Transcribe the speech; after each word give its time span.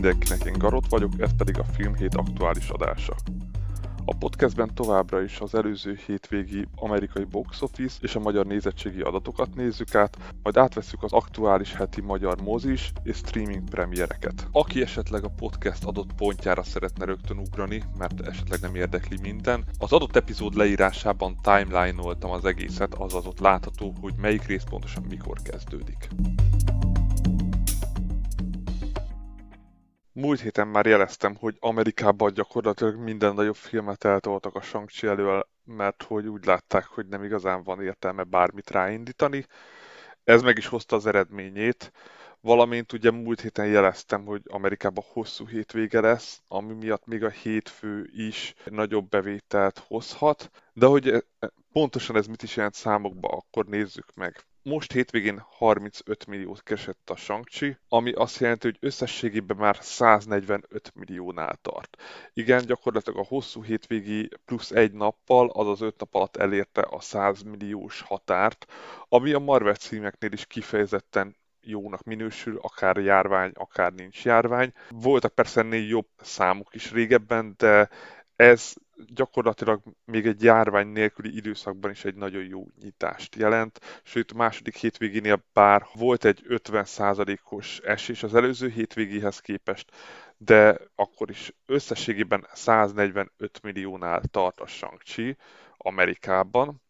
mindenkinek, 0.00 0.44
én 0.44 0.58
Garot 0.58 0.88
vagyok, 0.88 1.12
ez 1.18 1.30
pedig 1.36 1.58
a 1.58 1.64
Filmhét 1.64 2.14
aktuális 2.14 2.68
adása. 2.68 3.14
A 4.04 4.16
podcastben 4.16 4.74
továbbra 4.74 5.22
is 5.22 5.40
az 5.40 5.54
előző 5.54 5.98
hétvégi 6.06 6.66
amerikai 6.76 7.24
box 7.24 7.62
office 7.62 7.98
és 8.00 8.14
a 8.14 8.20
magyar 8.20 8.46
nézettségi 8.46 9.00
adatokat 9.00 9.54
nézzük 9.54 9.94
át, 9.94 10.16
majd 10.42 10.56
átveszük 10.56 11.02
az 11.02 11.12
aktuális 11.12 11.74
heti 11.74 12.00
magyar 12.00 12.40
mozis 12.40 12.92
és 13.02 13.16
streaming 13.16 13.68
premiereket. 13.68 14.46
Aki 14.52 14.82
esetleg 14.82 15.24
a 15.24 15.32
podcast 15.36 15.84
adott 15.84 16.12
pontjára 16.12 16.62
szeretne 16.62 17.04
rögtön 17.04 17.38
ugrani, 17.38 17.82
mert 17.98 18.20
esetleg 18.20 18.60
nem 18.60 18.74
érdekli 18.74 19.18
minden, 19.22 19.64
az 19.78 19.92
adott 19.92 20.16
epizód 20.16 20.54
leírásában 20.54 21.36
timeline-oltam 21.42 22.30
az 22.30 22.44
egészet, 22.44 22.94
azaz 22.94 23.26
ott 23.26 23.40
látható, 23.40 23.94
hogy 24.00 24.14
melyik 24.16 24.46
rész 24.46 24.64
pontosan 24.70 25.04
mikor 25.08 25.42
kezdődik. 25.42 26.08
Múlt 30.20 30.40
héten 30.40 30.68
már 30.68 30.86
jeleztem, 30.86 31.34
hogy 31.34 31.56
Amerikában 31.60 32.32
gyakorlatilag 32.32 32.96
minden 32.96 33.34
nagyobb 33.34 33.56
filmet 33.56 34.04
eltoltak 34.04 34.54
a 34.54 34.60
shang 34.60 34.88
elől, 35.00 35.48
mert 35.64 36.02
hogy 36.02 36.26
úgy 36.26 36.44
látták, 36.44 36.86
hogy 36.86 37.06
nem 37.06 37.24
igazán 37.24 37.62
van 37.62 37.82
értelme 37.82 38.22
bármit 38.22 38.70
ráindítani. 38.70 39.46
Ez 40.24 40.42
meg 40.42 40.56
is 40.56 40.66
hozta 40.66 40.96
az 40.96 41.06
eredményét, 41.06 41.92
valamint 42.40 42.92
ugye 42.92 43.10
múlt 43.10 43.40
héten 43.40 43.66
jeleztem, 43.66 44.24
hogy 44.24 44.42
Amerikában 44.48 45.04
hosszú 45.06 45.46
hétvége 45.46 46.00
lesz, 46.00 46.42
ami 46.48 46.72
miatt 46.72 47.06
még 47.06 47.24
a 47.24 47.30
hétfő 47.30 48.10
is 48.12 48.54
nagyobb 48.64 49.08
bevételt 49.08 49.78
hozhat, 49.86 50.50
de 50.72 50.86
hogy 50.86 51.08
e, 51.08 51.22
e, 51.38 51.50
pontosan 51.72 52.16
ez 52.16 52.26
mit 52.26 52.42
is 52.42 52.56
jelent 52.56 52.74
számokba, 52.74 53.28
akkor 53.28 53.66
nézzük 53.66 54.14
meg. 54.14 54.47
Most 54.68 54.92
hétvégén 54.92 55.44
35 55.48 56.26
milliót 56.26 56.62
keresett 56.62 57.10
a 57.10 57.16
shang 57.16 57.44
ami 57.88 58.12
azt 58.12 58.40
jelenti, 58.40 58.66
hogy 58.66 58.76
összességében 58.80 59.56
már 59.56 59.76
145 59.80 60.92
milliónál 60.94 61.58
tart. 61.62 61.96
Igen, 62.32 62.66
gyakorlatilag 62.66 63.18
a 63.18 63.26
hosszú 63.28 63.62
hétvégi 63.62 64.28
plusz 64.44 64.70
egy 64.70 64.92
nappal, 64.92 65.50
azaz 65.50 65.80
5 65.80 65.98
nap 65.98 66.14
alatt 66.14 66.36
elérte 66.36 66.80
a 66.80 67.00
100 67.00 67.42
milliós 67.42 68.00
határt, 68.00 68.66
ami 69.08 69.32
a 69.32 69.38
Marvel 69.38 69.74
címeknél 69.74 70.32
is 70.32 70.46
kifejezetten 70.46 71.36
jónak 71.60 72.02
minősül, 72.02 72.58
akár 72.62 72.96
járvány, 72.96 73.50
akár 73.54 73.92
nincs 73.92 74.24
járvány. 74.24 74.72
Voltak 74.88 75.34
persze 75.34 75.60
ennél 75.60 75.86
jobb 75.86 76.08
számok 76.16 76.74
is 76.74 76.92
régebben, 76.92 77.54
de 77.56 77.88
ez 78.36 78.72
gyakorlatilag 79.06 79.82
még 80.04 80.26
egy 80.26 80.42
járvány 80.42 80.86
nélküli 80.86 81.36
időszakban 81.36 81.90
is 81.90 82.04
egy 82.04 82.14
nagyon 82.14 82.44
jó 82.44 82.66
nyitást 82.80 83.34
jelent, 83.34 84.00
sőt 84.02 84.34
második 84.34 84.76
hétvégénél 84.76 85.44
bár 85.52 85.86
volt 85.94 86.24
egy 86.24 86.42
50%-os 86.48 87.78
esés 87.78 88.22
az 88.22 88.34
előző 88.34 88.68
hétvégéhez 88.68 89.38
képest, 89.38 89.90
de 90.36 90.78
akkor 90.94 91.30
is 91.30 91.52
összességében 91.66 92.46
145 92.52 93.60
milliónál 93.62 94.22
tart 94.30 94.60
a 94.60 94.66
shang 94.66 95.00
Amerikában, 95.76 96.82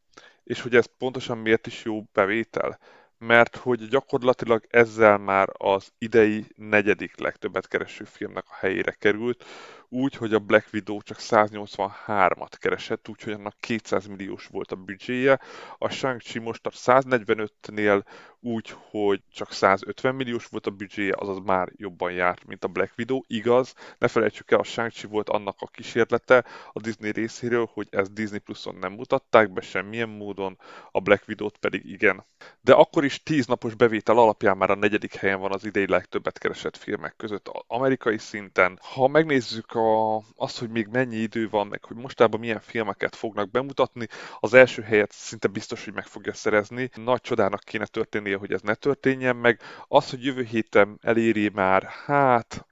és 0.44 0.60
hogy 0.60 0.74
ez 0.74 0.86
pontosan 0.98 1.38
miért 1.38 1.66
is 1.66 1.84
jó 1.84 2.02
bevétel? 2.12 2.78
mert 3.18 3.56
hogy 3.56 3.88
gyakorlatilag 3.88 4.64
ezzel 4.68 5.18
már 5.18 5.48
az 5.52 5.92
idei 5.98 6.46
negyedik 6.56 7.18
legtöbbet 7.18 7.68
kereső 7.68 8.04
filmnek 8.04 8.44
a 8.48 8.54
helyére 8.54 8.92
került, 8.92 9.44
úgy, 9.88 10.14
hogy 10.14 10.34
a 10.34 10.38
Black 10.38 10.68
Widow 10.72 11.02
csak 11.02 11.16
183-at 11.20 12.52
keresett, 12.58 13.08
úgyhogy 13.08 13.32
annak 13.32 13.54
200 13.60 14.06
milliós 14.06 14.46
volt 14.46 14.72
a 14.72 14.76
büdzséje. 14.76 15.40
A 15.78 15.88
Shang-Chi 15.88 16.38
most 16.38 16.66
a 16.66 16.70
145-nél 16.70 18.02
úgy, 18.40 18.74
hogy 18.90 19.22
csak 19.32 19.52
150 19.52 20.14
milliós 20.14 20.46
volt 20.46 20.66
a 20.66 20.70
büdzséje, 20.70 21.14
azaz 21.16 21.38
már 21.44 21.68
jobban 21.76 22.12
járt, 22.12 22.44
mint 22.44 22.64
a 22.64 22.68
Black 22.68 22.92
Widow. 22.98 23.20
Igaz, 23.26 23.74
ne 23.98 24.08
felejtsük 24.08 24.50
el, 24.50 24.58
a 24.58 24.62
Shang-Chi 24.62 25.06
volt 25.06 25.28
annak 25.28 25.56
a 25.58 25.66
kísérlete 25.66 26.44
a 26.72 26.80
Disney 26.80 27.10
részéről, 27.10 27.68
hogy 27.72 27.88
ezt 27.90 28.12
Disney 28.12 28.38
Pluson 28.38 28.74
nem 28.74 28.92
mutatták 28.92 29.52
be 29.52 29.60
semmilyen 29.60 30.08
módon, 30.08 30.58
a 30.90 31.00
Black 31.00 31.28
Widow-t 31.28 31.56
pedig 31.56 31.84
igen. 31.84 32.24
De 32.60 32.72
akkor 32.72 33.04
is 33.04 33.22
10 33.22 33.46
napos 33.46 33.74
bevétel 33.74 34.18
alapján 34.18 34.56
már 34.56 34.70
a 34.70 34.74
negyedik 34.74 35.14
helyen 35.14 35.40
van 35.40 35.52
az 35.52 35.64
idei 35.64 35.86
legtöbbet 35.86 36.38
keresett 36.38 36.76
filmek 36.76 37.16
között 37.16 37.50
amerikai 37.66 38.18
szinten. 38.18 38.78
Ha 38.82 39.08
megnézzük 39.08 39.74
a, 39.78 40.22
azt, 40.36 40.58
hogy 40.58 40.70
még 40.70 40.86
mennyi 40.86 41.16
idő 41.16 41.48
van, 41.48 41.66
meg 41.66 41.84
hogy 41.84 41.96
mostában 41.96 42.40
milyen 42.40 42.60
filmeket 42.60 43.16
fognak 43.16 43.50
bemutatni, 43.50 44.06
az 44.40 44.54
első 44.54 44.82
helyet 44.82 45.12
szinte 45.12 45.48
biztos, 45.48 45.84
hogy 45.84 45.94
meg 45.94 46.06
fogja 46.06 46.34
szerezni. 46.34 46.90
Nagy 46.94 47.20
csodának 47.20 47.60
kéne 47.64 47.86
történnie, 47.86 48.36
hogy 48.36 48.52
ez 48.52 48.60
ne 48.60 48.74
történjen 48.74 49.36
meg. 49.36 49.60
Az, 49.88 50.10
hogy 50.10 50.24
jövő 50.24 50.42
héten 50.42 50.98
eléri 51.02 51.48
már, 51.48 51.82
hát 51.82 52.67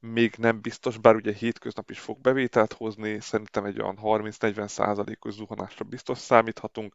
még 0.00 0.34
nem 0.38 0.60
biztos, 0.60 0.98
bár 0.98 1.14
ugye 1.14 1.32
hétköznap 1.32 1.90
is 1.90 1.98
fog 1.98 2.20
bevételt 2.20 2.72
hozni, 2.72 3.20
szerintem 3.20 3.64
egy 3.64 3.80
olyan 3.80 3.98
30-40 4.02 4.68
százalékos 4.68 5.32
zuhanásra 5.34 5.84
biztos 5.84 6.18
számíthatunk, 6.18 6.92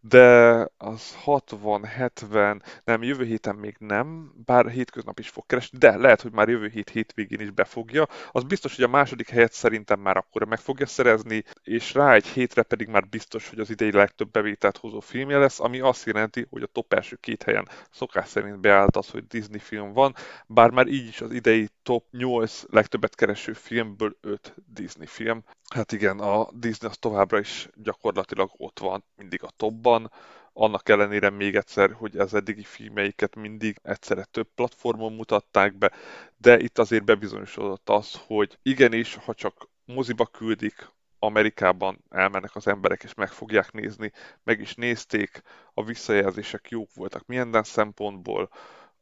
de 0.00 0.58
az 0.76 1.16
60-70, 1.24 2.60
nem, 2.84 3.02
jövő 3.02 3.24
héten 3.24 3.54
még 3.56 3.76
nem, 3.78 4.32
bár 4.44 4.68
hétköznap 4.68 5.18
is 5.18 5.28
fog 5.28 5.46
keresni, 5.46 5.78
de 5.78 5.96
lehet, 5.96 6.20
hogy 6.20 6.32
már 6.32 6.48
jövő 6.48 6.68
hét 6.68 6.90
hétvégén 6.90 7.40
is 7.40 7.50
befogja. 7.50 8.06
Az 8.32 8.42
biztos, 8.42 8.76
hogy 8.76 8.84
a 8.84 8.88
második 8.88 9.28
helyet 9.28 9.52
szerintem 9.52 10.00
már 10.00 10.16
akkor 10.16 10.44
meg 10.44 10.58
fogja 10.58 10.86
szerezni, 10.86 11.44
és 11.62 11.94
rá 11.94 12.14
egy 12.14 12.26
hétre 12.26 12.62
pedig 12.62 12.88
már 12.88 13.08
biztos, 13.08 13.48
hogy 13.48 13.58
az 13.58 13.70
idei 13.70 13.92
legtöbb 13.92 14.30
bevételt 14.30 14.76
hozó 14.76 15.00
filmje 15.00 15.38
lesz, 15.38 15.60
ami 15.60 15.80
azt 15.80 16.06
jelenti, 16.06 16.46
hogy 16.50 16.62
a 16.62 16.66
top 16.66 16.92
első 16.92 17.16
két 17.20 17.42
helyen 17.42 17.68
szokás 17.90 18.28
szerint 18.28 18.60
beállt 18.60 18.96
az, 18.96 19.08
hogy 19.08 19.26
Disney 19.26 19.58
film 19.58 19.92
van, 19.92 20.14
bár 20.46 20.70
már 20.70 20.86
így 20.86 21.06
is 21.06 21.20
az 21.20 21.32
idei 21.32 21.68
top 21.82 22.04
8 22.10 22.37
legtöbbet 22.70 23.14
kereső 23.14 23.52
filmből 23.52 24.16
5 24.20 24.54
Disney 24.66 25.06
film. 25.06 25.44
Hát 25.74 25.92
igen, 25.92 26.18
a 26.18 26.48
Disney 26.52 26.90
az 26.90 26.96
továbbra 26.96 27.38
is 27.38 27.68
gyakorlatilag 27.74 28.50
ott 28.56 28.78
van, 28.78 29.04
mindig 29.16 29.42
a 29.42 29.50
topban, 29.56 30.12
annak 30.52 30.88
ellenére 30.88 31.30
még 31.30 31.56
egyszer, 31.56 31.92
hogy 31.92 32.16
az 32.16 32.34
eddigi 32.34 32.62
filmeiket 32.62 33.36
mindig 33.36 33.78
egyszerre 33.82 34.24
több 34.24 34.48
platformon 34.54 35.12
mutatták 35.12 35.74
be, 35.74 35.92
de 36.36 36.58
itt 36.58 36.78
azért 36.78 37.04
bebizonyosodott 37.04 37.88
az, 37.88 38.20
hogy 38.26 38.58
igenis, 38.62 39.14
ha 39.14 39.34
csak 39.34 39.68
moziba 39.84 40.26
küldik, 40.26 40.96
Amerikában 41.18 42.04
elmennek 42.08 42.56
az 42.56 42.66
emberek 42.66 43.02
és 43.02 43.14
meg 43.14 43.30
fogják 43.30 43.72
nézni, 43.72 44.12
meg 44.42 44.60
is 44.60 44.74
nézték, 44.74 45.42
a 45.74 45.84
visszajelzések 45.84 46.68
jók 46.68 46.88
voltak 46.94 47.26
minden 47.26 47.62
szempontból, 47.62 48.50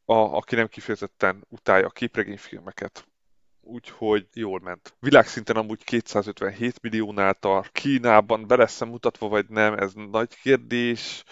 a, 0.04 0.14
aki 0.14 0.54
nem 0.54 0.68
kifejezetten 0.68 1.44
utálja 1.48 1.86
a 1.86 1.90
képregényfilmeket, 1.90 3.06
úgyhogy 3.66 4.26
jól 4.32 4.60
ment. 4.60 4.96
Világszinten 5.00 5.56
amúgy 5.56 5.84
257 5.84 6.82
milliónál 6.82 7.34
tart. 7.34 7.72
Kínában 7.72 8.46
be 8.46 8.56
lesz 8.56 8.80
mutatva, 8.80 9.28
vagy 9.28 9.46
nem, 9.48 9.74
ez 9.74 9.92
nagy 10.10 10.40
kérdés. 10.40 11.24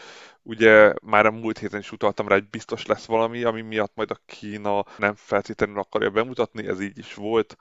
Ugye 0.42 0.94
már 1.02 1.26
a 1.26 1.30
múlt 1.30 1.58
héten 1.58 1.80
is 1.80 1.92
utaltam 1.92 2.28
rá, 2.28 2.34
hogy 2.34 2.48
biztos 2.48 2.86
lesz 2.86 3.04
valami, 3.04 3.42
ami 3.42 3.60
miatt 3.60 3.94
majd 3.94 4.10
a 4.10 4.20
Kína 4.26 4.84
nem 4.98 5.14
feltétlenül 5.14 5.78
akarja 5.78 6.10
bemutatni, 6.10 6.66
ez 6.66 6.80
így 6.80 6.98
is 6.98 7.14
volt. 7.14 7.56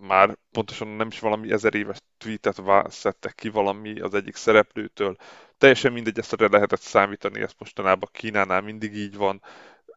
Már 0.00 0.36
pontosan 0.50 0.88
nem 0.88 1.06
is 1.06 1.18
valami 1.18 1.52
ezer 1.52 1.74
éves 1.74 1.98
tweetet 2.18 2.92
szedtek 2.92 3.34
ki 3.34 3.48
valami 3.48 4.00
az 4.00 4.14
egyik 4.14 4.36
szereplőtől. 4.36 5.16
Teljesen 5.58 5.92
mindegy, 5.92 6.18
ezt 6.18 6.32
erre 6.32 6.48
lehetett 6.48 6.80
számítani, 6.80 7.40
ez 7.40 7.52
mostanában 7.58 8.08
Kínánál 8.12 8.60
mindig 8.60 8.94
így 8.94 9.16
van 9.16 9.42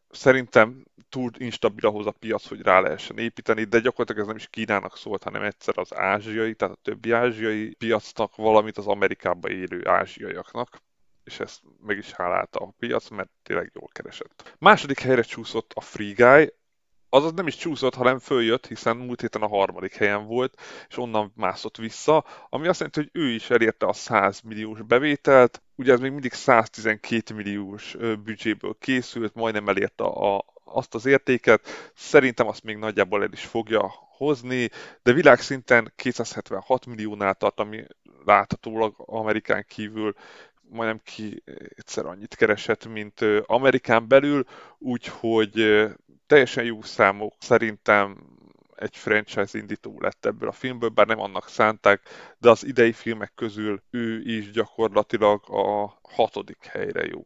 szerintem 0.09 0.85
túl 1.09 1.31
instabil 1.37 1.85
ahhoz 1.85 2.05
a 2.05 2.11
piac, 2.11 2.47
hogy 2.47 2.61
rá 2.61 2.79
lehessen 2.79 3.17
építeni, 3.17 3.63
de 3.63 3.79
gyakorlatilag 3.79 4.21
ez 4.21 4.27
nem 4.27 4.35
is 4.35 4.47
Kínának 4.47 4.97
szólt, 4.97 5.23
hanem 5.23 5.41
egyszer 5.41 5.77
az 5.77 5.95
ázsiai, 5.95 6.55
tehát 6.55 6.75
a 6.75 6.79
többi 6.81 7.11
ázsiai 7.11 7.75
piacnak, 7.75 8.35
valamint 8.35 8.77
az 8.77 8.87
Amerikában 8.87 9.51
élő 9.51 9.87
ázsiaiaknak 9.87 10.81
és 11.29 11.39
ezt 11.39 11.61
meg 11.81 11.97
is 11.97 12.11
hálálta 12.11 12.59
a 12.59 12.73
piac, 12.79 13.09
mert 13.09 13.29
tényleg 13.43 13.71
jól 13.73 13.87
keresett. 13.91 14.55
Második 14.59 14.99
helyre 14.99 15.21
csúszott 15.21 15.71
a 15.75 15.81
Free 15.81 16.13
Guy, 16.13 16.53
azaz 17.09 17.33
nem 17.33 17.47
is 17.47 17.55
csúszott, 17.55 17.95
hanem 17.95 18.19
följött, 18.19 18.67
hiszen 18.67 18.97
múlt 18.97 19.21
héten 19.21 19.41
a 19.41 19.47
harmadik 19.47 19.95
helyen 19.95 20.25
volt, 20.25 20.61
és 20.89 20.97
onnan 20.97 21.31
mászott 21.35 21.77
vissza, 21.77 22.25
ami 22.49 22.67
azt 22.67 22.79
jelenti, 22.79 22.99
hogy 22.99 23.21
ő 23.21 23.29
is 23.29 23.49
elérte 23.49 23.85
a 23.85 23.93
100 23.93 24.41
milliós 24.41 24.81
bevételt, 24.81 25.61
ugye 25.75 25.93
ez 25.93 25.99
még 25.99 26.11
mindig 26.11 26.33
112 26.33 27.33
milliós 27.35 27.97
büdzséből 28.23 28.75
készült, 28.79 29.35
majdnem 29.35 29.67
elérte 29.67 30.03
a, 30.03 30.45
azt 30.63 30.95
az 30.95 31.05
értéket, 31.05 31.91
szerintem 31.95 32.47
azt 32.47 32.63
még 32.63 32.77
nagyjából 32.77 33.23
el 33.23 33.31
is 33.31 33.45
fogja 33.45 33.91
hozni, 34.17 34.69
de 35.03 35.13
világszinten 35.13 35.93
276 35.95 36.85
milliónál 36.85 37.33
tart, 37.33 37.59
ami 37.59 37.85
láthatólag 38.25 38.93
Amerikán 38.97 39.65
kívül 39.67 40.13
majdnem 40.69 41.01
ki 41.03 41.43
egyszer 41.75 42.05
annyit 42.05 42.35
keresett, 42.35 42.85
mint 42.85 43.25
Amerikán 43.45 44.07
belül, 44.07 44.43
úgyhogy 44.77 45.87
teljesen 46.29 46.63
jó 46.63 46.81
számok. 46.81 47.33
Szerintem 47.39 48.17
egy 48.75 48.95
franchise 48.97 49.57
indító 49.57 49.99
lett 49.99 50.25
ebből 50.25 50.49
a 50.49 50.51
filmből, 50.51 50.89
bár 50.89 51.07
nem 51.07 51.19
annak 51.19 51.47
szánták, 51.47 52.01
de 52.37 52.49
az 52.49 52.65
idei 52.65 52.91
filmek 52.91 53.31
közül 53.35 53.81
ő 53.89 54.21
is 54.21 54.51
gyakorlatilag 54.51 55.49
a 55.49 55.99
hatodik 56.01 56.65
helyre 56.65 57.05
jó. 57.05 57.25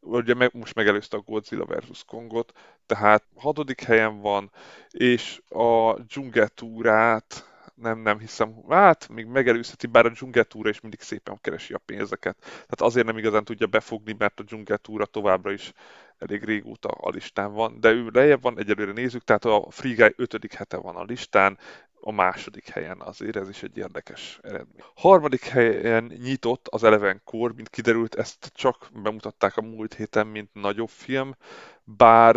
ugye 0.00 0.34
meg, 0.34 0.50
most 0.54 0.74
megelőzte 0.74 1.16
a 1.16 1.20
Godzilla 1.20 1.64
vs. 1.64 2.04
Kongot, 2.04 2.52
tehát 2.86 3.24
hatodik 3.36 3.82
helyen 3.82 4.20
van, 4.20 4.50
és 4.90 5.40
a 5.48 5.98
dzsungetúrát 6.00 7.48
nem, 7.74 7.98
nem 7.98 8.18
hiszem, 8.18 8.54
hát 8.68 9.08
még 9.08 9.26
megelőzheti, 9.26 9.86
bár 9.86 10.06
a 10.06 10.10
dzsungetúra 10.10 10.68
is 10.68 10.80
mindig 10.80 11.00
szépen 11.00 11.38
keresi 11.40 11.72
a 11.74 11.78
pénzeket. 11.78 12.36
Tehát 12.40 12.80
azért 12.80 13.06
nem 13.06 13.18
igazán 13.18 13.44
tudja 13.44 13.66
befogni, 13.66 14.14
mert 14.18 14.40
a 14.40 14.42
dzsungetúra 14.42 15.06
továbbra 15.06 15.52
is 15.52 15.72
elég 16.18 16.44
régóta 16.44 16.88
a 16.88 17.08
listán 17.08 17.52
van, 17.52 17.80
de 17.80 17.90
ő 17.90 18.08
lejjebb 18.12 18.42
van, 18.42 18.58
egyelőre 18.58 18.92
nézzük, 18.92 19.24
tehát 19.24 19.44
a 19.44 19.66
Free 19.70 19.94
Guy 19.94 20.12
5. 20.16 20.52
hete 20.54 20.76
van 20.76 20.96
a 20.96 21.04
listán, 21.04 21.58
a 22.00 22.12
második 22.12 22.68
helyen 22.68 23.00
azért 23.00 23.36
ez 23.36 23.48
is 23.48 23.62
egy 23.62 23.76
érdekes 23.76 24.38
eredmény. 24.42 24.82
Harmadik 24.94 25.44
helyen 25.44 26.04
nyitott 26.04 26.68
az 26.68 26.84
Eleven 26.84 27.20
Core, 27.24 27.52
mint 27.56 27.68
kiderült, 27.68 28.14
ezt 28.14 28.50
csak 28.54 28.88
bemutatták 29.02 29.56
a 29.56 29.62
múlt 29.62 29.94
héten, 29.94 30.26
mint 30.26 30.50
nagyobb 30.52 30.88
film, 30.88 31.34
bár 31.84 32.36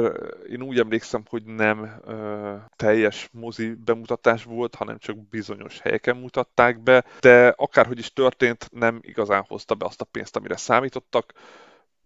én 0.49 0.61
úgy 0.61 0.79
emlékszem, 0.79 1.23
hogy 1.29 1.43
nem 1.43 2.01
ö, 2.05 2.55
teljes 2.75 3.29
mozi 3.31 3.73
bemutatás 3.73 4.43
volt, 4.43 4.75
hanem 4.75 4.97
csak 4.97 5.29
bizonyos 5.29 5.79
helyeken 5.79 6.17
mutatták 6.17 6.79
be, 6.79 7.05
de 7.19 7.53
akárhogy 7.57 7.99
is 7.99 8.13
történt, 8.13 8.69
nem 8.71 8.99
igazán 9.01 9.43
hozta 9.47 9.75
be 9.75 9.85
azt 9.85 10.01
a 10.01 10.05
pénzt, 10.05 10.35
amire 10.35 10.57
számítottak 10.57 11.33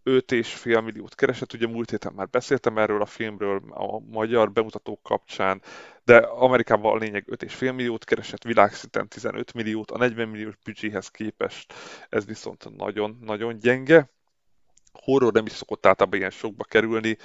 5,5 0.05 0.83
milliót 0.83 1.15
keresett, 1.15 1.53
ugye 1.53 1.67
múlt 1.67 1.89
héten 1.89 2.13
már 2.13 2.29
beszéltem 2.29 2.77
erről 2.77 3.01
a 3.01 3.05
filmről 3.05 3.61
a 3.69 3.99
magyar 3.99 4.51
bemutatók 4.51 5.03
kapcsán, 5.03 5.61
de 6.03 6.17
Amerikában 6.17 6.93
a 6.93 6.97
lényeg 6.97 7.25
5,5 7.27 7.75
milliót 7.75 8.03
keresett, 8.03 8.43
világszinten 8.43 9.07
15 9.07 9.53
milliót, 9.53 9.91
a 9.91 9.97
40 9.97 10.27
milliós 10.27 10.55
büdzséhez 10.63 11.07
képest 11.07 11.73
ez 12.09 12.25
viszont 12.25 12.77
nagyon-nagyon 12.77 13.59
gyenge. 13.59 14.09
Horror 14.93 15.33
nem 15.33 15.45
is 15.45 15.51
szokott 15.51 15.85
általában 15.85 16.19
ilyen 16.19 16.31
sokba 16.31 16.63
kerülni. 16.63 17.17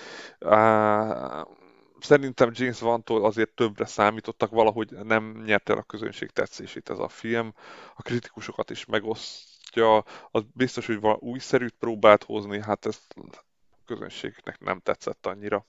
Szerintem 2.01 2.51
James 2.53 2.81
Van-tól 2.81 3.25
azért 3.25 3.55
többre 3.55 3.87
számítottak, 3.87 4.51
valahogy 4.51 4.91
nem 4.91 5.43
nyerte 5.47 5.73
el 5.73 5.79
a 5.79 5.83
közönség 5.83 6.31
tetszését 6.31 6.91
ez 6.91 6.99
a 6.99 7.09
film. 7.09 7.55
A 7.97 8.03
kritikusokat 8.03 8.71
is 8.71 8.85
megoszt 8.85 9.50
alkotja, 9.77 10.05
az 10.31 10.45
biztos, 10.53 10.87
hogy 10.87 11.01
van 11.01 11.17
újszerűt 11.21 11.75
próbált 11.79 12.25
hozni, 12.25 12.61
hát 12.63 12.87
ez 12.87 13.01
a 13.17 13.45
közönségnek 13.85 14.61
nem 14.61 14.81
tetszett 14.81 15.27
annyira. 15.27 15.67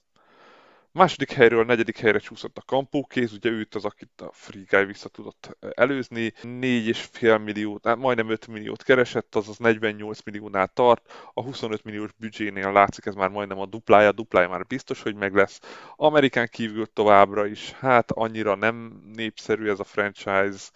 Második 0.93 1.31
helyről 1.31 1.65
negyedik 1.65 1.97
helyre 1.97 2.19
csúszott 2.19 2.57
a 2.57 2.61
kampókéz, 2.61 3.33
ugye 3.33 3.49
őt 3.49 3.75
az, 3.75 3.85
akit 3.85 4.21
a 4.21 4.31
Free 4.31 4.63
Guy 4.69 4.85
vissza 4.85 5.09
tudott 5.09 5.57
előzni. 5.59 6.33
4,5 6.41 7.43
milliót, 7.43 7.85
hát 7.85 7.97
majdnem 7.97 8.29
5 8.29 8.47
milliót 8.47 8.83
keresett, 8.83 9.35
azaz 9.35 9.57
48 9.57 10.21
milliónál 10.23 10.67
tart. 10.67 11.29
A 11.33 11.41
25 11.41 11.83
milliós 11.83 12.11
büdzsénél 12.17 12.71
látszik, 12.71 13.05
ez 13.05 13.15
már 13.15 13.29
majdnem 13.29 13.59
a 13.59 13.65
duplája, 13.65 14.11
duplája 14.11 14.49
már 14.49 14.65
biztos, 14.65 15.01
hogy 15.01 15.15
meg 15.15 15.35
lesz. 15.35 15.59
Amerikán 15.95 16.47
kívül 16.47 16.93
továbbra 16.93 17.45
is, 17.45 17.71
hát 17.71 18.11
annyira 18.11 18.55
nem 18.55 19.01
népszerű 19.13 19.69
ez 19.69 19.79
a 19.79 19.83
franchise, 19.83 20.69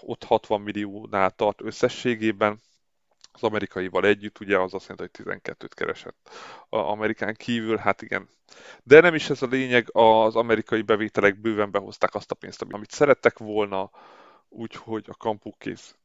ott 0.00 0.24
60 0.24 0.60
milliónál 0.60 1.30
tart 1.30 1.60
összességében, 1.62 2.60
az 3.32 3.42
amerikaival 3.42 4.06
együtt, 4.06 4.40
ugye 4.40 4.58
az 4.58 4.74
azt 4.74 4.88
jelenti, 4.88 5.22
hogy 5.22 5.40
12-t 5.42 5.70
keresett 5.74 6.30
a 6.68 6.76
Amerikán 6.76 7.34
kívül, 7.34 7.76
hát 7.76 8.02
igen. 8.02 8.28
De 8.82 9.00
nem 9.00 9.14
is 9.14 9.30
ez 9.30 9.42
a 9.42 9.46
lényeg, 9.46 9.88
az 9.92 10.36
amerikai 10.36 10.82
bevételek 10.82 11.40
bőven 11.40 11.70
behozták 11.70 12.14
azt 12.14 12.30
a 12.30 12.34
pénzt, 12.34 12.62
amit 12.70 12.90
szerettek 12.90 13.38
volna, 13.38 13.90
úgyhogy 14.48 15.04
a 15.08 15.14
kampókész 15.14 15.96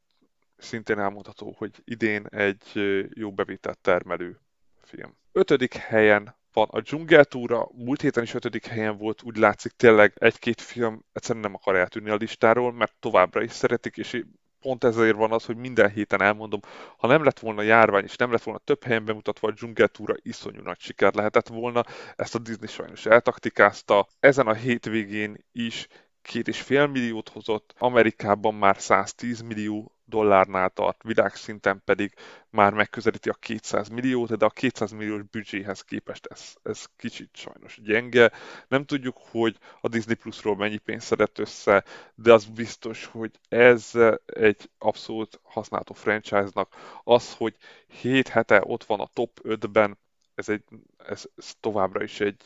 szintén 0.56 0.98
elmondható, 0.98 1.54
hogy 1.58 1.82
idén 1.84 2.26
egy 2.26 2.72
jó 3.14 3.32
bevételt 3.32 3.78
termelő 3.78 4.40
film. 4.82 5.16
Ötödik 5.32 5.74
helyen 5.74 6.36
van 6.52 6.68
a 6.70 6.80
dzsungeltúra, 6.80 7.68
múlt 7.72 8.00
héten 8.00 8.22
is 8.22 8.34
ötödik 8.34 8.66
helyen 8.66 8.96
volt, 8.96 9.22
úgy 9.22 9.36
látszik 9.36 9.72
tényleg 9.72 10.12
egy-két 10.14 10.60
film 10.60 11.04
egyszerűen 11.12 11.44
nem 11.44 11.54
akar 11.54 11.76
eltűnni 11.76 12.10
a 12.10 12.14
listáról, 12.14 12.72
mert 12.72 12.94
továbbra 13.00 13.42
is 13.42 13.52
szeretik, 13.52 13.96
és 13.96 14.22
pont 14.60 14.84
ezért 14.84 15.16
van 15.16 15.32
az, 15.32 15.44
hogy 15.44 15.56
minden 15.56 15.90
héten 15.90 16.22
elmondom, 16.22 16.60
ha 16.96 17.06
nem 17.06 17.24
lett 17.24 17.38
volna 17.38 17.62
járvány, 17.62 18.04
és 18.04 18.16
nem 18.16 18.30
lett 18.30 18.42
volna 18.42 18.60
több 18.64 18.84
helyen 18.84 19.04
bemutatva 19.04 19.48
a 19.48 19.52
dzsungeltúra, 19.52 20.14
iszonyú 20.22 20.62
nagy 20.62 20.80
siker 20.80 21.14
lehetett 21.14 21.48
volna. 21.48 21.84
Ezt 22.16 22.34
a 22.34 22.38
Disney 22.38 22.68
sajnos 22.68 23.06
eltaktikázta. 23.06 24.06
Ezen 24.20 24.46
a 24.46 24.54
hétvégén 24.54 25.44
is 25.52 25.86
két 26.22 26.48
és 26.48 26.62
fél 26.62 26.86
milliót 26.86 27.28
hozott, 27.28 27.74
Amerikában 27.78 28.54
már 28.54 28.80
110 28.80 29.40
millió 29.40 29.97
dollárnál 30.08 30.70
tart, 30.70 31.02
világszinten 31.02 31.82
pedig 31.84 32.14
már 32.50 32.72
megközelíti 32.72 33.28
a 33.28 33.34
200 33.34 33.88
milliót, 33.88 34.36
de 34.36 34.44
a 34.44 34.50
200 34.50 34.90
milliós 34.90 35.22
büdzséhez 35.22 35.80
képest 35.80 36.26
ez, 36.26 36.54
ez 36.62 36.84
kicsit 36.96 37.30
sajnos 37.32 37.80
gyenge. 37.82 38.32
Nem 38.68 38.84
tudjuk, 38.84 39.16
hogy 39.30 39.58
a 39.80 39.88
Disney 39.88 40.14
Plusról 40.14 40.56
mennyi 40.56 40.78
pénzt 40.78 41.06
szedett 41.06 41.38
össze, 41.38 41.84
de 42.14 42.32
az 42.32 42.44
biztos, 42.44 43.04
hogy 43.04 43.30
ez 43.48 43.92
egy 44.26 44.70
abszolút 44.78 45.40
használható 45.42 45.94
franchise-nak. 45.94 46.74
Az, 47.04 47.34
hogy 47.34 47.56
7 47.86 48.28
hete 48.28 48.62
ott 48.64 48.84
van 48.84 49.00
a 49.00 49.06
top 49.12 49.40
5-ben, 49.42 49.98
ez, 50.38 50.48
egy, 50.48 50.64
ez, 50.98 51.24
ez 51.36 51.54
továbbra 51.60 52.02
is 52.02 52.20
egy 52.20 52.42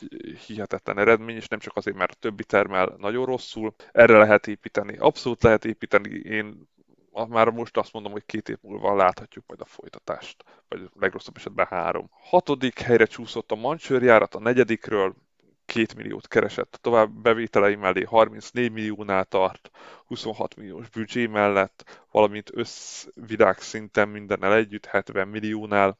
hihetetlen 0.47 0.99
eredmény, 0.99 1.35
és 1.35 1.47
nem 1.47 1.59
csak 1.59 1.75
azért, 1.75 1.97
mert 1.97 2.11
a 2.11 2.19
többi 2.19 2.43
termel 2.43 2.95
nagyon 2.97 3.25
rosszul. 3.25 3.73
Erre 3.91 4.17
lehet 4.17 4.47
építeni, 4.47 4.97
abszolút 4.97 5.43
lehet 5.43 5.65
építeni. 5.65 6.09
Én 6.09 6.67
már 7.29 7.49
most 7.49 7.77
azt 7.77 7.93
mondom, 7.93 8.11
hogy 8.11 8.25
két 8.25 8.49
év 8.49 8.57
múlva 8.61 8.95
láthatjuk 8.95 9.43
majd 9.47 9.61
a 9.61 9.65
folytatást, 9.65 10.43
vagy 10.67 10.89
legrosszabb 10.99 11.37
esetben 11.37 11.65
három. 11.69 12.09
Hatodik 12.11 12.79
helyre 12.79 13.05
csúszott 13.05 13.51
a 13.51 13.55
Mancsőrjárat, 13.55 14.35
a 14.35 14.39
negyedikről 14.39 15.15
két 15.65 15.95
milliót 15.95 16.27
keresett, 16.27 16.79
tovább 16.81 17.11
bevételei 17.11 17.75
mellé 17.75 18.03
34 18.03 18.71
milliónál 18.71 19.25
tart, 19.25 19.69
26 20.05 20.55
milliós 20.55 20.89
büdzsé 20.89 21.25
mellett, 21.25 22.05
valamint 22.11 22.49
összvilág 22.53 23.59
szinten 23.59 24.09
mindennel 24.09 24.53
együtt 24.55 24.85
70 24.85 25.27
milliónál, 25.27 25.97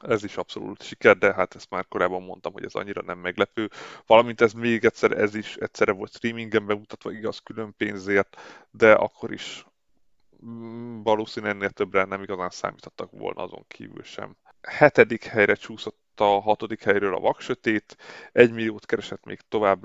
ez 0.00 0.24
is 0.24 0.36
abszolút 0.36 0.82
siker, 0.82 1.16
de 1.18 1.34
hát 1.34 1.54
ezt 1.54 1.70
már 1.70 1.88
korábban 1.88 2.22
mondtam, 2.22 2.52
hogy 2.52 2.64
ez 2.64 2.74
annyira 2.74 3.02
nem 3.02 3.18
meglepő. 3.18 3.70
Valamint 4.06 4.40
ez 4.40 4.52
még 4.52 4.84
egyszer, 4.84 5.12
ez 5.12 5.34
is 5.34 5.56
egyszerre 5.56 5.92
volt 5.92 6.14
streamingen 6.14 6.66
bemutatva, 6.66 7.12
igaz 7.12 7.38
külön 7.38 7.74
pénzért, 7.76 8.36
de 8.70 8.92
akkor 8.92 9.32
is 9.32 9.64
valószínűleg 11.02 11.54
ennél 11.54 11.70
többre 11.70 12.04
nem 12.04 12.22
igazán 12.22 12.50
számítottak 12.50 13.10
volna 13.10 13.42
azon 13.42 13.64
kívül 13.68 14.02
sem. 14.02 14.36
Hetedik 14.62 15.24
helyre 15.24 15.54
csúszott 15.54 15.98
a 16.20 16.40
hatodik 16.40 16.82
helyről 16.82 17.14
a 17.14 17.20
vaksötét, 17.20 17.96
egy 18.32 18.52
milliót 18.52 18.86
keresett 18.86 19.24
még 19.24 19.40
tovább 19.48 19.84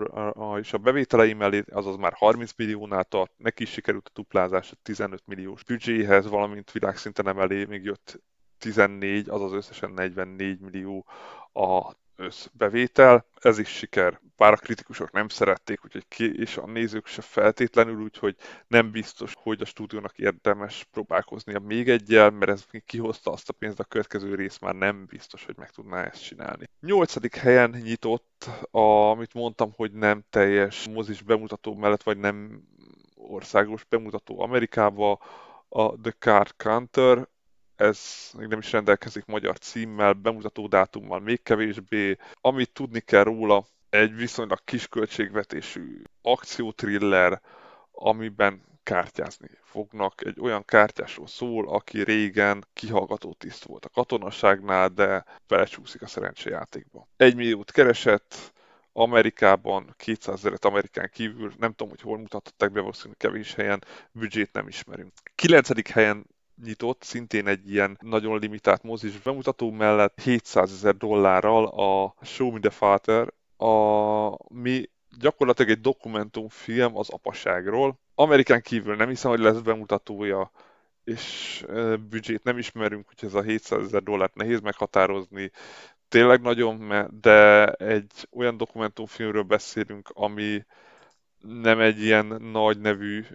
és 0.59 0.73
a 0.73 0.77
bevételei 0.77 1.33
mellé, 1.33 1.63
azaz 1.71 1.95
már 1.95 2.13
30 2.13 2.51
milliónál 2.57 3.03
tart, 3.03 3.31
neki 3.37 3.63
is 3.63 3.69
sikerült 3.71 4.07
a 4.07 4.11
duplázás 4.13 4.71
a 4.71 4.75
15 4.83 5.21
milliós 5.25 5.63
büdzséhez, 5.63 6.27
valamint 6.27 6.71
világszinten 6.71 7.27
emelé 7.27 7.65
még 7.65 7.83
jött 7.83 8.21
14, 8.57 9.29
azaz 9.29 9.53
összesen 9.53 9.91
44 9.91 10.59
millió 10.59 11.05
a 11.53 11.91
összbevétel. 12.15 13.25
Ez 13.41 13.59
is 13.59 13.69
siker, 13.69 14.19
bár 14.37 14.53
a 14.53 14.55
kritikusok 14.55 15.11
nem 15.11 15.27
szerették, 15.27 15.85
úgyhogy 15.85 16.07
ki, 16.07 16.39
és 16.39 16.57
a 16.57 16.65
nézők 16.65 17.05
se 17.05 17.21
feltétlenül, 17.21 18.01
úgyhogy 18.01 18.35
nem 18.67 18.91
biztos, 18.91 19.33
hogy 19.35 19.61
a 19.61 19.65
stúdiónak 19.65 20.17
érdemes 20.17 20.87
próbálkoznia 20.91 21.59
még 21.59 21.89
egyel, 21.89 22.29
mert 22.29 22.51
ez 22.51 22.65
kihozta 22.85 23.31
azt 23.31 23.49
a 23.49 23.53
pénzt, 23.53 23.79
a 23.79 23.83
következő 23.83 24.35
rész 24.35 24.59
már 24.59 24.75
nem 24.75 25.05
biztos, 25.05 25.45
hogy 25.45 25.55
meg 25.57 25.71
tudná 25.71 26.03
ezt 26.03 26.23
csinálni. 26.23 26.69
Nyolcadik 26.79 27.35
helyen 27.35 27.69
nyitott, 27.69 28.49
a, 28.71 28.79
amit 28.79 29.33
mondtam, 29.33 29.71
hogy 29.75 29.91
nem 29.91 30.23
teljes 30.29 30.87
mozis 30.87 31.21
bemutató 31.21 31.75
mellett, 31.75 32.03
vagy 32.03 32.17
nem 32.17 32.63
országos 33.15 33.83
bemutató 33.83 34.41
Amerikába, 34.41 35.19
a 35.69 35.99
The 36.01 36.11
Card 36.19 36.53
Counter, 36.57 37.27
ez 37.75 38.29
még 38.37 38.47
nem 38.47 38.59
is 38.59 38.71
rendelkezik 38.71 39.25
magyar 39.25 39.59
címmel, 39.59 40.13
bemutató 40.13 40.67
dátummal 40.67 41.19
még 41.19 41.43
kevésbé. 41.43 42.17
Amit 42.41 42.71
tudni 42.71 42.99
kell 42.99 43.23
róla, 43.23 43.65
egy 43.89 44.15
viszonylag 44.15 44.59
kis 44.63 44.87
költségvetésű 44.87 46.01
akciótriller, 46.21 47.41
amiben 47.91 48.61
kártyázni 48.83 49.49
fognak. 49.63 50.25
Egy 50.25 50.39
olyan 50.39 50.65
kártyásról 50.65 51.27
szól, 51.27 51.67
aki 51.67 52.03
régen 52.03 52.65
kihallgató 52.73 53.33
tiszt 53.33 53.63
volt 53.63 53.85
a 53.85 53.89
katonaságnál, 53.89 54.89
de 54.89 55.25
belecsúszik 55.47 56.01
a 56.01 56.07
szerencsejátékba. 56.07 57.07
Egy 57.17 57.35
milliót 57.35 57.71
keresett, 57.71 58.53
Amerikában 58.93 59.93
200 59.97 60.35
ezeret 60.35 60.65
Amerikán 60.65 61.09
kívül, 61.13 61.53
nem 61.57 61.71
tudom, 61.71 61.89
hogy 61.89 62.01
hol 62.01 62.17
mutatták 62.17 62.71
be, 62.71 62.79
valószínűleg 62.79 63.17
kevés 63.17 63.53
helyen, 63.53 63.83
büdzsét 64.11 64.53
nem 64.53 64.67
ismerünk. 64.67 65.11
9. 65.35 65.89
helyen 65.89 66.25
nyitott, 66.63 67.03
szintén 67.03 67.47
egy 67.47 67.71
ilyen 67.71 67.97
nagyon 68.01 68.39
limitált 68.39 68.83
mozis 68.83 69.19
bemutató 69.19 69.71
mellett 69.71 70.21
700 70.21 70.71
ezer 70.71 70.95
dollárral 70.95 71.65
a 71.65 72.15
Show 72.25 72.51
Me 72.51 72.59
the 72.59 72.69
Father, 72.69 73.33
a, 73.57 74.53
mi 74.53 74.89
gyakorlatilag 75.19 75.71
egy 75.71 75.81
dokumentumfilm 75.81 76.97
az 76.97 77.09
apaságról. 77.09 77.99
Amerikán 78.15 78.61
kívül 78.61 78.95
nem 78.95 79.09
hiszem, 79.09 79.31
hogy 79.31 79.39
lesz 79.39 79.59
bemutatója, 79.59 80.51
és 81.03 81.65
büdzsét 82.09 82.43
nem 82.43 82.57
ismerünk, 82.57 83.07
hogy 83.07 83.27
ez 83.27 83.33
a 83.33 83.41
700 83.41 83.85
ezer 83.85 84.03
dollárt 84.03 84.35
nehéz 84.35 84.59
meghatározni. 84.59 85.51
tényleg 86.07 86.41
nagyon, 86.41 87.07
de 87.21 87.67
egy 87.71 88.27
olyan 88.31 88.57
dokumentumfilmről 88.57 89.43
beszélünk, 89.43 90.09
ami 90.13 90.65
nem 91.47 91.79
egy 91.79 92.01
ilyen 92.01 92.25
nagy 92.25 92.79
nevű 92.79 93.25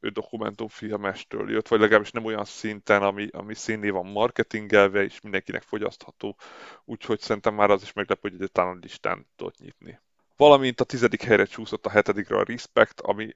dokumentumfilmestől 0.00 1.50
jött, 1.50 1.68
vagy 1.68 1.80
legalábbis 1.80 2.10
nem 2.10 2.24
olyan 2.24 2.44
szinten, 2.44 3.02
ami, 3.02 3.28
ami 3.32 3.54
színné 3.54 3.90
van 3.90 4.06
marketingelve, 4.06 5.02
és 5.02 5.20
mindenkinek 5.20 5.62
fogyasztható. 5.62 6.36
Úgyhogy 6.84 7.20
szerintem 7.20 7.54
már 7.54 7.70
az 7.70 7.82
is 7.82 7.92
meglepő, 7.92 8.20
hogy 8.20 8.34
egyáltalán 8.34 8.78
listán 8.82 9.26
tudott 9.36 9.58
nyitni. 9.58 10.00
Valamint 10.36 10.80
a 10.80 10.84
tizedik 10.84 11.22
helyre 11.22 11.44
csúszott 11.44 11.86
a 11.86 11.90
hetedikre 11.90 12.36
a 12.36 12.44
Respect, 12.44 13.00
ami 13.00 13.32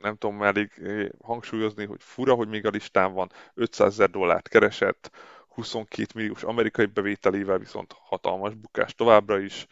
nem 0.00 0.16
tudom 0.16 0.42
elég 0.42 0.70
eh, 0.82 1.08
hangsúlyozni, 1.22 1.84
hogy 1.84 2.02
fura, 2.02 2.34
hogy 2.34 2.48
még 2.48 2.66
a 2.66 2.70
listán 2.70 3.12
van, 3.12 3.32
500 3.54 3.92
ezer 3.92 4.10
dollárt 4.10 4.48
keresett, 4.48 5.10
22 5.48 6.06
milliós 6.14 6.42
amerikai 6.42 6.86
bevételével 6.86 7.58
viszont 7.58 7.94
hatalmas 7.98 8.54
bukás 8.54 8.94
továbbra 8.94 9.38
is, 9.38 9.66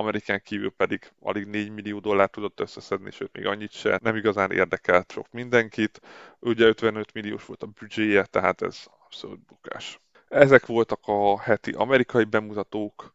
Amerikán 0.00 0.40
kívül 0.44 0.70
pedig 0.70 1.12
alig 1.20 1.46
4 1.46 1.70
millió 1.70 1.98
dollárt 1.98 2.32
tudott 2.32 2.60
összeszedni, 2.60 3.10
sőt 3.10 3.32
még 3.32 3.46
annyit 3.46 3.72
se, 3.72 3.98
nem 4.02 4.16
igazán 4.16 4.50
érdekelt 4.50 5.12
sok 5.12 5.26
mindenkit. 5.30 6.00
Ugye 6.38 6.66
55 6.66 7.12
milliós 7.12 7.46
volt 7.46 7.62
a 7.62 7.66
büdzséje, 7.66 8.24
tehát 8.24 8.62
ez 8.62 8.84
abszolút 9.04 9.40
bukás. 9.40 10.00
Ezek 10.28 10.66
voltak 10.66 11.00
a 11.02 11.40
heti 11.40 11.72
amerikai 11.72 12.24
bemutatók, 12.24 13.14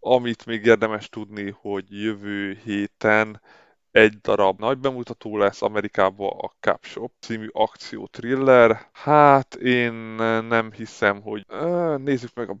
amit 0.00 0.46
még 0.46 0.64
érdemes 0.64 1.08
tudni, 1.08 1.50
hogy 1.60 1.84
jövő 2.02 2.58
héten 2.64 3.40
egy 3.90 4.20
darab 4.20 4.60
nagy 4.60 4.78
bemutató 4.78 5.36
lesz 5.36 5.62
Amerikában 5.62 6.32
a 6.38 6.52
Capshop 6.60 7.12
című 7.20 7.48
akció 7.52 8.06
thriller. 8.06 8.88
Hát 8.92 9.54
én 9.54 9.92
nem 10.42 10.72
hiszem, 10.72 11.22
hogy 11.22 11.46
nézzük 11.96 12.34
meg 12.34 12.50
a 12.50 12.56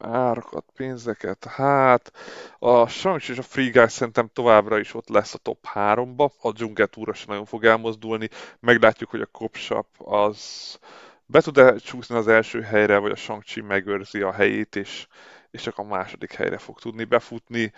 árakat, 0.00 0.64
pénzeket, 0.76 1.44
hát 1.44 2.12
a 2.58 2.86
Sanks 2.86 3.28
és 3.28 3.38
a 3.38 3.42
Free 3.42 3.70
Guy 3.70 3.88
szerintem 3.88 4.30
továbbra 4.32 4.78
is 4.78 4.94
ott 4.94 5.08
lesz 5.08 5.34
a 5.34 5.38
top 5.38 5.66
3-ba, 5.74 6.30
a 6.40 6.52
dzsungeltúra 6.52 7.14
sem 7.14 7.26
nagyon 7.28 7.44
fog 7.44 7.64
elmozdulni, 7.64 8.28
meglátjuk, 8.60 9.10
hogy 9.10 9.20
a 9.20 9.26
Copshop 9.32 9.86
az 9.98 10.78
be 11.26 11.40
tud-e 11.40 11.76
csúszni 11.76 12.16
az 12.16 12.28
első 12.28 12.60
helyre, 12.60 12.98
vagy 12.98 13.10
a 13.10 13.16
shang 13.16 13.42
megőrzi 13.66 14.20
a 14.20 14.32
helyét, 14.32 14.76
és, 14.76 15.06
és 15.50 15.62
csak 15.62 15.78
a 15.78 15.84
második 15.84 16.32
helyre 16.32 16.58
fog 16.58 16.78
tudni 16.80 17.04
befutni 17.04 17.72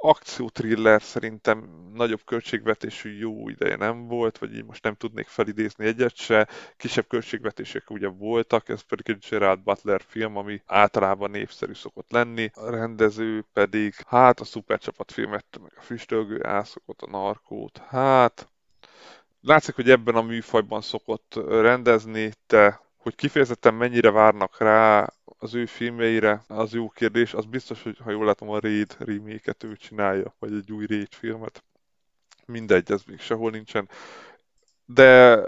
akciótriller 0.00 1.02
szerintem 1.02 1.88
nagyobb 1.94 2.24
költségvetésű 2.24 3.18
jó 3.18 3.48
ideje 3.48 3.76
nem 3.76 4.06
volt, 4.06 4.38
vagy 4.38 4.54
így 4.54 4.64
most 4.64 4.82
nem 4.82 4.94
tudnék 4.94 5.26
felidézni 5.26 5.86
egyet 5.86 6.16
se. 6.16 6.48
Kisebb 6.76 7.06
költségvetések 7.08 7.90
ugye 7.90 8.08
voltak, 8.08 8.68
ez 8.68 8.80
pedig 8.80 9.08
egy 9.08 9.26
Gerard 9.30 9.60
Butler 9.60 10.00
film, 10.06 10.36
ami 10.36 10.62
általában 10.66 11.30
népszerű 11.30 11.74
szokott 11.74 12.10
lenni. 12.10 12.50
A 12.54 12.70
rendező 12.70 13.44
pedig, 13.52 13.94
hát 14.06 14.40
a 14.40 14.44
szupercsapat 14.44 15.12
filmet, 15.12 15.44
meg 15.62 15.72
a 15.76 15.80
füstölgő 15.80 16.46
ászokot, 16.46 17.02
a 17.02 17.10
narkót, 17.10 17.78
hát 17.88 18.48
látszik, 19.40 19.74
hogy 19.74 19.90
ebben 19.90 20.14
a 20.14 20.22
műfajban 20.22 20.80
szokott 20.80 21.34
rendezni, 21.48 22.32
de 22.46 22.80
hogy 22.96 23.14
kifejezetten 23.14 23.74
mennyire 23.74 24.10
várnak 24.10 24.58
rá, 24.58 25.12
az 25.38 25.54
ő 25.54 25.66
filmjeire, 25.66 26.44
az 26.48 26.72
jó 26.72 26.88
kérdés. 26.88 27.34
Az 27.34 27.44
biztos, 27.44 27.82
hogy 27.82 27.98
ha 27.98 28.10
jól 28.10 28.24
látom, 28.24 28.50
a 28.50 28.60
Raid 28.60 28.96
remake 28.98 29.54
ő 29.64 29.76
csinálja, 29.76 30.34
vagy 30.38 30.52
egy 30.52 30.72
új 30.72 30.86
Raid 30.86 31.12
filmet. 31.14 31.64
Mindegy, 32.46 32.90
ez 32.90 33.02
még 33.06 33.20
sehol 33.20 33.50
nincsen. 33.50 33.88
De 34.84 35.40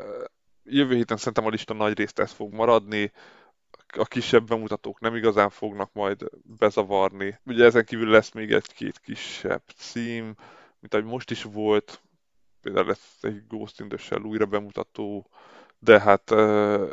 jövő 0.64 0.94
héten 0.94 1.16
szerintem 1.16 1.46
a 1.46 1.48
lista 1.48 1.74
nagy 1.74 1.98
részt 1.98 2.18
ez 2.18 2.32
fog 2.32 2.52
maradni. 2.52 3.12
A 3.96 4.04
kisebb 4.04 4.46
bemutatók 4.46 5.00
nem 5.00 5.14
igazán 5.14 5.50
fognak 5.50 5.92
majd 5.92 6.24
bezavarni. 6.42 7.38
Ugye 7.44 7.64
ezen 7.64 7.84
kívül 7.84 8.08
lesz 8.08 8.32
még 8.32 8.52
egy-két 8.52 8.98
kisebb 8.98 9.62
cím, 9.76 10.24
mint 10.80 10.94
ahogy 10.94 11.06
most 11.06 11.30
is 11.30 11.42
volt. 11.42 12.02
Például 12.62 12.86
lesz 12.86 13.18
egy 13.20 13.46
Ghost 13.46 13.80
in 13.80 13.88
the 13.88 13.98
Shell 13.98 14.20
újra 14.20 14.46
bemutató, 14.46 15.30
de 15.82 16.00
hát 16.00 16.30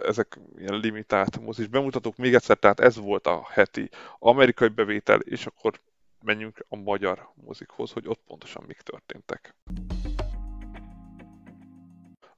ezek 0.04 0.40
ilyen 0.58 0.80
limitált 0.80 1.40
mozis 1.40 1.68
bemutatók. 1.68 2.18
Még 2.18 2.34
egyszer, 2.34 2.58
tehát 2.58 2.80
ez 2.80 2.98
volt 2.98 3.28
a 3.28 3.48
heti 3.50 3.90
amerikai 4.20 4.68
bevétel, 4.68 5.20
és 5.20 5.46
akkor 5.46 5.80
menjünk 6.22 6.66
a 6.70 6.76
magyar 6.76 7.30
mozikhoz, 7.34 7.92
hogy 7.92 8.08
ott 8.08 8.22
pontosan 8.28 8.64
mik 8.68 8.82
történtek. 8.82 9.56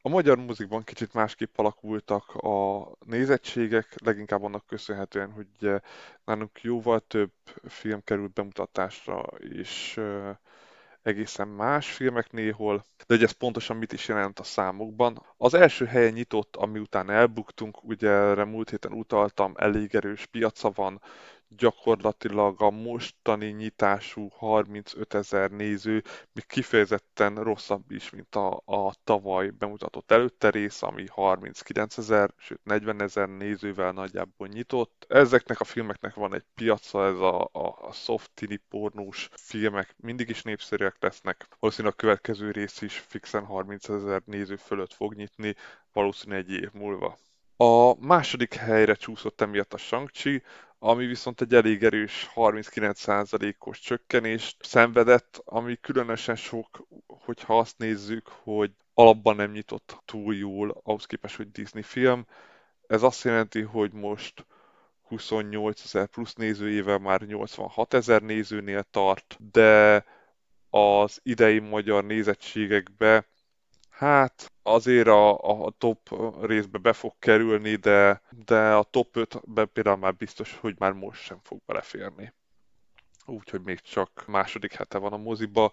A 0.01 0.09
magyar 0.09 0.37
muzikban 0.37 0.83
kicsit 0.83 1.13
másképp 1.13 1.57
alakultak 1.57 2.35
a 2.35 2.87
nézettségek, 3.05 3.95
leginkább 4.03 4.43
annak 4.43 4.65
köszönhetően, 4.65 5.31
hogy 5.31 5.81
nálunk 6.25 6.61
jóval 6.61 6.99
több 6.99 7.31
film 7.67 8.03
került 8.03 8.33
bemutatásra, 8.33 9.21
és 9.37 9.99
egészen 11.01 11.47
más 11.47 11.91
filmek 11.91 12.31
néhol, 12.31 12.85
de 12.97 13.05
hogy 13.07 13.23
ez 13.23 13.31
pontosan 13.31 13.77
mit 13.77 13.93
is 13.93 14.07
jelent 14.07 14.39
a 14.39 14.43
számokban. 14.43 15.25
Az 15.37 15.53
első 15.53 15.85
helyen 15.85 16.13
nyitott, 16.13 16.55
ami 16.55 16.79
után 16.79 17.09
elbuktunk, 17.09 17.83
ugye 17.83 18.09
erre 18.09 18.43
múlt 18.43 18.69
héten 18.69 18.91
utaltam, 18.93 19.53
elég 19.55 19.95
erős 19.95 20.25
piaca 20.25 20.71
van, 20.71 21.01
gyakorlatilag 21.49 22.61
a 22.61 22.69
mostani 22.69 23.47
nyitású 23.47 24.29
35 24.29 25.13
ezer 25.13 25.51
néző 25.51 26.03
még 26.31 26.45
kifejezetten 26.45 27.35
rosszabb 27.35 27.91
is, 27.91 28.09
mint 28.09 28.35
a, 28.35 28.61
a 28.65 28.93
tavaly 29.03 29.49
bemutatott 29.49 30.11
előtte 30.11 30.49
rész, 30.49 30.81
ami 30.81 31.05
39 31.07 31.97
ezer, 31.97 32.33
sőt 32.37 32.59
40 32.63 33.01
ezer 33.01 33.29
nézővel 33.29 33.91
nagyjából 33.91 34.47
nyitott. 34.47 35.05
Ezeknek 35.07 35.59
a 35.59 35.63
filmeknek 35.63 36.13
van 36.13 36.33
egy 36.33 36.45
piaca, 36.55 37.05
ez 37.05 37.19
a, 37.19 37.49
a, 37.51 37.77
a 37.81 37.91
soft 37.91 38.31
tini 38.33 38.57
pornós 38.69 39.29
filmek 39.33 39.95
mindig 39.97 40.29
is 40.29 40.41
népszerűek 40.41 40.95
lesznek. 40.99 41.47
Valószínűleg 41.59 41.93
a 41.97 42.01
következő 42.01 42.51
rész 42.51 42.81
is 42.81 42.99
fixen 42.99 43.45
30 43.45 43.89
ezer 43.89 44.21
néző 44.25 44.55
fölött 44.55 44.93
fog 44.93 45.13
nyitni, 45.13 45.55
valószínűleg 45.93 46.43
egy 46.43 46.51
év 46.51 46.71
múlva. 46.73 47.17
A 47.61 48.05
második 48.05 48.53
helyre 48.53 48.93
csúszott 48.93 49.41
emiatt 49.41 49.73
a 49.73 49.77
Shang-Chi, 49.77 50.43
ami 50.79 51.05
viszont 51.05 51.41
egy 51.41 51.53
elég 51.53 51.83
erős 51.83 52.29
39%-os 52.35 53.79
csökkenést 53.79 54.57
szenvedett, 54.65 55.41
ami 55.45 55.77
különösen 55.81 56.35
sok, 56.35 56.87
hogyha 57.07 57.57
azt 57.59 57.77
nézzük, 57.77 58.27
hogy 58.27 58.71
alapban 58.93 59.35
nem 59.35 59.51
nyitott 59.51 60.01
túl 60.05 60.35
jól, 60.35 60.81
ahhoz 60.83 61.05
képest, 61.05 61.35
hogy 61.35 61.51
Disney 61.51 61.81
film. 61.81 62.25
Ez 62.87 63.03
azt 63.03 63.23
jelenti, 63.23 63.61
hogy 63.61 63.93
most 63.93 64.45
28 65.01 65.83
ezer 65.83 66.07
plusz 66.07 66.33
nézőjével 66.33 66.97
már 66.97 67.21
86 67.21 67.93
ezer 67.93 68.21
nézőnél 68.21 68.83
tart, 68.83 69.37
de 69.51 70.05
az 70.69 71.19
idei 71.23 71.59
magyar 71.59 72.05
nézettségekbe 72.05 73.27
Hát 73.99 74.51
azért 74.63 75.07
a, 75.07 75.37
a 75.65 75.71
top 75.77 76.15
részbe 76.41 76.77
be 76.77 76.93
fog 76.93 77.13
kerülni, 77.19 77.75
de, 77.75 78.21
de 78.45 78.73
a 78.73 78.83
top 78.83 79.07
5-be 79.13 79.65
például 79.65 79.97
már 79.97 80.15
biztos, 80.15 80.57
hogy 80.57 80.75
már 80.77 80.91
most 80.91 81.21
sem 81.21 81.39
fog 81.43 81.59
beleférni. 81.65 82.33
Úgyhogy 83.25 83.61
még 83.61 83.79
csak 83.79 84.23
második 84.27 84.73
hete 84.73 84.97
van 84.97 85.13
a 85.13 85.17
moziba. 85.17 85.71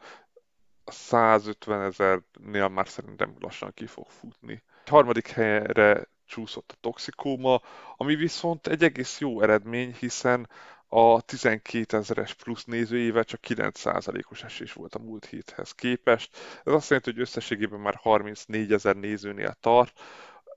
150 0.85 1.81
ezernél 1.83 2.69
már 2.69 2.89
szerintem 2.89 3.35
lassan 3.41 3.73
ki 3.75 3.87
fog 3.87 4.07
futni. 4.07 4.63
A 4.85 4.91
harmadik 4.91 5.29
helyre 5.29 6.09
csúszott 6.25 6.73
a 6.73 6.79
toxikóma, 6.81 7.61
ami 7.97 8.15
viszont 8.15 8.67
egy 8.67 8.83
egész 8.83 9.21
jó 9.21 9.41
eredmény, 9.43 9.95
hiszen 9.99 10.49
a 10.89 11.21
12 11.21 11.97
ezeres 11.97 12.35
plusz 12.35 12.65
nézőjével 12.65 13.25
csak 13.25 13.41
9%-os 13.49 14.43
esés 14.43 14.73
volt 14.73 14.95
a 14.95 14.99
múlt 14.99 15.25
héthez 15.25 15.73
képest. 15.73 16.37
Ez 16.65 16.73
azt 16.73 16.89
jelenti, 16.89 17.11
hogy 17.11 17.21
összességében 17.21 17.81
már 17.81 17.95
34 17.95 18.73
ezer 18.73 18.97
nézőnél 18.97 19.57
tart. 19.61 20.01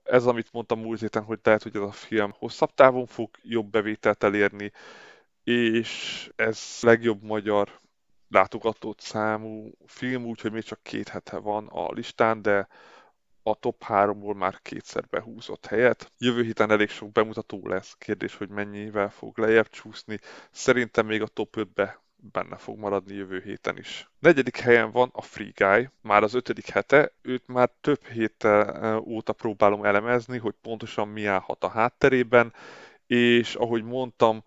Ez, 0.04 0.26
amit 0.26 0.52
mondtam 0.52 0.80
múlt 0.80 1.00
héten, 1.00 1.22
hogy 1.22 1.38
lehet, 1.42 1.62
hogy 1.62 1.76
ez 1.76 1.82
a 1.82 1.92
film 1.92 2.32
hosszabb 2.38 2.74
távon 2.74 3.06
fog 3.06 3.30
jobb 3.42 3.70
bevételt 3.70 4.24
elérni, 4.24 4.72
és 5.44 6.30
ez 6.36 6.78
legjobb 6.80 7.22
magyar 7.22 7.80
látogatott 8.28 9.00
számú 9.00 9.70
film, 9.86 10.24
úgyhogy 10.24 10.52
még 10.52 10.62
csak 10.62 10.82
két 10.82 11.08
hete 11.08 11.38
van 11.38 11.66
a 11.66 11.92
listán, 11.92 12.42
de 12.42 12.68
a 13.42 13.54
top 13.54 13.84
3-ból 13.88 14.36
már 14.36 14.58
kétszer 14.62 15.04
behúzott 15.10 15.66
helyet. 15.66 16.12
Jövő 16.18 16.42
héten 16.42 16.70
elég 16.70 16.88
sok 16.88 17.12
bemutató 17.12 17.68
lesz, 17.68 17.94
kérdés, 17.98 18.36
hogy 18.36 18.48
mennyivel 18.48 19.10
fog 19.10 19.38
lejjebb 19.38 19.68
csúszni. 19.68 20.18
Szerintem 20.50 21.06
még 21.06 21.22
a 21.22 21.26
top 21.26 21.56
5-be 21.56 22.00
benne 22.32 22.56
fog 22.56 22.78
maradni 22.78 23.14
jövő 23.14 23.40
héten 23.44 23.78
is. 23.78 24.10
Negyedik 24.18 24.56
helyen 24.56 24.90
van 24.90 25.10
a 25.12 25.22
Free 25.22 25.52
Guy, 25.54 25.88
már 26.00 26.22
az 26.22 26.34
ötödik 26.34 26.68
hete, 26.68 27.12
őt 27.22 27.46
már 27.46 27.70
több 27.80 28.06
héttel 28.06 28.98
óta 28.98 29.32
próbálom 29.32 29.84
elemezni, 29.84 30.38
hogy 30.38 30.54
pontosan 30.62 31.08
mi 31.08 31.26
állhat 31.26 31.64
a 31.64 31.68
hátterében, 31.68 32.52
és 33.06 33.54
ahogy 33.54 33.84
mondtam, 33.84 34.44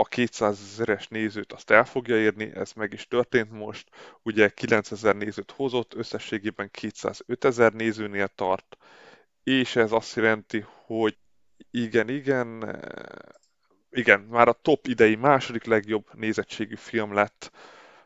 a 0.00 0.04
200 0.04 0.60
ezeres 0.60 1.08
nézőt 1.08 1.52
azt 1.52 1.70
el 1.70 1.84
fogja 1.84 2.16
érni, 2.16 2.50
ez 2.54 2.72
meg 2.72 2.92
is 2.92 3.08
történt 3.08 3.50
most. 3.50 3.88
Ugye 4.22 4.48
9000 4.48 5.16
nézőt 5.16 5.50
hozott, 5.50 5.94
összességében 5.94 6.70
205 6.70 7.44
ezer 7.44 7.72
nézőnél 7.72 8.28
tart, 8.28 8.76
és 9.42 9.76
ez 9.76 9.92
azt 9.92 10.16
jelenti, 10.16 10.64
hogy 10.86 11.16
igen, 11.70 12.08
igen, 12.08 12.80
igen, 13.90 14.20
már 14.20 14.48
a 14.48 14.52
top 14.62 14.86
idei 14.86 15.16
második 15.16 15.64
legjobb 15.64 16.06
nézettségű 16.14 16.74
film 16.74 17.14
lett 17.14 17.50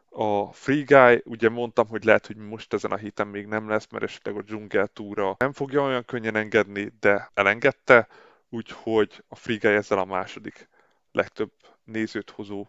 a 0.08 0.52
Free 0.52 0.84
Guy, 0.86 1.22
ugye 1.24 1.48
mondtam, 1.48 1.88
hogy 1.88 2.04
lehet, 2.04 2.26
hogy 2.26 2.36
most 2.36 2.72
ezen 2.72 2.90
a 2.90 2.96
héten 2.96 3.26
még 3.26 3.46
nem 3.46 3.68
lesz, 3.68 3.86
mert 3.90 4.04
esetleg 4.04 4.36
a 4.36 4.42
dzsungel 4.42 4.86
túra 4.86 5.34
nem 5.38 5.52
fogja 5.52 5.82
olyan 5.82 6.04
könnyen 6.04 6.36
engedni, 6.36 6.92
de 7.00 7.30
elengedte, 7.34 8.08
úgyhogy 8.48 9.24
a 9.28 9.36
Free 9.36 9.58
Guy 9.60 9.70
ezzel 9.70 9.98
a 9.98 10.04
második 10.04 10.68
legtöbb 11.14 11.52
nézőt 11.84 12.30
hozó 12.30 12.66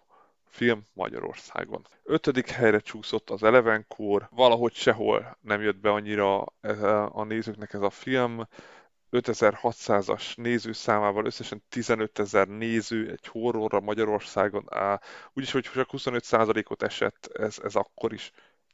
film 0.48 0.88
Magyarországon. 0.94 1.88
Ötödik 2.04 2.50
helyre 2.50 2.80
csúszott 2.80 3.30
az 3.30 3.44
Elevenkor, 3.44 4.28
valahogy 4.32 4.74
sehol 4.74 5.38
nem 5.42 5.62
jött 5.62 5.78
be 5.78 5.90
annyira 5.90 6.42
a 7.08 7.24
nézőknek 7.24 7.74
ez 7.74 7.82
a 7.82 7.90
film, 7.90 8.48
5600-as 9.12 10.36
nézőszámával 10.36 11.26
összesen 11.26 11.64
15 11.70 12.20
ezer 12.20 12.48
néző 12.48 13.10
egy 13.10 13.28
horrorra 13.28 13.80
Magyarországon 13.80 14.66
áll. 14.70 15.00
Úgyis, 15.34 15.52
hogy 15.52 15.64
csak 15.64 15.90
25%-ot 15.92 16.84
esett, 16.84 17.30
ez, 17.34 17.58
ez 17.64 17.76
akkor 17.76 18.14
is 18.14 18.32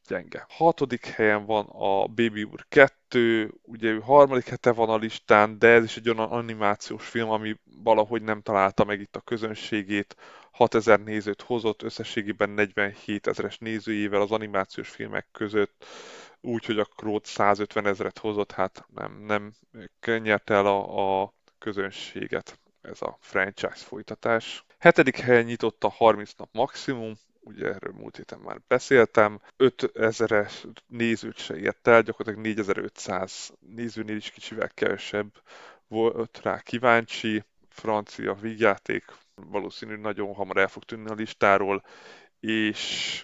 gyenge. 0.08 0.46
Hatodik 0.50 1.06
helyen 1.06 1.46
van 1.46 1.66
a 1.66 2.08
Baby 2.08 2.44
Úr 2.44 2.66
2, 2.70 3.54
ugye 3.62 3.90
ő 3.90 4.00
harmadik 4.00 4.48
hete 4.48 4.72
van 4.72 4.90
a 4.90 4.98
listán, 4.98 5.60
de 5.60 5.68
ez 5.68 5.84
is 5.84 5.98
egy 5.98 6.10
olyan 6.10 6.32
animációs 6.32 7.08
film, 7.08 7.30
ami 7.30 7.56
valahogy 7.84 8.22
nem 8.22 8.42
találta 8.42 8.84
meg 8.84 9.00
itt 9.00 9.16
a 9.16 9.22
közönségét. 9.22 10.16
6000 10.52 11.00
nézőt 11.00 11.42
hozott, 11.42 11.82
összességében 11.82 12.50
47 12.50 13.28
ezeres 13.28 13.58
nézőjével 13.58 14.22
az 14.22 14.32
animációs 14.32 14.90
filmek 14.90 15.28
között 15.32 15.86
úgy, 16.42 16.66
hogy 16.66 16.80
a 16.80 16.86
Krót 16.86 17.26
150 17.26 17.86
ezeret 17.86 18.18
hozott, 18.18 18.52
hát 18.52 18.86
nem, 18.94 19.24
nem 19.26 19.54
nyerte 20.04 20.54
el 20.54 20.66
a, 20.66 21.22
a 21.22 21.34
közönséget 21.58 22.60
ez 22.82 23.02
a 23.02 23.18
franchise 23.20 23.76
folytatás. 23.76 24.66
Hetedik 24.78 25.18
helyen 25.18 25.44
nyitott 25.44 25.84
a 25.84 25.90
30 25.90 26.34
nap 26.34 26.50
maximum, 26.52 27.14
ugye 27.44 27.74
erről 27.74 27.94
múlt 27.94 28.16
héten 28.16 28.40
már 28.40 28.62
beszéltem, 28.68 29.42
5000-es 29.58 30.66
nézőt 30.88 31.38
se 31.38 31.56
ért 31.58 31.88
el, 31.88 32.02
gyakorlatilag 32.02 32.46
4500 32.46 33.54
nézőnél 33.60 34.16
is 34.16 34.32
kicsivel 34.32 34.70
kevesebb 34.74 35.32
volt 35.88 36.40
rá 36.42 36.60
kíváncsi, 36.60 37.44
francia 37.70 38.34
vígjáték, 38.34 39.06
valószínű 39.36 39.96
nagyon 39.96 40.34
hamar 40.34 40.58
el 40.58 40.68
fog 40.68 40.84
tűnni 40.84 41.10
a 41.10 41.14
listáról, 41.14 41.84
és 42.40 43.24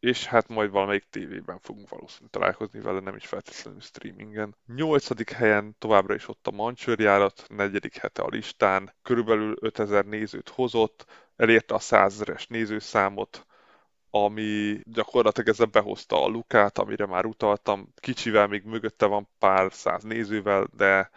és 0.00 0.26
hát 0.26 0.48
majd 0.48 0.70
valamelyik 0.70 1.04
tévében 1.10 1.58
fogunk 1.58 1.88
valószínűleg 1.88 2.30
találkozni 2.30 2.80
vele, 2.80 3.00
nem 3.00 3.16
is 3.16 3.26
feltétlenül 3.26 3.80
streamingen. 3.80 4.56
Nyolcadik 4.66 5.30
helyen 5.30 5.76
továbbra 5.78 6.14
is 6.14 6.28
ott 6.28 6.46
a 6.46 6.50
Mancsőrjárat, 6.50 7.44
negyedik 7.48 7.96
hete 7.96 8.22
a 8.22 8.28
listán, 8.28 8.94
körülbelül 9.02 9.56
5000 9.60 10.04
nézőt 10.04 10.48
hozott, 10.48 11.04
elérte 11.36 11.74
a 11.74 11.78
100 11.78 12.12
ezeres 12.12 12.46
nézőszámot, 12.46 13.46
ami 14.10 14.80
gyakorlatilag 14.84 15.48
ezzel 15.48 15.66
behozta 15.66 16.22
a 16.22 16.28
Lukát, 16.28 16.78
amire 16.78 17.06
már 17.06 17.24
utaltam. 17.24 17.92
Kicsivel 17.96 18.46
még 18.46 18.64
mögötte 18.64 19.06
van 19.06 19.28
pár 19.38 19.72
száz 19.72 20.02
nézővel, 20.02 20.68
de 20.76 21.10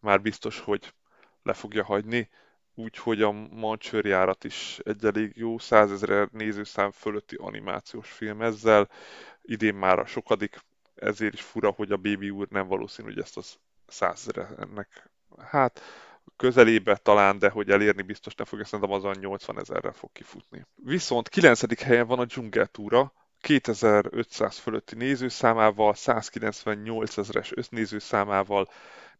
már 0.00 0.20
biztos, 0.20 0.60
hogy 0.60 0.94
le 1.42 1.52
fogja 1.52 1.84
hagyni 1.84 2.28
úgyhogy 2.74 3.22
a 3.22 3.30
Mancsőrjárat 3.32 4.44
is 4.44 4.78
egy 4.84 5.04
elég 5.04 5.32
jó 5.36 5.58
százezer 5.58 6.28
nézőszám 6.32 6.90
fölötti 6.90 7.36
animációs 7.36 8.10
film 8.10 8.42
ezzel. 8.42 8.88
Idén 9.42 9.74
már 9.74 9.98
a 9.98 10.06
sokadik, 10.06 10.58
ezért 10.94 11.34
is 11.34 11.42
fura, 11.42 11.70
hogy 11.70 11.92
a 11.92 11.96
Baby 11.96 12.30
úr 12.30 12.48
nem 12.48 12.66
valószínű, 12.66 13.08
hogy 13.08 13.18
ezt 13.18 13.36
az 13.36 13.58
százezre 13.86 14.48
ennek, 14.58 15.10
hát 15.38 15.80
közelébe 16.36 16.96
talán, 16.96 17.38
de 17.38 17.50
hogy 17.50 17.70
elérni 17.70 18.02
biztos 18.02 18.34
nem 18.34 18.46
fogja, 18.46 18.64
szerintem 18.64 18.94
azon 18.94 19.16
80 19.20 19.58
ezerre 19.58 19.92
fog 19.92 20.12
kifutni. 20.12 20.66
Viszont 20.74 21.28
9. 21.28 21.82
helyen 21.82 22.06
van 22.06 22.18
a 22.18 22.24
Dzsungeltúra, 22.24 23.12
2500 23.40 24.58
fölötti 24.58 24.94
nézőszámával, 24.94 25.94
198 25.94 27.16
ezeres 27.16 27.52
össznézőszámával, 27.56 28.68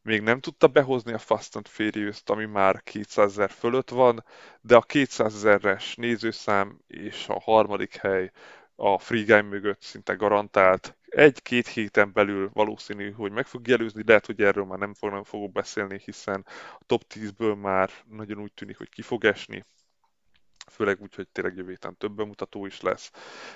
még 0.03 0.21
nem 0.21 0.41
tudta 0.41 0.67
behozni 0.67 1.13
a 1.13 1.19
Fast 1.19 1.57
and 1.57 1.69
furious 1.69 2.23
ami 2.27 2.45
már 2.45 2.83
200 2.83 3.31
ezer 3.31 3.51
fölött 3.51 3.91
van, 3.91 4.25
de 4.61 4.77
a 4.77 4.81
200 4.81 5.35
ezeres 5.35 5.95
nézőszám 5.95 6.81
és 6.87 7.29
a 7.29 7.41
harmadik 7.41 7.97
hely 7.97 8.31
a 8.75 8.99
Free 8.99 9.25
Guy 9.25 9.41
mögött 9.41 9.83
szinte 9.83 10.13
garantált. 10.13 10.97
Egy-két 11.11 11.67
héten 11.67 12.13
belül 12.13 12.51
valószínű, 12.53 13.11
hogy 13.13 13.33
meg 13.33 13.47
fog 13.47 13.69
előzni, 13.69 14.03
lehet, 14.07 14.27
hogy 14.27 14.41
erről 14.41 14.65
már 14.65 14.79
nem, 14.79 14.95
fog, 14.95 15.11
nem 15.11 15.25
fogok 15.25 15.53
beszélni, 15.53 16.01
hiszen 16.05 16.47
a 16.79 16.85
top 16.87 17.03
10-ből 17.15 17.61
már 17.61 17.91
nagyon 18.09 18.39
úgy 18.39 18.53
tűnik, 18.53 18.79
hogy 18.79 18.89
ki 18.89 19.03
fog 19.03 19.25
esni 19.25 19.65
főleg 20.71 21.01
úgy, 21.01 21.15
hogy 21.15 21.29
tényleg 21.29 21.57
jövő 21.57 21.69
héten 21.69 21.97
több 21.97 22.13
bemutató 22.13 22.67
is 22.67 22.81
lesz. 22.81 23.11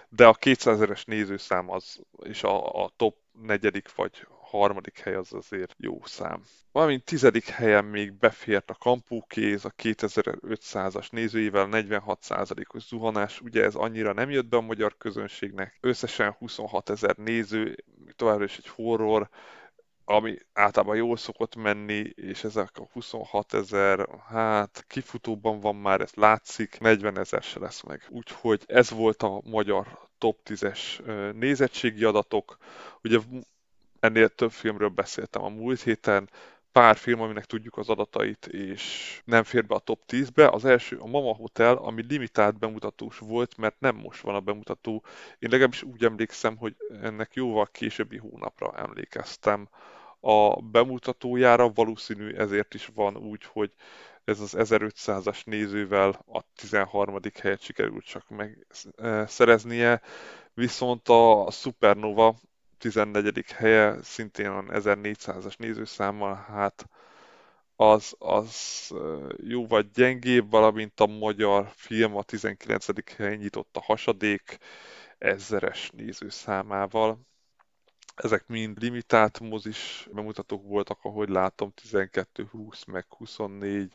De 0.08 0.26
a 0.26 0.32
200 0.32 0.74
ezeres 0.74 1.04
nézőszám 1.04 1.70
az, 1.70 2.00
és 2.22 2.42
a, 2.42 2.84
a 2.84 2.90
top 2.96 3.16
negyedik 3.32 3.94
vagy 3.94 4.26
harmadik 4.58 4.98
hely 4.98 5.14
az 5.14 5.32
azért 5.32 5.74
jó 5.78 6.00
szám. 6.04 6.42
Valamint 6.72 7.04
tizedik 7.04 7.48
helyen 7.48 7.84
még 7.84 8.12
befért 8.12 8.70
a 8.70 8.74
kampókéz 8.74 9.64
a 9.64 9.72
2500-as 9.82 11.10
nézőivel 11.10 11.68
46%-os 11.70 12.86
zuhanás. 12.86 13.40
Ugye 13.40 13.64
ez 13.64 13.74
annyira 13.74 14.12
nem 14.12 14.30
jött 14.30 14.46
be 14.46 14.56
a 14.56 14.60
magyar 14.60 14.96
közönségnek. 14.96 15.78
Összesen 15.80 16.32
26 16.38 16.90
ezer 16.90 17.16
néző, 17.16 17.76
továbbra 18.16 18.44
is 18.44 18.56
egy 18.56 18.68
horror, 18.68 19.28
ami 20.04 20.38
általában 20.52 20.96
jól 20.96 21.16
szokott 21.16 21.56
menni, 21.56 22.10
és 22.14 22.44
ezek 22.44 22.70
a 22.74 22.88
26 22.92 23.54
ezer, 23.54 24.08
hát 24.26 24.84
kifutóban 24.88 25.60
van 25.60 25.76
már, 25.76 26.00
ez 26.00 26.12
látszik, 26.14 26.80
40 26.80 27.18
ezer 27.18 27.42
se 27.42 27.58
lesz 27.58 27.82
meg. 27.82 28.06
Úgyhogy 28.08 28.62
ez 28.66 28.90
volt 28.90 29.22
a 29.22 29.40
magyar 29.44 30.08
top 30.18 30.40
10-es 30.44 31.04
nézettségi 31.32 32.04
adatok. 32.04 32.56
Ugye 33.02 33.18
ennél 34.04 34.28
több 34.28 34.50
filmről 34.50 34.88
beszéltem 34.88 35.42
a 35.42 35.48
múlt 35.48 35.82
héten, 35.82 36.30
pár 36.72 36.96
film, 36.96 37.20
aminek 37.20 37.44
tudjuk 37.44 37.76
az 37.76 37.88
adatait, 37.88 38.46
és 38.46 39.20
nem 39.24 39.42
fér 39.42 39.66
be 39.66 39.74
a 39.74 39.78
top 39.78 40.00
10-be. 40.08 40.48
Az 40.48 40.64
első 40.64 40.96
a 40.96 41.06
Mama 41.06 41.34
Hotel, 41.34 41.76
ami 41.76 42.04
limitált 42.08 42.58
bemutatós 42.58 43.18
volt, 43.18 43.56
mert 43.56 43.80
nem 43.80 43.96
most 43.96 44.20
van 44.20 44.34
a 44.34 44.40
bemutató. 44.40 45.04
Én 45.38 45.50
legalábbis 45.50 45.82
úgy 45.82 46.04
emlékszem, 46.04 46.56
hogy 46.56 46.76
ennek 47.02 47.34
jóval 47.34 47.66
későbbi 47.66 48.16
hónapra 48.16 48.72
emlékeztem. 48.76 49.68
A 50.20 50.62
bemutatójára 50.62 51.68
valószínű 51.68 52.34
ezért 52.34 52.74
is 52.74 52.90
van 52.94 53.16
úgy, 53.16 53.44
hogy 53.44 53.72
ez 54.24 54.40
az 54.40 54.54
1500-as 54.58 55.44
nézővel 55.44 56.24
a 56.26 56.40
13. 56.54 57.18
helyet 57.40 57.60
sikerült 57.60 58.04
csak 58.04 58.24
megszereznie, 58.28 60.00
viszont 60.54 61.08
a 61.08 61.50
Supernova 61.50 62.36
14. 62.84 63.52
helye, 63.52 64.02
szintén 64.02 64.46
a 64.46 64.62
1400-as 64.62 65.56
nézőszámmal, 65.56 66.34
hát 66.34 66.88
az, 67.76 68.14
az 68.18 68.90
jóval 69.36 69.82
gyengébb, 69.94 70.50
valamint 70.50 71.00
a 71.00 71.06
magyar 71.06 71.70
film 71.74 72.16
a 72.16 72.22
19. 72.22 72.86
helyen 73.16 73.36
nyitott 73.36 73.76
a 73.76 73.82
hasadék 73.82 74.58
ezeres 75.18 75.90
nézőszámával. 75.90 77.20
Ezek 78.14 78.46
mind 78.46 78.82
limitált 78.82 79.40
mozis 79.40 80.08
bemutatók 80.12 80.62
voltak, 80.62 80.98
ahogy 81.02 81.28
látom, 81.28 81.72
12, 81.72 82.48
20 82.50 82.84
meg 82.84 83.04
24 83.08 83.94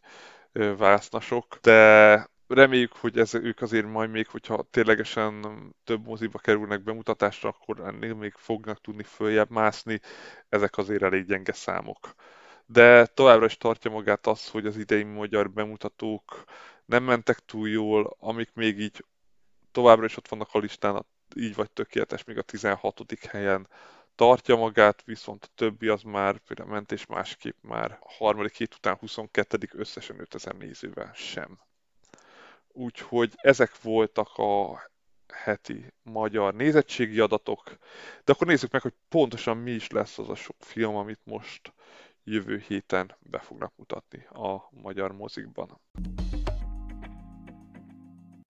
vásznasok, 0.77 1.57
de 1.61 2.27
reméljük, 2.49 2.93
hogy 2.93 3.17
ez, 3.17 3.33
ők 3.33 3.61
azért 3.61 3.85
majd 3.85 4.09
még, 4.09 4.27
hogyha 4.27 4.67
ténylegesen 4.71 5.45
több 5.83 6.05
moziba 6.05 6.37
kerülnek 6.39 6.83
bemutatásra, 6.83 7.49
akkor 7.49 7.79
ennél 7.79 8.13
még 8.13 8.33
fognak 8.33 8.81
tudni 8.81 9.03
följebb 9.03 9.49
mászni. 9.49 9.99
Ezek 10.49 10.77
azért 10.77 11.03
elég 11.03 11.25
gyenge 11.25 11.53
számok. 11.53 12.15
De 12.65 13.05
továbbra 13.05 13.45
is 13.45 13.57
tartja 13.57 13.91
magát 13.91 14.27
az, 14.27 14.49
hogy 14.49 14.65
az 14.65 14.77
idei 14.77 15.03
magyar 15.03 15.51
bemutatók 15.51 16.43
nem 16.85 17.03
mentek 17.03 17.39
túl 17.39 17.69
jól, 17.69 18.15
amik 18.19 18.53
még 18.53 18.79
így 18.79 19.05
továbbra 19.71 20.05
is 20.05 20.17
ott 20.17 20.27
vannak 20.27 20.49
a 20.51 20.59
listán, 20.59 21.05
így 21.35 21.55
vagy 21.55 21.71
tökéletes, 21.71 22.23
még 22.23 22.37
a 22.37 22.41
16. 22.41 23.03
helyen 23.29 23.67
tartja 24.15 24.55
magát, 24.55 25.03
viszont 25.05 25.43
a 25.43 25.53
többi 25.55 25.87
az 25.87 26.01
már 26.01 26.41
ment, 26.65 26.91
és 26.91 27.05
másképp 27.05 27.57
már 27.61 27.97
a 28.01 28.11
harmadik 28.17 28.55
hét 28.55 28.75
után 28.75 28.95
22. 28.95 29.69
összesen 29.73 30.19
5000 30.19 30.55
nézővel 30.55 31.11
sem. 31.13 31.59
Úgyhogy 32.79 33.33
ezek 33.35 33.81
voltak 33.81 34.37
a 34.37 34.81
heti 35.33 35.93
magyar 36.03 36.53
nézettségi 36.53 37.19
adatok, 37.19 37.77
de 38.23 38.31
akkor 38.31 38.47
nézzük 38.47 38.71
meg, 38.71 38.81
hogy 38.81 38.93
pontosan 39.09 39.57
mi 39.57 39.71
is 39.71 39.89
lesz 39.89 40.17
az 40.17 40.29
a 40.29 40.35
sok 40.35 40.55
film, 40.59 40.95
amit 40.95 41.19
most 41.23 41.73
jövő 42.23 42.57
héten 42.67 43.15
be 43.19 43.39
fognak 43.39 43.73
mutatni 43.75 44.25
a 44.25 44.69
magyar 44.71 45.11
mozikban. 45.11 45.81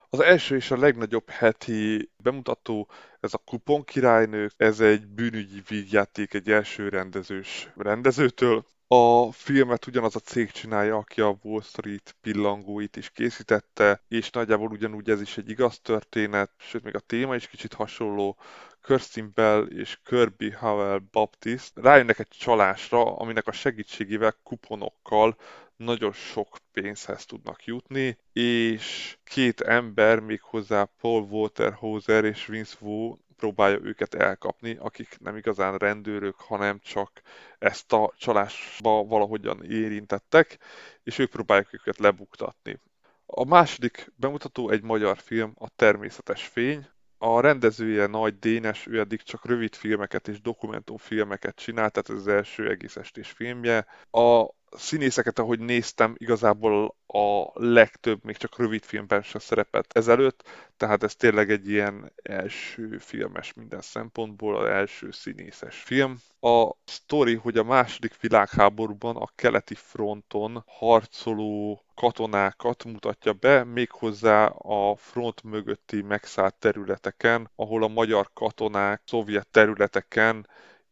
Az 0.10 0.20
első 0.20 0.56
és 0.56 0.72
a 0.72 0.78
legnagyobb 0.78 1.30
heti 1.30 2.12
bemutató, 2.24 2.90
ez 3.20 3.34
a 3.34 3.38
Kupon 3.38 3.84
királynők, 3.84 4.54
ez 4.58 4.80
egy 4.80 5.08
bűnügyi 5.08 5.62
vígjáték 5.68 6.34
egy 6.34 6.52
első 6.52 6.90
rendezős 6.90 7.70
rendezőtől, 7.76 8.66
A 8.92 9.32
filmet 9.32 9.88
ugyanaz 9.88 10.16
a 10.16 10.20
cég 10.20 10.52
csinálja, 10.52 10.98
aki 10.98 11.22
a 11.22 11.38
Wall 11.42 11.62
Street 11.62 12.16
pillangóit 12.22 12.96
is 12.96 13.10
készítette, 13.10 14.04
és 14.08 14.30
nagyjából 14.30 14.70
ugyanúgy 14.70 15.10
ez 15.10 15.22
is 15.22 15.38
egy 15.38 15.50
igaz 15.50 15.80
történet, 15.80 16.52
sőt 16.58 16.84
még 16.84 16.96
a 16.96 17.00
téma 17.00 17.36
is 17.36 17.48
kicsit 17.48 17.74
hasonló. 17.74 18.38
Kirsten 18.82 19.32
Bell 19.34 19.64
és 19.64 20.00
Kirby 20.04 20.52
Howell 20.52 21.00
Baptist 21.12 21.72
rájönnek 21.76 22.20
egy 22.20 22.28
csalásra, 22.28 23.16
aminek 23.16 23.48
a 23.48 23.52
segítségével 23.52 24.36
kuponokkal 24.44 25.38
nagyon 25.76 26.14
sok 26.14 26.58
pénzhez 26.72 27.26
tudnak 27.26 27.66
jutni, 27.66 28.18
és 28.34 29.18
két 29.24 29.62
ember, 29.62 30.20
méghozzá 30.20 30.84
Paul 31.02 31.22
Waterhauser 31.22 32.26
és 32.26 32.46
Vince 32.46 32.78
Wu 32.80 33.18
próbálja 33.40 33.80
őket 33.82 34.14
elkapni, 34.14 34.78
akik 34.80 35.18
nem 35.20 35.36
igazán 35.36 35.78
rendőrök, 35.78 36.36
hanem 36.40 36.80
csak 36.80 37.22
ezt 37.60 37.94
a 37.94 38.14
csalásba 38.18 39.04
valahogyan 39.04 39.64
érintettek, 39.64 40.58
és 41.04 41.18
ők 41.20 41.30
próbálják 41.30 41.74
őket 41.74 41.98
lebuktatni. 41.98 42.80
A 43.26 43.46
második 43.46 44.12
bemutató 44.16 44.70
egy 44.70 44.84
magyar 44.84 45.18
film, 45.18 45.54
a 45.56 45.70
Természetes 45.76 46.48
Fény. 46.48 46.88
A 47.18 47.40
rendezője 47.40 48.08
Nagy 48.08 48.40
Dénes, 48.40 48.88
ő 48.88 49.00
eddig 49.00 49.22
csak 49.22 49.46
rövid 49.46 49.76
filmeket 49.76 50.28
és 50.28 50.42
dokumentumfilmeket 50.42 51.56
csinált, 51.56 51.92
tehát 51.92 52.10
ez 52.10 52.16
az 52.16 52.28
első 52.28 52.70
egész 52.70 52.96
estés 52.96 53.32
filmje. 53.32 53.86
A 54.12 54.46
színészeket, 54.72 55.40
ahogy 55.40 55.60
néztem, 55.60 56.16
igazából 56.18 56.96
a 57.08 57.50
legtöbb 57.54 58.24
még 58.24 58.38
csak 58.38 58.58
rövid 58.58 58.84
filmben 58.84 59.22
se 59.22 59.40
szerepelt 59.40 59.98
ezelőtt, 59.98 60.44
tehát 60.78 61.04
ez 61.04 61.16
tényleg 61.16 61.52
egy 61.52 61.70
ilyen 61.70 62.12
első 62.24 62.98
filmes 62.98 63.54
minden 63.54 63.82
szempontból, 63.82 64.56
az 64.56 64.66
első 64.66 65.12
színészes 65.12 65.78
film. 65.78 66.18
A 66.40 66.72
sztori, 66.86 67.36
hogy 67.36 67.58
a 67.58 67.64
második 67.64 68.20
világháborúban 68.20 69.16
a 69.16 69.30
keleti 69.36 69.76
fronton 69.76 70.64
harcoló 70.68 71.84
katonákat 71.96 72.84
mutatja 72.84 73.34
be, 73.34 73.64
méghozzá 73.64 74.46
a 74.46 74.96
front 74.96 75.44
mögötti 75.44 76.02
megszállt 76.02 76.56
területeken, 76.56 77.50
ahol 77.56 77.84
a 77.84 77.88
magyar 77.88 78.30
katonák 78.34 79.02
szovjet 79.06 79.48
területeken 79.48 80.48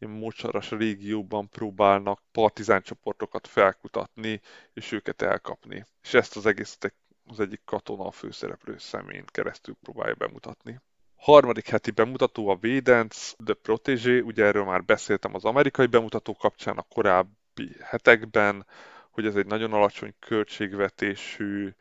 mocsaras 0.06 0.72
régióban 0.72 1.50
próbálnak 1.50 2.22
partizán 2.32 2.82
csoportokat 2.82 3.48
felkutatni, 3.48 4.42
és 4.74 4.92
őket 4.92 5.22
elkapni. 5.22 5.86
És 6.04 6.14
ezt 6.14 6.36
az 6.36 6.46
egészet 6.46 6.94
az 7.28 7.40
egyik 7.40 7.62
katona 7.66 8.06
a 8.06 8.12
főszereplő 8.12 8.78
szemén 8.78 9.24
keresztül 9.26 9.76
próbálja 9.82 10.16
bemutatni. 10.16 10.80
Harmadik 11.16 11.68
heti 11.68 11.92
bemutató 11.92 12.48
a 12.48 12.56
Védenc, 12.56 13.32
The 13.46 13.54
Protégé, 13.54 14.20
ugye 14.20 14.46
erről 14.46 14.64
már 14.64 14.84
beszéltem 14.84 15.36
az 15.36 15.46
amerikai 15.46 15.86
bemutató 15.86 16.34
kapcsán 16.34 16.78
a 16.78 16.86
korábbi 16.90 17.76
hetekben, 17.82 18.66
hogy 19.12 19.26
ez 19.26 19.36
egy 19.36 19.46
nagyon 19.46 19.74
alacsony 19.74 20.14
költségvetésű 20.20 21.74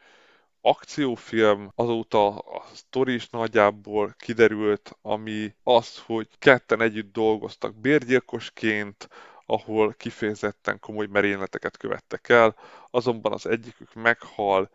akciófilm, 0.67 1.73
azóta 1.75 2.39
a 2.39 2.65
sztori 2.73 3.15
is 3.15 3.29
nagyjából 3.29 4.15
kiderült, 4.19 4.97
ami 5.03 5.55
az, 5.63 5.99
hogy 5.99 6.29
ketten 6.39 6.81
együtt 6.81 7.13
dolgoztak 7.13 7.75
bérgyilkosként, 7.75 9.09
ahol 9.47 9.95
kifejezetten 9.95 10.81
komoly 10.81 11.07
merényleteket 11.07 11.77
követtek 11.77 12.29
el, 12.29 12.57
azonban 12.91 13.33
az 13.33 13.47
egyikük 13.47 13.95
meghal, 13.95 14.71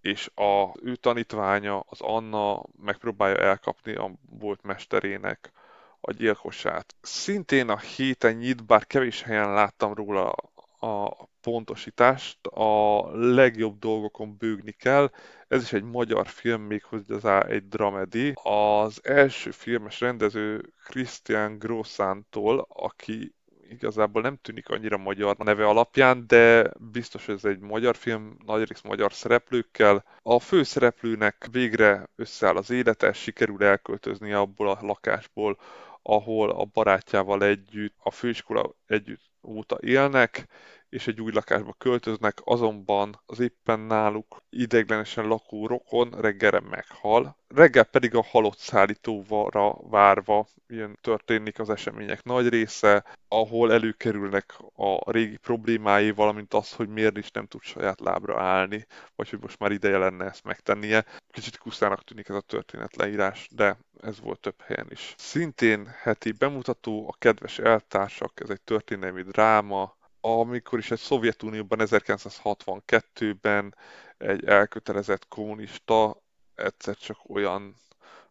és 0.00 0.30
a 0.34 0.72
ő 0.82 0.96
tanítványa, 0.96 1.84
az 1.88 2.00
Anna 2.00 2.62
megpróbálja 2.82 3.36
elkapni 3.36 3.94
a 3.94 4.10
volt 4.30 4.62
mesterének 4.62 5.52
a 6.00 6.12
gyilkosát. 6.12 6.94
Szintén 7.00 7.68
a 7.68 7.78
héten 7.78 8.34
nyit, 8.34 8.66
bár 8.66 8.86
kevés 8.86 9.22
helyen 9.22 9.52
láttam 9.52 9.94
róla 9.94 10.34
a 10.78 11.28
pontosítást, 11.40 12.46
a 12.46 13.10
legjobb 13.16 13.78
dolgokon 13.78 14.36
bőgni 14.36 14.72
kell. 14.72 15.10
Ez 15.48 15.62
is 15.62 15.72
egy 15.72 15.82
magyar 15.82 16.26
film, 16.26 16.62
méghozzá 16.62 17.40
egy 17.40 17.68
dramedi. 17.68 18.32
Az 18.42 19.00
első 19.02 19.50
filmes 19.50 20.00
rendező 20.00 20.72
Christian 20.84 21.58
Grossántól, 21.58 22.66
aki 22.68 23.34
igazából 23.70 24.22
nem 24.22 24.36
tűnik 24.36 24.68
annyira 24.68 24.96
magyar 24.96 25.34
a 25.38 25.44
neve 25.44 25.66
alapján, 25.66 26.24
de 26.26 26.70
biztos, 26.78 27.26
hogy 27.26 27.34
ez 27.34 27.44
egy 27.44 27.58
magyar 27.58 27.96
film, 27.96 28.36
nagyrészt 28.46 28.84
magyar 28.84 29.12
szereplőkkel. 29.12 30.04
A 30.22 30.38
főszereplőnek 30.38 31.48
végre 31.50 32.08
összeáll 32.16 32.56
az 32.56 32.70
élete, 32.70 33.12
sikerül 33.12 33.64
elköltözni 33.64 34.32
abból 34.32 34.68
a 34.68 34.78
lakásból, 34.80 35.58
ahol 36.02 36.50
a 36.50 36.64
barátjával 36.64 37.44
együtt, 37.44 37.94
a 37.98 38.10
főiskola 38.10 38.74
együtt 38.86 39.27
óta 39.42 39.78
élnek, 39.80 40.46
és 40.88 41.06
egy 41.06 41.20
új 41.20 41.32
lakásba 41.32 41.74
költöznek, 41.78 42.38
azonban 42.44 43.20
az 43.26 43.40
éppen 43.40 43.80
náluk 43.80 44.42
ideiglenesen 44.50 45.26
lakó 45.26 45.66
rokon 45.66 46.10
reggelre 46.10 46.60
meghal. 46.60 47.36
Reggel 47.48 47.84
pedig 47.84 48.14
a 48.14 48.22
halott 48.22 48.58
szállítóvara 48.58 49.76
várva 49.90 50.46
ilyen 50.68 50.98
történik 51.00 51.58
az 51.58 51.70
események 51.70 52.24
nagy 52.24 52.48
része, 52.48 53.04
ahol 53.28 53.72
előkerülnek 53.72 54.54
a 54.76 55.10
régi 55.10 55.36
problémái, 55.36 56.10
valamint 56.10 56.54
az, 56.54 56.72
hogy 56.72 56.88
miért 56.88 57.16
is 57.16 57.30
nem 57.30 57.46
tud 57.46 57.62
saját 57.62 58.00
lábra 58.00 58.42
állni, 58.42 58.86
vagy 59.16 59.30
hogy 59.30 59.40
most 59.40 59.58
már 59.58 59.70
ideje 59.70 59.98
lenne 59.98 60.24
ezt 60.24 60.44
megtennie. 60.44 61.04
Kicsit 61.30 61.58
kuszának 61.58 62.04
tűnik 62.04 62.28
ez 62.28 62.34
a 62.34 62.40
történet 62.40 62.96
leírás, 62.96 63.48
de 63.50 63.78
ez 64.00 64.20
volt 64.20 64.40
több 64.40 64.60
helyen 64.60 64.86
is. 64.90 65.14
Szintén 65.18 65.86
heti 66.02 66.32
bemutató, 66.32 67.08
a 67.08 67.16
kedves 67.18 67.58
eltársak, 67.58 68.40
ez 68.40 68.50
egy 68.50 68.60
történelmi 68.60 69.22
dráma, 69.22 69.96
amikor 70.28 70.78
is 70.78 70.90
egy 70.90 70.98
Szovjetunióban 70.98 71.78
1962-ben 71.82 73.74
egy 74.16 74.44
elkötelezett 74.44 75.28
kommunista 75.28 76.22
egyszer 76.54 76.96
csak 76.96 77.18
olyan 77.28 77.74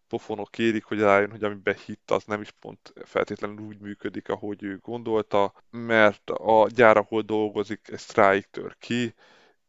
pofonok 0.07 0.51
kérik, 0.51 0.83
hogy 0.83 0.99
rájön, 0.99 1.31
hogy 1.31 1.43
amiben 1.43 1.75
hitt, 1.85 2.11
az 2.11 2.23
nem 2.23 2.41
is 2.41 2.51
pont 2.51 2.93
feltétlenül 3.03 3.65
úgy 3.65 3.79
működik, 3.79 4.29
ahogy 4.29 4.63
ő 4.63 4.77
gondolta, 4.81 5.53
mert 5.69 6.29
a 6.29 6.67
gyár, 6.69 6.97
ahol 6.97 7.21
dolgozik, 7.21 7.87
egy 7.91 7.99
sztrájk 7.99 8.47
tör 8.51 8.75
ki, 8.79 9.13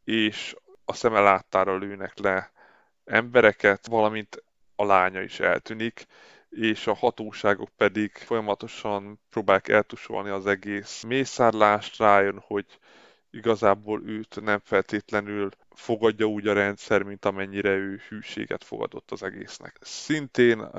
és 0.05 0.57
a 0.85 0.93
szeme 0.93 1.21
láttára 1.21 1.77
lőnek 1.77 2.19
le 2.19 2.53
embereket, 3.05 3.87
valamint 3.87 4.45
a 4.77 4.85
lánya 4.85 5.21
is 5.21 5.41
eltűnik, 5.41 6.07
és 6.51 6.87
a 6.87 6.95
hatóságok 6.95 7.69
pedig 7.77 8.13
folyamatosan 8.17 9.21
próbálják 9.31 9.69
eltusolni 9.69 10.31
az 10.31 10.47
egész 10.47 11.03
mészárlást, 11.03 11.99
rájön, 11.99 12.43
hogy 12.47 12.67
igazából 13.31 14.03
őt 14.07 14.41
nem 14.41 14.61
feltétlenül 14.65 15.49
fogadja 15.71 16.27
úgy 16.27 16.47
a 16.47 16.53
rendszer, 16.53 17.03
mint 17.03 17.25
amennyire 17.25 17.71
ő 17.71 18.01
hűséget 18.09 18.65
fogadott 18.65 19.11
az 19.11 19.23
egésznek. 19.23 19.79
Szintén 19.81 20.71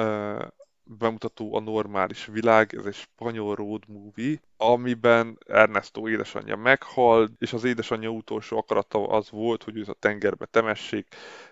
bemutató 0.83 1.55
a 1.55 1.59
normális 1.59 2.25
világ, 2.25 2.75
ez 2.75 2.85
egy 2.85 2.93
spanyol 2.93 3.55
road 3.55 3.83
movie, 3.87 4.39
amiben 4.57 5.37
Ernesto 5.47 6.09
édesanyja 6.09 6.55
meghal, 6.55 7.29
és 7.37 7.53
az 7.53 7.63
édesanyja 7.63 8.09
utolsó 8.09 8.57
akarata 8.57 9.07
az 9.07 9.29
volt, 9.29 9.63
hogy 9.63 9.77
őt 9.77 9.87
a 9.87 9.93
tengerbe 9.93 10.45
temessék, 10.45 11.07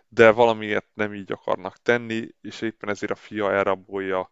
de 0.10 0.32
valamiért 0.32 0.88
nem 0.94 1.14
így 1.14 1.32
akarnak 1.32 1.78
tenni, 1.78 2.28
és 2.42 2.62
éppen 2.62 2.90
ezért 2.90 3.12
a 3.12 3.16
fia 3.16 3.52
elrabolja 3.52 4.30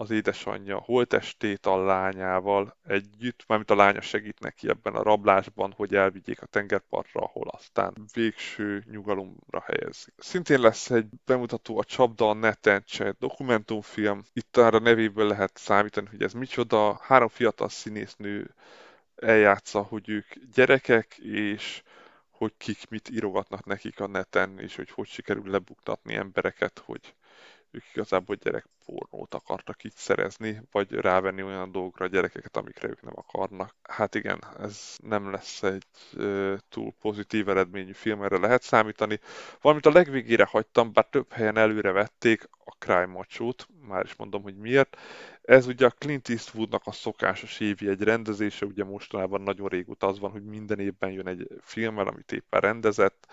az 0.00 0.10
édesanyja 0.10 0.78
holtestét 0.78 1.66
a 1.66 1.84
lányával 1.84 2.76
együtt, 2.82 3.44
mármint 3.46 3.70
a 3.70 3.74
lánya 3.74 4.00
segít 4.00 4.40
neki 4.40 4.68
ebben 4.68 4.94
a 4.94 5.02
rablásban, 5.02 5.72
hogy 5.76 5.94
elvigyék 5.94 6.42
a 6.42 6.46
tengerpartra, 6.46 7.20
ahol 7.20 7.48
aztán 7.48 7.94
végső 8.12 8.84
nyugalomra 8.90 9.64
helyezik. 9.64 10.14
Szintén 10.16 10.60
lesz 10.60 10.90
egy 10.90 11.06
bemutató 11.24 11.78
a 11.78 11.84
Csapda 11.84 12.28
a 12.28 12.34
neten 12.34 12.84
dokumentumfilm. 13.18 14.22
Itt 14.32 14.56
arra 14.56 14.78
nevéből 14.78 15.26
lehet 15.26 15.56
számítani, 15.56 16.06
hogy 16.10 16.22
ez 16.22 16.32
micsoda. 16.32 17.00
Három 17.02 17.28
fiatal 17.28 17.68
színésznő 17.68 18.54
eljátsza, 19.16 19.82
hogy 19.82 20.08
ők 20.08 20.26
gyerekek, 20.54 21.18
és 21.18 21.82
hogy 22.40 22.54
kik 22.56 22.88
mit 22.88 23.08
írogatnak 23.08 23.64
nekik 23.64 24.00
a 24.00 24.06
neten, 24.06 24.58
és 24.58 24.76
hogy 24.76 24.90
hogy 24.90 25.06
sikerül 25.06 25.50
lebuktatni 25.50 26.14
embereket, 26.14 26.78
hogy 26.78 27.14
ők 27.70 27.84
igazából 27.94 28.36
gyerekpornót 28.36 29.34
akartak 29.34 29.84
így 29.84 29.94
szerezni, 29.94 30.62
vagy 30.70 30.92
rávenni 30.92 31.42
olyan 31.42 31.72
dolgokra 31.72 32.04
a 32.04 32.08
gyerekeket, 32.08 32.56
amikre 32.56 32.88
ők 32.88 33.02
nem 33.02 33.12
akarnak. 33.16 33.74
Hát 33.82 34.14
igen, 34.14 34.38
ez 34.58 34.96
nem 35.02 35.30
lesz 35.30 35.62
egy 35.62 35.86
uh, 36.16 36.56
túl 36.68 36.92
pozitív 37.00 37.48
eredményű 37.48 37.92
film, 37.92 38.22
erre 38.22 38.38
lehet 38.38 38.62
számítani. 38.62 39.20
Valamint 39.60 39.86
a 39.86 39.92
legvégére 39.92 40.44
hagytam, 40.44 40.92
bár 40.92 41.06
több 41.10 41.32
helyen 41.32 41.56
előre 41.56 41.92
vették 41.92 42.48
a 42.64 42.74
Cry 42.78 43.04
Macho-t, 43.04 43.68
már 43.88 44.04
is 44.04 44.16
mondom, 44.16 44.42
hogy 44.42 44.56
miért. 44.56 44.96
Ez 45.42 45.66
ugye 45.66 45.86
a 45.86 45.90
Clint 45.90 46.28
Eastwoodnak 46.28 46.82
a 46.84 46.92
szokásos 46.92 47.60
évi 47.60 47.88
egy 47.88 48.02
rendezése, 48.02 48.66
ugye 48.66 48.84
mostanában 48.84 49.40
nagyon 49.40 49.68
régóta 49.68 50.06
az 50.06 50.18
van, 50.18 50.30
hogy 50.30 50.44
minden 50.44 50.78
évben 50.78 51.10
jön 51.10 51.26
egy 51.26 51.48
filmmel, 51.62 52.06
amit 52.06 52.32
éppen 52.32 52.60
rendezett, 52.60 53.26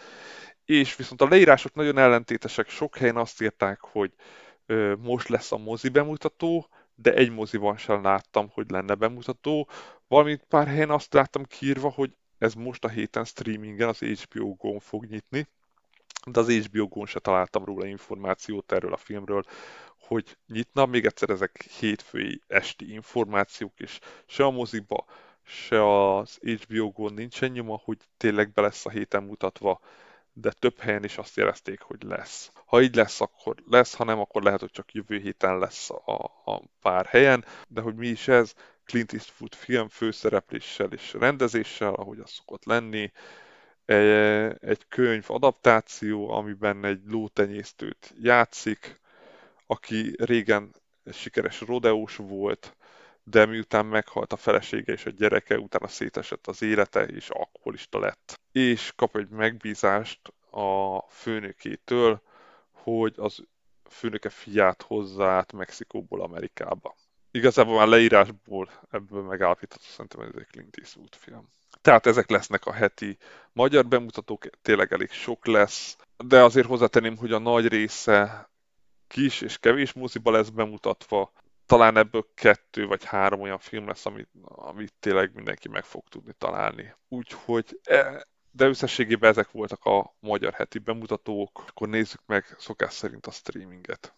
és 0.67 0.95
viszont 0.95 1.21
a 1.21 1.27
leírások 1.27 1.73
nagyon 1.73 1.97
ellentétesek, 1.97 2.69
sok 2.69 2.97
helyen 2.97 3.17
azt 3.17 3.41
írták, 3.41 3.79
hogy 3.79 4.11
ö, 4.65 4.95
most 4.95 5.27
lesz 5.27 5.51
a 5.51 5.57
mozi 5.57 5.89
bemutató, 5.89 6.67
de 6.95 7.13
egy 7.13 7.31
moziban 7.31 7.77
sem 7.77 8.03
láttam, 8.03 8.49
hogy 8.53 8.69
lenne 8.69 8.95
bemutató, 8.95 9.67
Valamint 10.07 10.43
pár 10.47 10.67
helyen 10.67 10.89
azt 10.89 11.13
láttam 11.13 11.43
kiírva, 11.43 11.89
hogy 11.89 12.15
ez 12.37 12.53
most 12.53 12.83
a 12.83 12.87
héten 12.89 13.25
streamingen 13.25 13.87
az 13.87 13.99
HBO 13.99 14.53
Go-n 14.55 14.79
fog 14.79 15.05
nyitni, 15.05 15.47
de 16.25 16.39
az 16.39 16.51
HBO 16.51 16.87
Go-n 16.87 17.05
se 17.05 17.19
találtam 17.19 17.65
róla 17.65 17.85
információt 17.85 18.71
erről 18.71 18.93
a 18.93 18.97
filmről, 18.97 19.43
hogy 19.99 20.37
nyitna. 20.47 20.85
Még 20.85 21.05
egyszer 21.05 21.29
ezek 21.29 21.61
hétfői 21.61 22.41
esti 22.47 22.93
információk, 22.93 23.79
és 23.79 23.99
se 24.25 24.43
a 24.43 24.51
moziba, 24.51 25.05
se 25.43 26.07
az 26.15 26.39
HBO 26.41 26.91
Go-n 26.91 27.13
nincsen 27.13 27.51
nyoma, 27.51 27.81
hogy 27.83 27.97
tényleg 28.17 28.51
be 28.51 28.61
lesz 28.61 28.85
a 28.85 28.89
héten 28.89 29.23
mutatva, 29.23 29.79
de 30.41 30.51
több 30.51 30.79
helyen 30.79 31.03
is 31.03 31.17
azt 31.17 31.35
jelezték, 31.35 31.81
hogy 31.81 32.03
lesz. 32.03 32.51
Ha 32.65 32.81
így 32.81 32.95
lesz, 32.95 33.21
akkor 33.21 33.55
lesz, 33.65 33.93
ha 33.93 34.03
nem, 34.03 34.19
akkor 34.19 34.43
lehet, 34.43 34.59
hogy 34.59 34.71
csak 34.71 34.93
jövő 34.93 35.17
héten 35.17 35.57
lesz 35.57 35.89
a, 35.89 36.41
a 36.45 36.61
pár 36.81 37.05
helyen, 37.05 37.45
de 37.67 37.81
hogy 37.81 37.95
mi 37.95 38.07
is 38.07 38.27
ez, 38.27 38.53
Clint 38.85 39.13
Eastwood 39.13 39.53
film 39.53 39.87
főszerepléssel 39.87 40.91
és 40.91 41.13
rendezéssel, 41.13 41.93
ahogy 41.93 42.19
az 42.19 42.29
szokott 42.31 42.65
lenni, 42.65 43.11
egy 44.59 44.85
könyv 44.89 45.25
adaptáció, 45.27 46.29
amiben 46.29 46.85
egy 46.85 47.01
lótenyésztőt 47.05 48.13
játszik, 48.21 48.99
aki 49.65 50.15
régen 50.17 50.75
sikeres 51.11 51.61
rodeós 51.61 52.15
volt, 52.15 52.76
de 53.29 53.45
miután 53.45 53.85
meghalt 53.85 54.33
a 54.33 54.37
felesége 54.37 54.93
és 54.93 55.05
a 55.05 55.09
gyereke, 55.09 55.57
utána 55.57 55.87
szétesett 55.87 56.47
az 56.47 56.61
élete, 56.61 57.05
és 57.05 57.29
alkoholista 57.29 57.99
lett. 57.99 58.39
És 58.51 58.91
kap 58.95 59.15
egy 59.15 59.29
megbízást 59.29 60.33
a 60.51 60.99
főnökétől, 61.09 62.21
hogy 62.71 63.13
az 63.17 63.43
főnöke 63.89 64.29
fiát 64.29 64.81
hozza 64.81 65.27
át 65.27 65.53
Mexikóból 65.53 66.21
Amerikába. 66.21 66.95
Igazából 67.31 67.77
már 67.77 67.87
leírásból 67.87 68.69
ebből 68.91 69.21
megállapítható, 69.21 69.83
szerintem 69.87 70.21
ez 70.21 70.29
egy 70.37 70.47
Clint 70.51 70.77
Eastwood 70.77 71.15
film. 71.15 71.49
Tehát 71.81 72.05
ezek 72.05 72.29
lesznek 72.29 72.65
a 72.65 72.73
heti 72.73 73.17
magyar 73.53 73.85
bemutatók, 73.85 74.45
tényleg 74.61 74.93
elég 74.93 75.11
sok 75.11 75.45
lesz, 75.45 75.97
de 76.17 76.43
azért 76.43 76.67
hozzátenném, 76.67 77.17
hogy 77.17 77.31
a 77.31 77.39
nagy 77.39 77.67
része 77.67 78.49
kis 79.07 79.41
és 79.41 79.57
kevés 79.57 79.93
moziba 79.93 80.31
lesz 80.31 80.49
bemutatva, 80.49 81.31
talán 81.67 81.97
ebből 81.97 82.25
kettő 82.33 82.85
vagy 82.85 83.03
három 83.03 83.41
olyan 83.41 83.59
film 83.59 83.87
lesz, 83.87 84.05
amit, 84.05 84.29
amit 84.41 84.93
tényleg 84.99 85.31
mindenki 85.33 85.67
meg 85.69 85.83
fog 85.83 86.03
tudni 86.09 86.33
találni. 86.37 86.93
Úgyhogy, 87.07 87.79
e, 87.83 88.27
de 88.51 88.65
összességében 88.65 89.29
ezek 89.29 89.51
voltak 89.51 89.85
a 89.85 90.15
magyar 90.19 90.53
heti 90.53 90.79
bemutatók, 90.79 91.63
akkor 91.67 91.87
nézzük 91.87 92.21
meg 92.25 92.55
szokás 92.57 92.93
szerint 92.93 93.25
a 93.25 93.31
streaminget. 93.31 94.13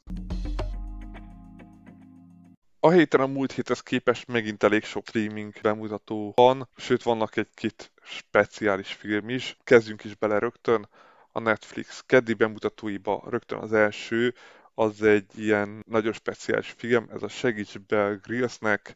A 2.79 2.89
héten 2.89 3.19
a 3.19 3.27
múlt 3.27 3.51
héthez 3.51 3.81
képest 3.81 4.27
megint 4.27 4.63
elég 4.63 4.83
sok 4.83 5.07
streaming 5.07 5.53
bemutató 5.61 6.33
van, 6.35 6.69
sőt 6.75 7.03
vannak 7.03 7.35
egy-két 7.35 7.91
speciális 8.03 8.93
film 8.93 9.29
is. 9.29 9.57
Kezdjünk 9.63 10.03
is 10.03 10.15
bele 10.15 10.39
rögtön 10.39 10.87
a 11.31 11.39
Netflix 11.39 12.03
keddi 12.05 12.33
bemutatóiba. 12.33 13.23
Rögtön 13.29 13.59
az 13.59 13.73
első, 13.73 14.33
az 14.79 15.01
egy 15.01 15.39
ilyen 15.39 15.83
nagyon 15.87 16.13
speciális 16.13 16.73
film, 16.77 17.09
ez 17.13 17.23
a 17.23 17.27
Segíts 17.27 17.79
be 17.79 18.19
Grillsnek 18.23 18.95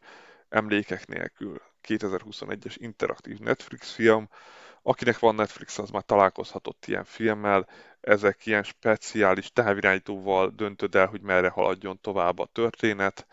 emlékek 0.50 1.08
nélkül 1.08 1.62
2021-es 1.88 2.76
interaktív 2.78 3.40
Netflix 3.40 3.92
film. 3.92 4.30
Akinek 4.82 5.20
van 5.20 5.36
Netflix, 5.36 5.78
az 5.78 5.90
már 5.90 6.04
találkozhatott 6.04 6.86
ilyen 6.86 7.04
filmmel. 7.04 7.68
Ezek 8.02 8.46
ilyen 8.46 8.64
speciális 8.64 9.52
távirányítóval 9.52 10.50
döntöd 10.56 10.96
el, 10.96 11.08
hogy 11.08 11.22
merre 11.22 11.50
haladjon 11.50 12.00
tovább 12.02 12.40
a 12.40 12.50
történet 12.52 13.28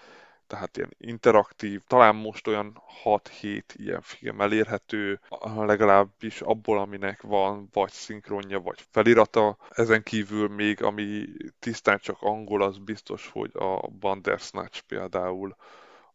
tehát 0.51 0.77
ilyen 0.77 0.95
interaktív, 0.99 1.83
talán 1.87 2.15
most 2.15 2.47
olyan 2.47 2.83
6-7 3.05 3.63
ilyen 3.73 4.01
film 4.01 4.41
elérhető, 4.41 5.21
legalábbis 5.57 6.41
abból, 6.41 6.79
aminek 6.79 7.23
van 7.23 7.69
vagy 7.73 7.91
szinkronja, 7.91 8.61
vagy 8.61 8.85
felirata. 8.91 9.57
Ezen 9.71 10.03
kívül 10.03 10.49
még, 10.49 10.83
ami 10.83 11.25
tisztán 11.59 11.99
csak 11.99 12.17
angol, 12.21 12.63
az 12.63 12.79
biztos, 12.79 13.29
hogy 13.33 13.51
a 13.55 13.89
Bandersnatch 13.89 14.81
például 14.81 15.57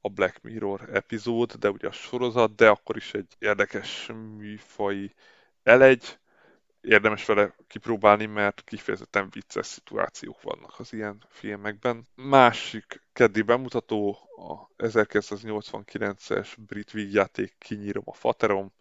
a 0.02 0.10
Black 0.10 0.42
Mirror 0.42 0.90
epizód, 0.94 1.54
de 1.54 1.70
ugye 1.70 1.88
a 1.88 1.92
sorozat, 1.92 2.56
de 2.56 2.70
akkor 2.70 2.96
is 2.96 3.14
egy 3.14 3.36
érdekes 3.40 4.12
műfai 4.38 5.14
elegy, 5.64 6.08
érdemes 6.86 7.26
vele 7.26 7.56
kipróbálni, 7.68 8.26
mert 8.26 8.62
kifejezetten 8.66 9.30
vicces 9.30 9.66
szituációk 9.66 10.42
vannak 10.42 10.80
az 10.80 10.94
ilyen 10.94 11.24
filmekben. 11.30 12.06
Másik 12.16 13.02
keddi 13.14 13.42
bemutató 13.42 14.18
a 14.36 14.84
1989-es 14.84 16.54
brit 16.58 16.92
vígjáték 16.92 17.56
Kinyírom 17.58 18.04
a 18.08 18.14
Faterom, 18.14 18.74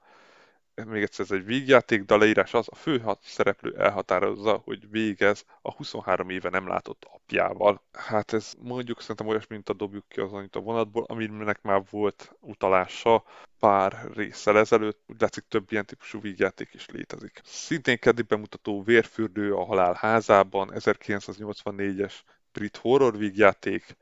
még 0.87 1.03
egyszer 1.03 1.25
ez 1.25 1.31
egy 1.31 1.45
vígjáték, 1.45 2.03
de 2.03 2.15
a 2.15 2.19
leírás 2.19 2.55
az, 2.55 2.67
a 2.71 2.75
fő 2.75 3.03
szereplő 3.23 3.77
elhatározza, 3.77 4.61
hogy 4.65 4.91
végez 4.91 5.45
a 5.63 5.73
23 5.73 6.31
éve 6.31 6.49
nem 6.49 6.69
látott 6.69 7.07
apjával. 7.13 7.83
Hát 7.93 8.33
ez 8.33 8.53
mondjuk 8.59 9.01
szerintem 9.01 9.27
olyas, 9.27 9.47
mint 9.47 9.69
a 9.69 9.73
dobjuk 9.73 10.09
ki 10.09 10.21
az 10.21 10.33
a 10.33 10.59
vonatból, 10.61 11.05
aminek 11.05 11.63
már 11.63 11.83
volt 11.91 12.37
utalása 12.41 13.25
pár 13.59 14.11
résszel 14.15 14.59
ezelőtt, 14.59 15.01
úgy 15.07 15.21
látszik 15.21 15.45
több 15.49 15.73
ilyen 15.73 15.87
típusú 15.87 16.21
vígjáték 16.21 16.75
is 16.75 16.87
létezik. 16.89 17.41
Szintén 17.45 17.99
keddi 17.99 18.23
bemutató 18.23 18.83
Vérfürdő 18.83 19.55
a 19.55 19.65
halál 19.65 19.95
házában, 19.95 20.73
1984-es 20.75 22.15
brit 22.53 22.77
horror 22.77 23.19
vígjáték, 23.19 23.97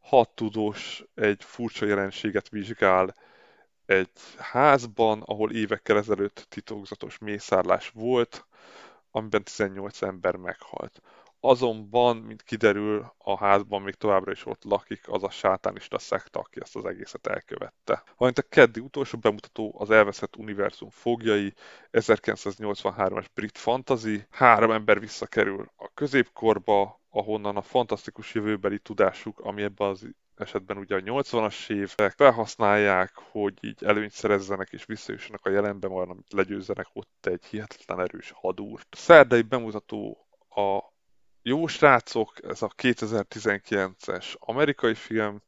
hat 0.00 0.30
tudós 0.34 1.04
egy 1.14 1.44
furcsa 1.44 1.86
jelenséget 1.86 2.48
vizsgál 2.48 3.14
egy 3.88 4.10
házban, 4.38 5.22
ahol 5.26 5.52
évekkel 5.52 5.96
ezelőtt 5.96 6.46
titokzatos 6.48 7.18
mészárlás 7.18 7.88
volt, 7.88 8.46
amiben 9.10 9.44
18 9.44 10.02
ember 10.02 10.36
meghalt. 10.36 11.00
Azonban, 11.40 12.16
mint 12.16 12.42
kiderül, 12.42 13.12
a 13.18 13.36
házban 13.36 13.82
még 13.82 13.94
továbbra 13.94 14.32
is 14.32 14.46
ott 14.46 14.64
lakik 14.64 15.08
az 15.08 15.22
a 15.22 15.30
sátánista 15.30 15.98
szekta, 15.98 16.38
aki 16.38 16.60
ezt 16.60 16.76
az 16.76 16.84
egészet 16.84 17.26
elkövette. 17.26 18.02
Valamint 18.16 18.38
a 18.38 18.48
keddi 18.48 18.80
utolsó 18.80 19.18
bemutató 19.18 19.74
az 19.78 19.90
elveszett 19.90 20.36
univerzum 20.36 20.90
fogjai, 20.90 21.54
1983-as 21.92 23.26
brit 23.34 23.58
fantasy. 23.58 24.26
Három 24.30 24.70
ember 24.70 25.00
visszakerül 25.00 25.72
a 25.76 25.90
középkorba, 25.94 27.00
ahonnan 27.10 27.56
a 27.56 27.62
fantasztikus 27.62 28.34
jövőbeli 28.34 28.78
tudásuk, 28.78 29.40
ami 29.40 29.62
ebben 29.62 29.88
az 29.88 30.08
esetben 30.40 30.76
ugye 30.76 30.96
a 30.96 31.00
80-as 31.00 31.70
évek 31.70 32.12
felhasználják, 32.16 33.12
hogy 33.30 33.54
így 33.60 33.84
előnyt 33.84 34.12
szerezzenek 34.12 34.68
és 34.70 34.84
visszajussanak 34.84 35.46
a 35.46 35.50
jelenbe, 35.50 35.88
majd 35.88 36.10
amit 36.10 36.32
legyőzzenek 36.32 36.86
ott 36.92 37.26
egy 37.26 37.44
hihetetlen 37.44 38.00
erős 38.00 38.32
hadúrt. 38.34 38.86
Szerdai 38.90 39.42
bemutató 39.42 40.26
a 40.50 40.78
Jó 41.42 41.66
srácok, 41.66 42.32
ez 42.42 42.62
a 42.62 42.68
2019-es 42.76 44.34
amerikai 44.38 44.94
film, 44.94 45.42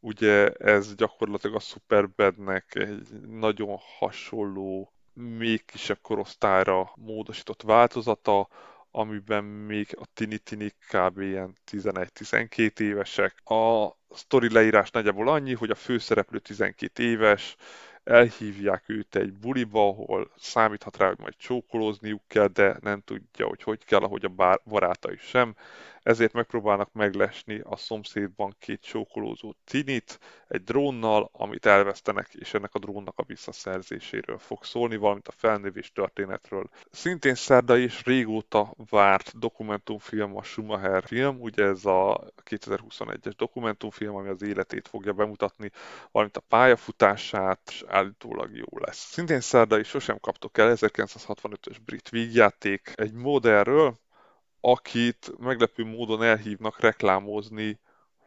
ugye 0.00 0.48
ez 0.48 0.94
gyakorlatilag 0.94 1.56
a 1.56 1.60
Superbadnek 1.60 2.74
egy 2.74 3.08
nagyon 3.26 3.76
hasonló, 3.98 4.92
még 5.12 5.64
kisebb 5.64 5.98
korosztályra 6.02 6.92
módosított 6.94 7.62
változata, 7.62 8.48
amiben 8.90 9.44
még 9.44 9.96
a 10.00 10.04
tini-tini 10.14 10.70
kb. 10.90 11.20
ilyen 11.20 11.56
11-12 11.70 12.80
évesek. 12.80 13.34
A 13.44 13.88
sztori 14.10 14.52
leírás 14.52 14.90
nagyjából 14.90 15.28
annyi, 15.28 15.54
hogy 15.54 15.70
a 15.70 15.74
főszereplő 15.74 16.38
12 16.38 17.02
éves, 17.02 17.56
elhívják 18.04 18.84
őt 18.86 19.16
egy 19.16 19.32
buliba, 19.32 19.88
ahol 19.88 20.30
számíthat 20.36 20.96
rá, 20.96 21.06
hogy 21.06 21.18
majd 21.18 21.36
csókolózniuk 21.36 22.22
kell, 22.26 22.46
de 22.46 22.76
nem 22.80 23.00
tudja, 23.00 23.46
hogy 23.46 23.62
hogy 23.62 23.84
kell, 23.84 24.00
ahogy 24.00 24.24
a 24.24 24.58
barátai 24.64 25.16
sem 25.16 25.54
ezért 26.02 26.32
megpróbálnak 26.32 26.92
meglesni 26.92 27.60
a 27.64 27.76
szomszédban 27.76 28.54
két 28.58 28.82
csókolózó 28.82 29.54
tinit 29.64 30.18
egy 30.48 30.64
drónnal, 30.64 31.30
amit 31.32 31.66
elvesztenek, 31.66 32.34
és 32.34 32.54
ennek 32.54 32.74
a 32.74 32.78
drónnak 32.78 33.18
a 33.18 33.24
visszaszerzéséről 33.26 34.38
fog 34.38 34.64
szólni, 34.64 34.96
valamint 34.96 35.28
a 35.28 35.32
felnövés 35.36 35.92
történetről. 35.92 36.68
Szintén 36.90 37.34
szerda 37.34 37.78
és 37.78 38.04
régóta 38.04 38.74
várt 38.90 39.38
dokumentumfilm 39.38 40.36
a 40.36 40.42
Schumacher 40.42 41.02
film, 41.06 41.40
ugye 41.40 41.64
ez 41.64 41.84
a 41.84 42.32
2021-es 42.50 43.32
dokumentumfilm, 43.36 44.14
ami 44.14 44.28
az 44.28 44.42
életét 44.42 44.88
fogja 44.88 45.12
bemutatni, 45.12 45.70
valamint 46.10 46.36
a 46.36 46.44
pályafutását, 46.48 47.60
és 47.66 47.84
állítólag 47.86 48.56
jó 48.56 48.78
lesz. 48.78 48.98
Szintén 48.98 49.40
szerda 49.40 49.78
is 49.78 49.88
sosem 49.88 50.18
kaptok 50.18 50.58
el 50.58 50.76
1965-ös 50.76 51.76
brit 51.84 52.08
vígjáték 52.08 52.92
egy 52.94 53.12
modellről, 53.12 53.98
akit 54.60 55.38
meglepő 55.38 55.84
módon 55.84 56.22
elhívnak 56.22 56.80
reklámozni 56.80 57.80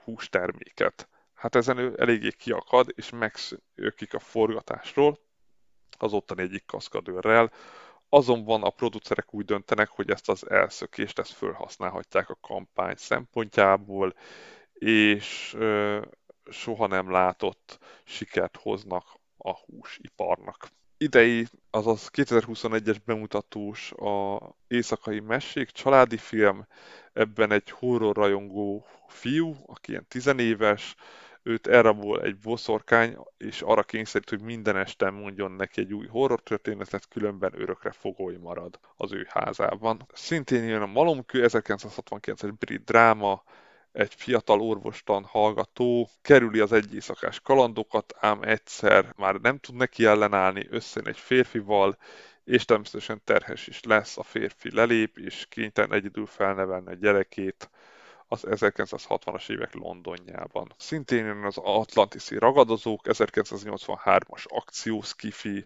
hústerméket. 0.03 1.09
Hát 1.33 1.55
ezen 1.55 1.77
ő 1.77 1.95
eléggé 1.97 2.31
kiakad, 2.31 2.91
és 2.95 3.09
megszökik 3.09 4.13
a 4.13 4.19
forgatásról 4.19 5.19
az 5.97 6.13
ottani 6.13 6.41
egyik 6.41 6.65
kaszkadőrrel. 6.65 7.51
Azonban 8.09 8.63
a 8.63 8.69
producerek 8.69 9.33
úgy 9.33 9.45
döntenek, 9.45 9.89
hogy 9.89 10.09
ezt 10.09 10.29
az 10.29 10.49
elszökést 10.49 11.19
ezt 11.19 11.31
felhasználhatják 11.33 12.29
a 12.29 12.37
kampány 12.41 12.95
szempontjából, 12.95 14.13
és 14.73 15.57
soha 16.45 16.87
nem 16.87 17.11
látott 17.11 17.79
sikert 18.03 18.57
hoznak 18.57 19.05
a 19.37 19.57
húsiparnak. 19.57 20.67
Idei, 21.03 21.47
azaz 21.69 22.09
2021-es 22.13 22.97
bemutatós 23.05 23.91
a 23.91 24.39
Éjszakai 24.67 25.19
Mesék 25.19 25.69
családi 25.69 26.17
film, 26.17 26.67
ebben 27.13 27.51
egy 27.51 27.69
horror 27.69 28.15
rajongó 28.15 28.85
fiú, 29.07 29.55
aki 29.65 29.91
ilyen 29.91 30.05
tizenéves, 30.07 30.95
őt 31.41 31.67
elrabol 31.67 32.21
egy 32.21 32.37
boszorkány, 32.37 33.17
és 33.37 33.61
arra 33.61 33.83
kényszerít, 33.83 34.29
hogy 34.29 34.41
minden 34.41 34.77
este 34.77 35.09
mondjon 35.09 35.51
neki 35.51 35.81
egy 35.81 35.93
új 35.93 36.07
horror 36.07 36.41
történetet, 36.41 37.07
különben 37.07 37.51
örökre 37.55 37.91
fogoly 37.91 38.35
marad 38.35 38.79
az 38.95 39.13
ő 39.13 39.27
házában. 39.29 40.07
Szintén 40.13 40.63
jön 40.63 40.81
a 40.81 40.85
Malomkő, 40.85 41.45
1969-es 41.47 42.53
brit 42.59 42.83
dráma, 42.83 43.43
egy 43.93 44.13
fiatal 44.13 44.61
orvostan 44.61 45.23
hallgató 45.23 46.09
kerüli 46.21 46.59
az 46.59 46.71
egyészakás 46.71 47.39
kalandokat, 47.39 48.13
ám 48.19 48.41
egyszer 48.41 49.13
már 49.17 49.35
nem 49.35 49.57
tud 49.57 49.75
neki 49.75 50.05
ellenállni, 50.05 50.67
összejön 50.69 51.09
egy 51.09 51.17
férfival, 51.17 51.97
és 52.43 52.65
természetesen 52.65 53.21
terhes 53.23 53.67
is 53.67 53.83
lesz, 53.83 54.17
a 54.17 54.23
férfi 54.23 54.73
lelép, 54.73 55.17
és 55.17 55.45
kénytelen 55.49 55.93
egyedül 55.93 56.25
felnevelni 56.25 56.87
a 56.87 56.93
gyerekét, 56.93 57.69
az 58.27 58.43
1960-as 58.49 59.49
évek 59.49 59.73
Londonjában. 59.73 60.73
Szintén 60.77 61.25
az 61.25 61.57
Atlantiszi 61.57 62.37
ragadozók, 62.37 63.01
1983-as 63.03 64.45
akciószkifi, 64.47 65.65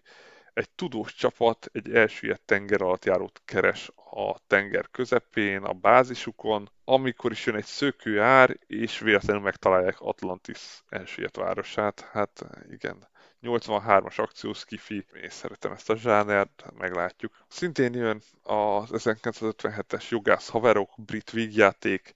egy 0.58 0.70
tudós 0.70 1.14
csapat 1.14 1.70
egy 1.72 1.94
elsüllyedt 1.94 2.42
tenger 2.44 2.82
alatt 2.82 3.04
járót 3.04 3.42
keres 3.44 3.90
a 4.10 4.38
tenger 4.46 4.90
közepén, 4.90 5.62
a 5.62 5.72
bázisukon, 5.72 6.70
amikor 6.84 7.30
is 7.32 7.46
jön 7.46 7.56
egy 7.56 7.64
szökő 7.64 8.20
ár, 8.20 8.58
és 8.66 8.98
véletlenül 8.98 9.42
megtalálják 9.42 10.00
Atlantis 10.00 10.82
elsüllyedt 10.88 11.36
városát. 11.36 12.00
Hát 12.12 12.44
igen, 12.70 13.08
83-as 13.42 14.20
akciós 14.20 14.64
kifi, 14.64 15.06
én 15.22 15.30
szeretem 15.30 15.72
ezt 15.72 15.90
a 15.90 15.96
zsánert, 15.96 16.64
meglátjuk. 16.78 17.44
Szintén 17.48 17.94
jön 17.94 18.20
az 18.42 18.90
1957-es 18.92 20.08
jogász 20.08 20.48
haverok, 20.48 20.90
brit 20.96 21.30
vígjáték, 21.30 22.14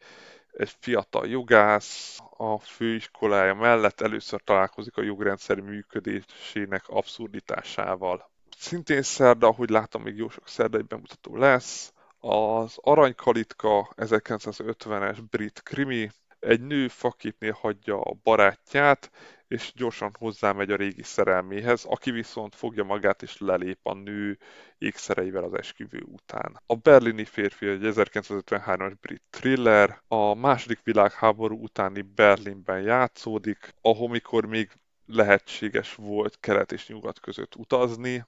egy 0.53 0.77
fiatal 0.81 1.27
jogász 1.27 2.19
a 2.37 2.59
főiskolája 2.59 3.55
mellett 3.55 4.01
először 4.01 4.43
találkozik 4.45 4.97
a 4.97 5.03
jogrendszer 5.03 5.61
működésének 5.61 6.89
abszurditásával. 6.89 8.32
Szintén 8.63 9.03
szerda, 9.03 9.47
ahogy 9.47 9.71
látom, 9.71 10.03
még 10.03 10.17
jó 10.17 10.29
sok 10.29 10.49
szerdai 10.49 10.83
bemutató 10.83 11.37
lesz. 11.37 11.93
Az 12.19 12.79
Aranykalitka 12.81 13.93
1950-es 13.97 15.19
brit 15.31 15.63
krimi, 15.63 16.11
egy 16.39 16.61
nő 16.61 16.89
faképnél 16.89 17.53
hagyja 17.61 18.01
a 18.01 18.17
barátját, 18.23 19.11
és 19.49 19.73
gyorsan 19.75 20.15
hozzámegy 20.19 20.71
a 20.71 20.77
régi 20.77 21.03
szerelméhez, 21.03 21.85
aki 21.85 22.11
viszont 22.11 22.55
fogja 22.55 22.85
magát 22.85 23.23
és 23.23 23.39
lelép 23.39 23.79
a 23.83 23.95
nő 23.95 24.39
ékszereivel 24.79 25.45
az 25.45 25.55
esküvő 25.55 26.03
után. 26.07 26.63
A 26.67 26.75
berlini 26.75 27.25
férfi 27.25 27.67
egy 27.67 27.81
1953-as 27.83 28.95
brit 29.01 29.23
thriller, 29.31 30.03
a 30.09 30.35
második 30.35 30.81
világháború 30.83 31.63
utáni 31.63 32.03
Berlinben 32.03 32.81
játszódik, 32.81 33.75
ahol 33.81 34.09
mikor 34.09 34.47
még 34.47 34.71
lehetséges 35.07 35.95
volt 35.95 36.41
kelet 36.41 36.73
és 36.73 36.89
nyugat 36.89 37.21
között 37.21 37.55
utazni, 37.55 38.25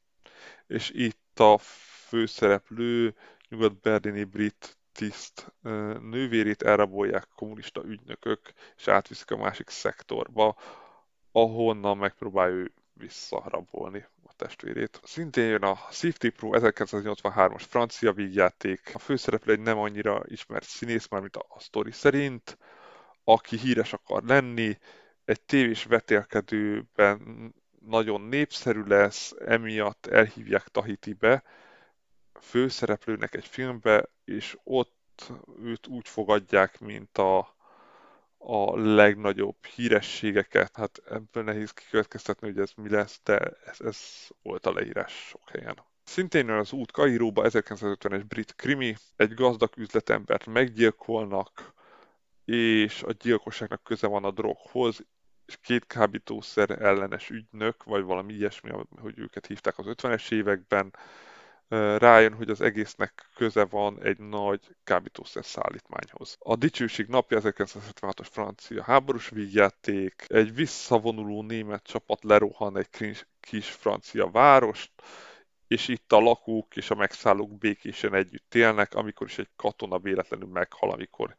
és 0.67 0.91
itt 0.91 1.41
a 1.41 1.59
főszereplő 2.09 3.15
nyugat-berlini 3.49 4.25
brit 4.25 4.77
tiszt 4.93 5.53
nővérét 6.01 6.63
elrabolják 6.63 7.29
kommunista 7.35 7.83
ügynökök, 7.85 8.41
és 8.77 8.89
átviszik 8.89 9.31
a 9.31 9.37
másik 9.37 9.69
szektorba, 9.69 10.57
ahonnan 11.33 11.97
megpróbál 11.97 12.51
ő 12.51 12.73
visszarabolni 12.93 14.07
a 14.23 14.33
testvérét. 14.37 15.01
Szintén 15.03 15.45
jön 15.45 15.63
a 15.63 15.75
Safety 15.91 16.29
Pro 16.29 16.51
1983-as 16.53 17.65
francia 17.69 18.13
vígjáték. 18.13 18.91
A 18.95 18.99
főszereplő 18.99 19.53
egy 19.53 19.61
nem 19.61 19.79
annyira 19.79 20.23
ismert 20.27 20.65
színész, 20.65 21.09
már 21.09 21.21
mint 21.21 21.37
a, 21.37 21.47
a 21.49 21.61
sztori 21.61 21.91
szerint, 21.91 22.59
aki 23.25 23.59
híres 23.59 23.93
akar 23.93 24.23
lenni, 24.23 24.79
egy 25.25 25.41
tévés 25.41 25.85
vetélkedőben 25.85 27.55
nagyon 27.87 28.21
népszerű 28.21 28.83
lesz, 28.83 29.35
emiatt 29.39 30.07
elhívják 30.07 30.69
Tahitibe 30.69 31.43
főszereplőnek 32.41 33.35
egy 33.35 33.47
filmbe, 33.47 34.09
és 34.25 34.57
ott 34.65 35.33
őt 35.63 35.87
úgy 35.87 36.09
fogadják, 36.09 36.81
mint 36.81 37.19
a 37.19 37.55
a 38.47 38.79
legnagyobb 38.79 39.65
hírességeket. 39.65 40.77
Hát 40.77 41.03
ebből 41.11 41.43
nehéz 41.43 41.71
kikövetkeztetni, 41.71 42.49
hogy 42.49 42.59
ez 42.59 42.71
mi 42.77 42.89
lesz, 42.89 43.21
de 43.25 43.39
ez, 43.65 43.81
ez 43.81 43.99
volt 44.43 44.67
a 44.67 44.73
leírás 44.73 45.13
sok 45.13 45.51
helyen. 45.51 45.85
Szintén 46.05 46.51
az 46.51 46.73
út 46.73 46.91
Kairóba 46.91 47.43
1950-es 47.47 48.23
brit 48.29 48.55
krimi, 48.55 48.97
egy 49.17 49.35
gazdag 49.35 49.77
üzletembert 49.77 50.47
meggyilkolnak, 50.47 51.73
és 52.45 53.03
a 53.03 53.13
gyilkosságnak 53.13 53.83
köze 53.83 54.07
van 54.07 54.25
a 54.25 54.31
droghoz, 54.31 55.05
és 55.47 55.59
két 55.63 55.87
kábítószer 55.87 56.71
ellenes 56.71 57.31
ügynök, 57.31 57.85
vagy 57.85 58.03
valami 58.03 58.33
ilyesmi, 58.33 58.71
hogy 59.01 59.19
őket 59.19 59.47
hívták 59.47 59.79
az 59.79 59.87
50-es 59.89 60.33
években, 60.33 60.95
rájön, 61.99 62.35
hogy 62.35 62.51
az 62.51 62.61
egésznek 62.61 63.29
köze 63.35 63.65
van 63.65 64.03
egy 64.03 64.19
nagy 64.19 64.61
kábítószer 64.85 65.45
szállítmányhoz. 65.45 66.37
A 66.39 66.57
Dicsőség 66.57 67.07
napja 67.07 67.41
1976-os 67.43 68.27
francia 68.31 68.83
háborús 68.83 69.29
vígjáték, 69.29 70.25
egy 70.29 70.55
visszavonuló 70.55 71.43
német 71.43 71.83
csapat 71.83 72.25
lerohan 72.25 72.79
egy 72.79 73.17
kis 73.41 73.71
francia 73.71 74.31
várost, 74.31 74.91
és 75.67 75.89
itt 75.89 76.13
a 76.13 76.21
lakók 76.21 76.77
és 76.77 76.91
a 76.91 76.95
megszállók 76.95 77.59
békésen 77.59 78.15
együtt 78.15 78.55
élnek, 78.55 78.95
amikor 78.95 79.27
is 79.27 79.39
egy 79.39 79.51
katona 79.57 79.99
véletlenül 79.99 80.49
meghal, 80.49 80.91
amikor 80.91 81.35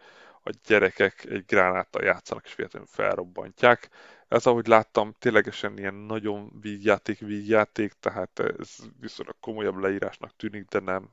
a 0.47 0.53
gyerekek 0.65 1.25
egy 1.25 1.45
gránáttal 1.45 2.03
játszanak 2.03 2.45
és 2.45 2.55
véletlenül 2.55 2.87
felrobbantják. 2.91 3.89
Ez, 4.27 4.45
ahogy 4.45 4.67
láttam, 4.67 5.15
ténylegesen 5.19 5.77
ilyen 5.77 5.93
nagyon 5.93 6.51
vígjáték, 6.61 7.19
vígjáték, 7.19 7.93
tehát 7.99 8.39
ez 8.39 8.75
viszonylag 8.99 9.35
komolyabb 9.39 9.77
leírásnak 9.77 10.35
tűnik, 10.35 10.65
de 10.65 10.79
nem 10.79 11.09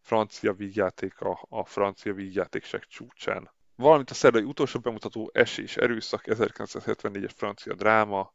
francia 0.00 0.52
vígjáték 0.52 1.20
a, 1.20 1.46
a 1.48 1.64
francia 1.64 2.14
vígjátéksek 2.14 2.84
csúcsán. 2.84 3.50
Valamint 3.76 4.10
a 4.10 4.14
szerdai 4.14 4.42
utolsó 4.42 4.80
bemutató 4.80 5.30
Esés 5.32 5.76
erőszak 5.76 6.22
1974-es 6.26 7.32
francia 7.34 7.74
dráma, 7.74 8.32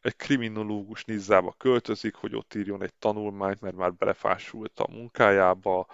egy 0.00 0.16
kriminológus 0.16 1.04
Nizzába 1.04 1.54
költözik, 1.58 2.14
hogy 2.14 2.34
ott 2.34 2.54
írjon 2.54 2.82
egy 2.82 2.94
tanulmányt, 2.94 3.60
mert 3.60 3.76
már 3.76 3.94
belefásult 3.94 4.80
a 4.80 4.90
munkájába, 4.90 5.86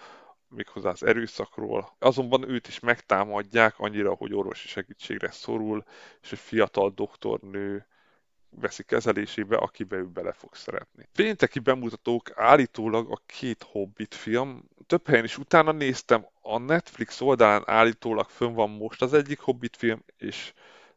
méghozzá 0.55 0.91
az 0.91 1.03
erőszakról. 1.03 1.97
Azonban 1.99 2.51
őt 2.51 2.69
is 2.69 2.81
megtámadják 2.81 3.79
annyira, 3.79 4.15
hogy 4.15 4.35
orvosi 4.35 4.69
segítségre 4.69 5.31
szorul, 5.31 5.85
és 6.23 6.33
egy 6.33 6.39
fiatal 6.39 6.91
doktornő 6.91 7.87
veszi 8.61 8.83
kezelésébe, 8.83 9.57
akibe 9.57 9.97
ő 9.97 10.05
bele 10.07 10.33
fog 10.33 10.55
szeretni. 10.55 11.09
Pénteki 11.13 11.59
bemutatók 11.59 12.31
állítólag 12.35 13.11
a 13.11 13.23
két 13.27 13.63
Hobbit 13.63 14.15
film. 14.15 14.65
Több 14.87 15.07
helyen 15.07 15.25
is 15.25 15.39
utána 15.39 15.73
néztem, 15.73 16.27
a 16.41 16.59
Netflix 16.59 17.21
oldalán 17.21 17.63
állítólag 17.67 18.29
fönn 18.29 18.53
van 18.55 18.71
most 18.71 19.03
az 19.03 19.13
egyik 19.13 19.41
Hobbit 19.41 19.77
film, 19.77 20.05
és 20.17 20.53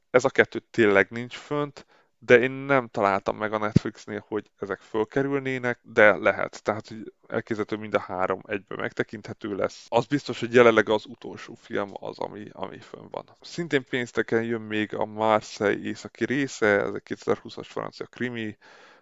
ez 0.09 0.25
a 0.25 0.29
kettő 0.29 0.59
tényleg 0.59 1.09
nincs 1.09 1.35
fönt, 1.35 1.85
de 2.25 2.39
én 2.39 2.51
nem 2.51 2.87
találtam 2.87 3.37
meg 3.37 3.53
a 3.53 3.57
Netflixnél, 3.57 4.25
hogy 4.27 4.51
ezek 4.59 4.79
fölkerülnének, 4.79 5.79
de 5.81 6.15
lehet. 6.15 6.63
Tehát, 6.63 6.87
hogy 6.87 7.13
elképzelhető 7.27 7.75
mind 7.75 7.93
a 7.93 7.99
három 7.99 8.41
egyben 8.47 8.77
megtekinthető 8.81 9.55
lesz. 9.55 9.85
Az 9.89 10.05
biztos, 10.05 10.39
hogy 10.39 10.53
jelenleg 10.53 10.89
az 10.89 11.05
utolsó 11.05 11.53
film 11.53 11.91
az, 11.93 12.19
ami, 12.19 12.47
ami 12.51 12.79
fönn 12.79 13.07
van. 13.11 13.25
Szintén 13.41 13.85
pénzteken 13.89 14.43
jön 14.43 14.61
még 14.61 14.95
a 14.95 15.05
Marseille 15.05 15.79
északi 15.79 16.25
része, 16.25 16.67
ez 16.67 16.93
egy 16.93 17.01
2020-as 17.05 17.67
francia 17.67 18.05
krimi, 18.05 18.57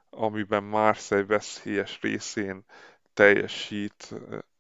amiben 0.10 0.64
Marseille 0.64 1.26
veszélyes 1.26 2.02
részén 2.02 2.66
teljesít 3.14 4.14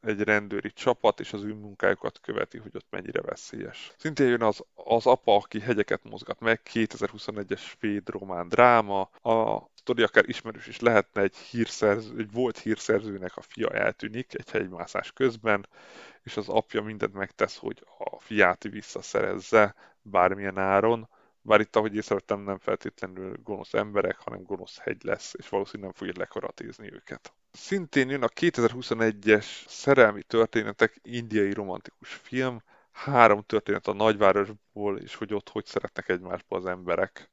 egy 0.04 0.22
rendőri 0.22 0.72
csapat, 0.72 1.20
és 1.20 1.34
az 1.34 1.44
ő 1.44 1.54
munkájukat 1.54 2.20
követi, 2.22 2.58
hogy 2.58 2.72
ott 2.76 2.88
mennyire 2.90 3.22
veszélyes. 3.22 3.94
Szintén 3.98 4.28
jön 4.28 4.42
az, 4.42 4.64
az 4.74 5.06
apa, 5.06 5.36
aki 5.36 5.60
hegyeket 5.60 6.04
mozgat 6.04 6.40
meg, 6.40 6.62
2021-es 6.74 7.60
svéd 7.60 8.10
román 8.10 8.48
dráma, 8.48 9.02
a 9.02 9.70
sztori 9.74 10.04
akár 10.04 10.30
ismerős 10.30 10.68
is 10.68 10.80
lehetne, 10.80 11.22
egy, 11.22 11.36
hírszerző, 11.36 12.18
egy 12.18 12.32
volt 12.32 12.58
hírszerzőnek 12.58 13.38
a 13.38 13.42
fia 13.42 13.70
eltűnik 13.70 14.34
egy 14.34 14.50
hegymászás 14.50 15.12
közben, 15.12 15.68
és 16.24 16.38
az 16.38 16.50
apja 16.50 16.82
mindent 16.82 17.14
megtesz, 17.14 17.58
hogy 17.58 17.86
a 17.98 18.20
fiát 18.20 18.64
visszaszerezze 18.64 19.76
bármilyen 20.02 20.58
áron, 20.58 21.10
bár 21.46 21.60
itt, 21.60 21.76
ahogy 21.76 21.96
észrevettem, 21.96 22.42
nem 22.42 22.58
feltétlenül 22.58 23.38
gonosz 23.44 23.74
emberek, 23.74 24.18
hanem 24.18 24.44
gonosz 24.44 24.78
hegy 24.78 25.04
lesz, 25.04 25.34
és 25.38 25.50
valószínűleg 25.50 25.92
nem 25.92 26.00
fogja 26.00 26.22
lekaratézni 26.22 26.94
őket. 26.94 27.34
Szintén 27.52 28.10
jön 28.10 28.24
a 28.24 28.28
2021-es 28.28 29.46
szerelmi 29.68 30.24
történetek 30.24 31.00
indiai 31.02 31.54
romantikus 31.54 32.14
film, 32.14 32.64
három 32.92 33.42
történet 33.42 33.88
a 33.88 33.94
nagyvárosból, 33.94 35.00
és 35.00 35.16
hogy 35.16 35.34
ott 35.34 35.50
hogy 35.50 35.66
szeretnek 35.66 36.10
egymásba 36.10 36.56
az 36.56 36.66
emberek. 36.66 37.30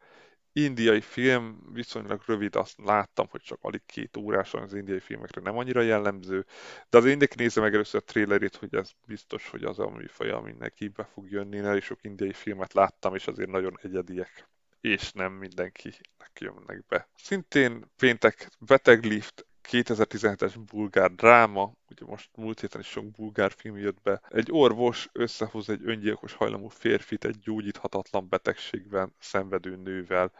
Indiai 0.53 1.01
film, 1.01 1.71
viszonylag 1.73 2.23
rövid, 2.27 2.57
azt 2.57 2.79
láttam, 2.85 3.27
hogy 3.31 3.41
csak 3.41 3.59
alig 3.63 3.83
két 3.87 4.17
órás 4.17 4.55
az 4.55 4.75
indiai 4.75 5.01
filmekre 5.01 5.41
nem 5.41 5.57
annyira 5.57 5.81
jellemző, 5.81 6.47
de 6.91 6.99
az 6.99 7.05
mindenki 7.05 7.35
nézze 7.37 7.61
meg 7.61 7.75
először 7.75 8.01
a 8.01 8.11
trailerét, 8.11 8.57
hogy 8.57 8.75
ez 8.75 8.91
biztos, 9.07 9.49
hogy 9.49 9.65
az 9.65 9.79
a 9.79 9.91
műfaj, 9.91 10.31
ami 10.31 10.55
neki 10.59 10.89
be 10.89 11.05
fog 11.05 11.31
jönni. 11.31 11.57
Én 11.57 11.65
elég 11.65 11.83
sok 11.83 11.99
indiai 12.03 12.33
filmet 12.33 12.73
láttam, 12.73 13.15
és 13.15 13.27
azért 13.27 13.51
nagyon 13.51 13.79
egyediek 13.83 14.49
és 14.81 15.13
nem 15.13 15.33
mindenkinek 15.33 16.31
jönnek 16.41 16.87
be. 16.87 17.09
Szintén 17.17 17.85
péntek 17.97 18.49
Beteglift 18.59 19.47
2017-es 19.71 20.55
bulgár 20.71 21.11
dráma, 21.11 21.73
ugye 21.91 22.05
most 22.07 22.31
múlt 22.37 22.61
héten 22.61 22.81
is 22.81 22.87
sok 22.87 23.11
bulgár 23.11 23.53
film 23.57 23.77
jött 23.77 24.03
be. 24.03 24.21
Egy 24.29 24.49
orvos 24.51 25.09
összehoz 25.13 25.69
egy 25.69 25.81
öngyilkos 25.85 26.33
hajlamú 26.33 26.69
férfit 26.69 27.25
egy 27.25 27.39
gyógyíthatatlan 27.39 28.29
betegségben 28.29 29.15
szenvedő 29.19 29.77
nővel, 29.77 30.33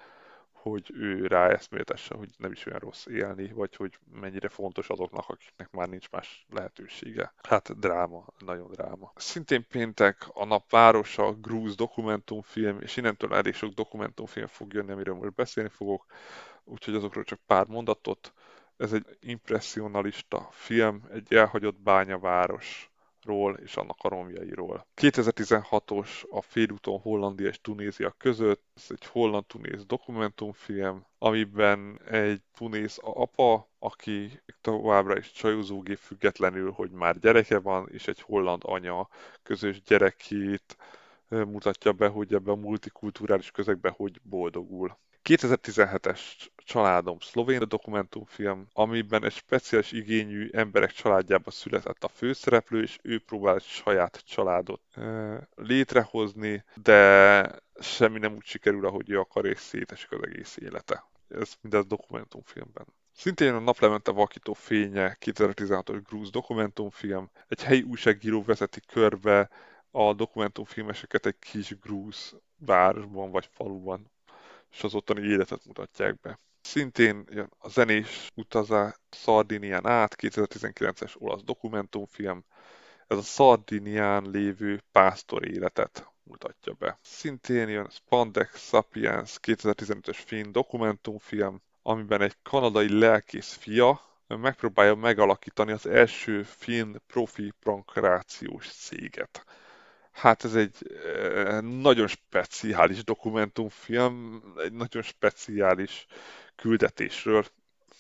hogy 0.53 0.91
ő 0.95 1.27
ráeszméltesse, 1.27 2.15
hogy 2.15 2.29
nem 2.37 2.53
is 2.53 2.67
olyan 2.67 2.79
rossz 2.79 3.07
élni, 3.07 3.53
vagy 3.53 3.77
hogy 3.77 3.99
mennyire 4.21 4.49
fontos 4.49 4.89
azoknak, 4.89 5.29
akiknek 5.29 5.71
már 5.71 5.89
nincs 5.89 6.11
más 6.11 6.47
lehetősége. 6.51 7.33
Hát 7.43 7.79
dráma, 7.79 8.25
nagyon 8.39 8.71
dráma. 8.71 9.13
Szintén 9.17 9.67
péntek 9.69 10.29
a 10.33 10.45
nap 10.45 10.71
városa, 10.71 11.33
grúz 11.33 11.75
dokumentumfilm, 11.75 12.81
és 12.81 12.97
innentől 12.97 13.35
elég 13.35 13.55
sok 13.55 13.73
dokumentumfilm 13.73 14.47
fog 14.47 14.73
jönni, 14.73 14.93
amiről 14.93 15.15
most 15.15 15.35
beszélni 15.35 15.71
fogok, 15.71 16.07
úgyhogy 16.65 16.95
azokról 16.95 17.25
csak 17.25 17.41
pár 17.47 17.67
mondatot. 17.67 18.33
Ez 18.81 18.93
egy 18.93 19.07
impressionalista 19.21 20.49
film, 20.51 21.03
egy 21.13 21.35
elhagyott 21.35 21.81
bányaváros 21.81 22.91
ról 23.23 23.57
és 23.57 23.77
annak 23.77 23.97
a 23.99 24.09
romjairól. 24.09 24.87
2016-os 24.97 26.29
a 26.31 26.43
félúton 26.43 27.01
Hollandia 27.01 27.49
és 27.49 27.61
Tunézia 27.61 28.15
között, 28.19 28.63
ez 28.75 28.87
egy 28.89 29.07
holland-tunéz 29.07 29.87
dokumentumfilm, 29.87 31.07
amiben 31.19 32.01
egy 32.09 32.43
tunéz 32.57 32.99
apa, 33.03 33.69
aki 33.79 34.43
továbbra 34.61 35.19
is 35.19 35.33
csajozógép 35.33 35.99
függetlenül, 35.99 36.71
hogy 36.71 36.91
már 36.91 37.19
gyereke 37.19 37.59
van, 37.59 37.89
és 37.93 38.09
egy 38.09 38.21
holland 38.21 38.63
anya 38.65 39.09
közös 39.43 39.83
gyerekét 39.83 40.77
mutatja 41.29 41.93
be, 41.93 42.09
hogy 42.09 42.35
ebben 42.35 42.55
a 42.55 42.61
multikulturális 42.61 43.51
közegben 43.51 43.93
hogy 43.97 44.21
boldogul. 44.23 44.99
2017-es 45.37 46.21
Családom 46.57 47.19
szlovén 47.19 47.63
dokumentumfilm, 47.69 48.67
amiben 48.73 49.25
egy 49.25 49.33
speciális 49.33 49.93
igényű 49.93 50.49
emberek 50.53 50.91
családjába 50.93 51.51
született 51.51 52.05
a 52.05 52.09
főszereplő, 52.09 52.83
és 52.83 52.99
ő 53.03 53.19
próbál 53.19 53.55
egy 53.55 53.63
saját 53.63 54.23
családot 54.27 54.81
létrehozni, 55.55 56.65
de 56.75 57.63
semmi 57.81 58.19
nem 58.19 58.35
úgy 58.35 58.45
sikerül, 58.45 58.87
ahogy 58.87 59.11
ő 59.11 59.19
akar, 59.19 59.47
és 59.47 59.59
szétesik 59.59 60.13
az 60.13 60.21
egész 60.23 60.57
élete. 60.57 61.05
Ez 61.29 61.53
mindez 61.61 61.87
dokumentumfilmben. 61.87 62.87
Szintén 63.13 63.55
a 63.55 63.59
Naplemente 63.59 64.11
vakító 64.11 64.53
fénye 64.53 65.17
2016-os 65.21 66.01
grúz 66.09 66.31
dokumentumfilm. 66.31 67.31
Egy 67.49 67.63
helyi 67.63 67.83
újságíró 67.83 68.43
vezeti 68.43 68.81
körbe 68.87 69.51
a 69.91 70.13
dokumentumfilmeseket 70.13 71.27
egy 71.27 71.39
kis 71.39 71.79
grúz 71.79 72.37
városban 72.57 73.31
vagy 73.31 73.49
faluban 73.53 74.11
és 74.71 74.85
az 74.85 74.95
ottani 74.95 75.27
életet 75.27 75.65
mutatják 75.65 76.21
be. 76.21 76.39
Szintén 76.61 77.25
jön 77.31 77.51
a 77.59 77.69
zenés 77.69 78.31
utazás 78.35 78.95
Szardinián 79.11 79.87
át, 79.87 80.17
2019-es 80.19 81.13
olasz 81.19 81.43
dokumentumfilm. 81.43 82.45
Ez 83.07 83.19
a 83.19 83.23
Szardinián 83.23 84.31
lévő 84.31 84.83
pásztor 84.93 85.49
életet 85.49 86.07
mutatja 86.23 86.73
be. 86.73 86.99
Szintén 87.03 87.69
jön 87.69 87.89
Spandex 87.91 88.69
Sapiens 88.69 89.39
2015-ös 89.43 90.19
finn 90.27 90.53
dokumentumfilm, 90.53 91.63
amiben 91.83 92.23
egy 92.23 92.37
kanadai 92.43 92.99
lelkész 92.99 93.53
fia 93.53 94.01
megpróbálja 94.37 94.95
megalakítani 94.95 95.73
az 95.73 95.87
első 95.87 96.43
finn 96.43 96.97
profi 97.07 97.53
pankrációs 97.61 98.69
céget. 98.69 99.45
Hát 100.13 100.45
ez 100.45 100.55
egy 100.55 100.77
nagyon 101.61 102.07
speciális 102.07 103.05
dokumentumfilm, 103.05 104.43
egy 104.57 104.73
nagyon 104.73 105.03
speciális 105.03 106.07
küldetésről. 106.57 107.45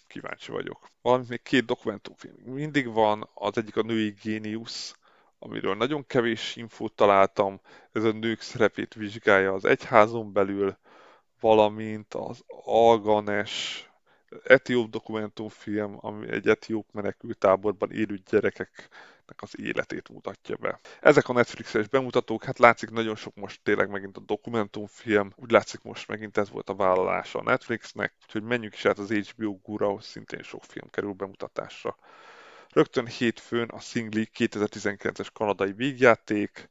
Kíváncsi 0.06 0.50
vagyok. 0.52 0.88
Valamint 1.02 1.28
még 1.28 1.42
két 1.42 1.64
dokumentumfilm. 1.64 2.34
Mindig 2.44 2.92
van, 2.92 3.28
az 3.34 3.56
egyik 3.58 3.76
a 3.76 3.82
női 3.82 4.14
géniusz, 4.22 4.94
amiről 5.38 5.74
nagyon 5.74 6.06
kevés 6.06 6.56
infót 6.56 6.92
találtam. 6.92 7.60
Ez 7.92 8.04
a 8.04 8.12
nők 8.12 8.40
szerepét 8.40 8.94
vizsgálja 8.94 9.52
az 9.52 9.64
egyházon 9.64 10.32
belül, 10.32 10.76
valamint 11.40 12.14
az 12.14 12.44
Alganes 12.64 13.84
etióp 14.44 14.90
dokumentumfilm, 14.90 15.96
ami 16.00 16.30
egy 16.30 16.48
etióp 16.48 16.86
menekültáborban 16.92 17.92
élő 17.92 18.16
gyerekeknek 19.30 19.42
az 19.42 19.60
életét 19.60 20.08
mutatja 20.08 20.56
be. 20.56 20.80
Ezek 21.00 21.28
a 21.28 21.32
Netflixes 21.32 21.88
bemutatók, 21.88 22.44
hát 22.44 22.58
látszik 22.58 22.90
nagyon 22.90 23.16
sok 23.16 23.34
most 23.34 23.60
tényleg 23.62 23.90
megint 23.90 24.16
a 24.16 24.20
dokumentumfilm, 24.20 25.32
úgy 25.36 25.50
látszik 25.50 25.82
most 25.82 26.08
megint 26.08 26.36
ez 26.36 26.50
volt 26.50 26.68
a 26.68 26.74
vállalása 26.74 27.38
a 27.38 27.42
Netflixnek, 27.42 28.14
úgyhogy 28.22 28.42
menjünk 28.42 28.74
is 28.74 28.84
át 28.84 28.98
az 28.98 29.12
HBO 29.12 29.58
Gura, 29.62 30.00
szintén 30.00 30.42
sok 30.42 30.64
film 30.64 30.90
kerül 30.90 31.12
bemutatásra. 31.12 31.96
Rögtön 32.68 33.06
hétfőn 33.06 33.68
a 33.68 33.80
Singli 33.80 34.28
2019-es 34.38 35.28
kanadai 35.32 35.72
vígjáték, 35.72 36.68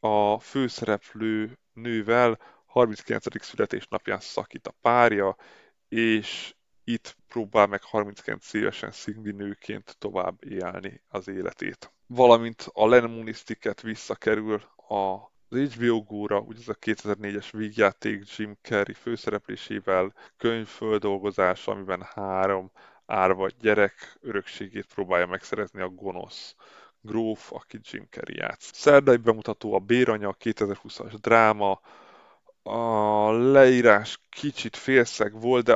a 0.00 0.38
főszereplő 0.38 1.58
nővel 1.72 2.38
39. 2.66 3.44
születésnapján 3.44 4.20
szakít 4.20 4.66
a 4.66 4.74
párja, 4.80 5.36
és 5.88 6.55
itt 6.88 7.16
próbál 7.28 7.66
meg 7.66 7.82
39 7.82 8.52
évesen 8.54 8.90
szingli 8.90 9.32
nőként 9.32 9.96
tovább 9.98 10.44
élni 10.44 11.02
az 11.08 11.28
életét. 11.28 11.92
Valamint 12.06 12.66
a 12.72 12.86
Lemonisztiket 12.86 13.80
visszakerül 13.80 14.62
a 14.76 15.34
az 15.48 15.58
HBO 15.74 16.02
Go-ra, 16.02 16.38
ugye 16.38 16.58
ez 16.60 16.68
a 16.68 16.74
2004-es 16.74 17.48
vígjáték 17.50 18.36
Jim 18.36 18.56
Carrey 18.62 18.94
főszereplésével 18.94 20.14
könyvföldolgozás, 20.36 21.66
amiben 21.66 22.06
három 22.14 22.70
árva 23.06 23.48
gyerek 23.60 24.18
örökségét 24.20 24.86
próbálja 24.94 25.26
megszerezni 25.26 25.80
a 25.80 25.88
gonosz 25.88 26.54
gróf, 27.00 27.52
aki 27.52 27.80
Jim 27.82 28.06
Carrey 28.10 28.36
játsz. 28.36 28.70
Szerdai 28.74 29.16
bemutató 29.16 29.74
a 29.74 29.78
Béranya 29.78 30.36
2020-as 30.40 31.14
dráma, 31.20 31.80
a 32.66 33.30
leírás 33.32 34.20
kicsit 34.30 34.76
félszeg 34.76 35.40
volt, 35.40 35.64
de 35.64 35.74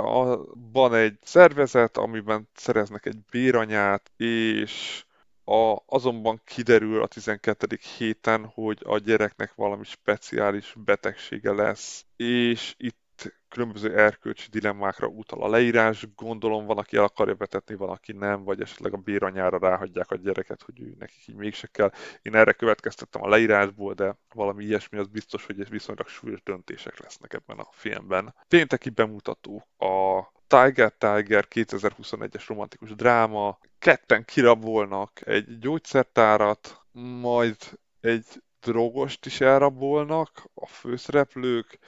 van 0.72 0.94
egy 0.94 1.18
szervezet, 1.22 1.96
amiben 1.96 2.48
szereznek 2.54 3.06
egy 3.06 3.18
béranyát, 3.30 4.10
és 4.16 5.04
a, 5.44 5.76
azonban 5.86 6.40
kiderül 6.44 7.02
a 7.02 7.06
12. 7.06 7.78
héten, 7.98 8.44
hogy 8.44 8.78
a 8.84 8.98
gyereknek 8.98 9.54
valami 9.54 9.84
speciális 9.84 10.74
betegsége 10.84 11.52
lesz, 11.52 12.06
és 12.16 12.74
itt 12.76 12.99
különböző 13.48 13.98
erkölcsi 13.98 14.48
dilemmákra 14.50 15.06
utal 15.06 15.42
a 15.42 15.48
leírás, 15.48 16.06
gondolom 16.14 16.66
van, 16.66 16.78
aki 16.78 16.96
el 16.96 17.04
akarja 17.04 17.36
vetetni, 17.36 17.74
van, 17.74 17.88
aki 17.88 18.12
nem, 18.12 18.44
vagy 18.44 18.60
esetleg 18.60 18.92
a 18.92 18.96
béranyára 18.96 19.58
ráhagyják 19.58 20.10
a 20.10 20.16
gyereket, 20.16 20.62
hogy 20.62 20.80
ő 20.80 20.94
nekik 20.98 21.26
így 21.26 21.34
mégse 21.34 21.66
kell. 21.66 21.92
Én 22.22 22.34
erre 22.34 22.52
következtettem 22.52 23.22
a 23.22 23.28
leírásból, 23.28 23.94
de 23.94 24.16
valami 24.34 24.64
ilyesmi 24.64 24.98
az 24.98 25.06
biztos, 25.06 25.46
hogy 25.46 25.68
viszonylag 25.68 26.08
súlyos 26.08 26.42
döntések 26.42 27.00
lesznek 27.00 27.32
ebben 27.32 27.58
a 27.58 27.68
filmben. 27.70 28.34
Pénteki 28.48 28.90
bemutató 28.90 29.66
a 29.78 30.22
Tiger 30.46 30.92
Tiger 30.92 31.46
2021-es 31.50 32.44
romantikus 32.46 32.94
dráma. 32.94 33.58
Ketten 33.78 34.24
kirabolnak 34.24 35.26
egy 35.26 35.58
gyógyszertárat, 35.58 36.80
majd 37.20 37.56
egy 38.00 38.26
drogost 38.60 39.26
is 39.26 39.40
elrabolnak 39.40 40.44
a 40.54 40.66
főszereplők, 40.66 41.78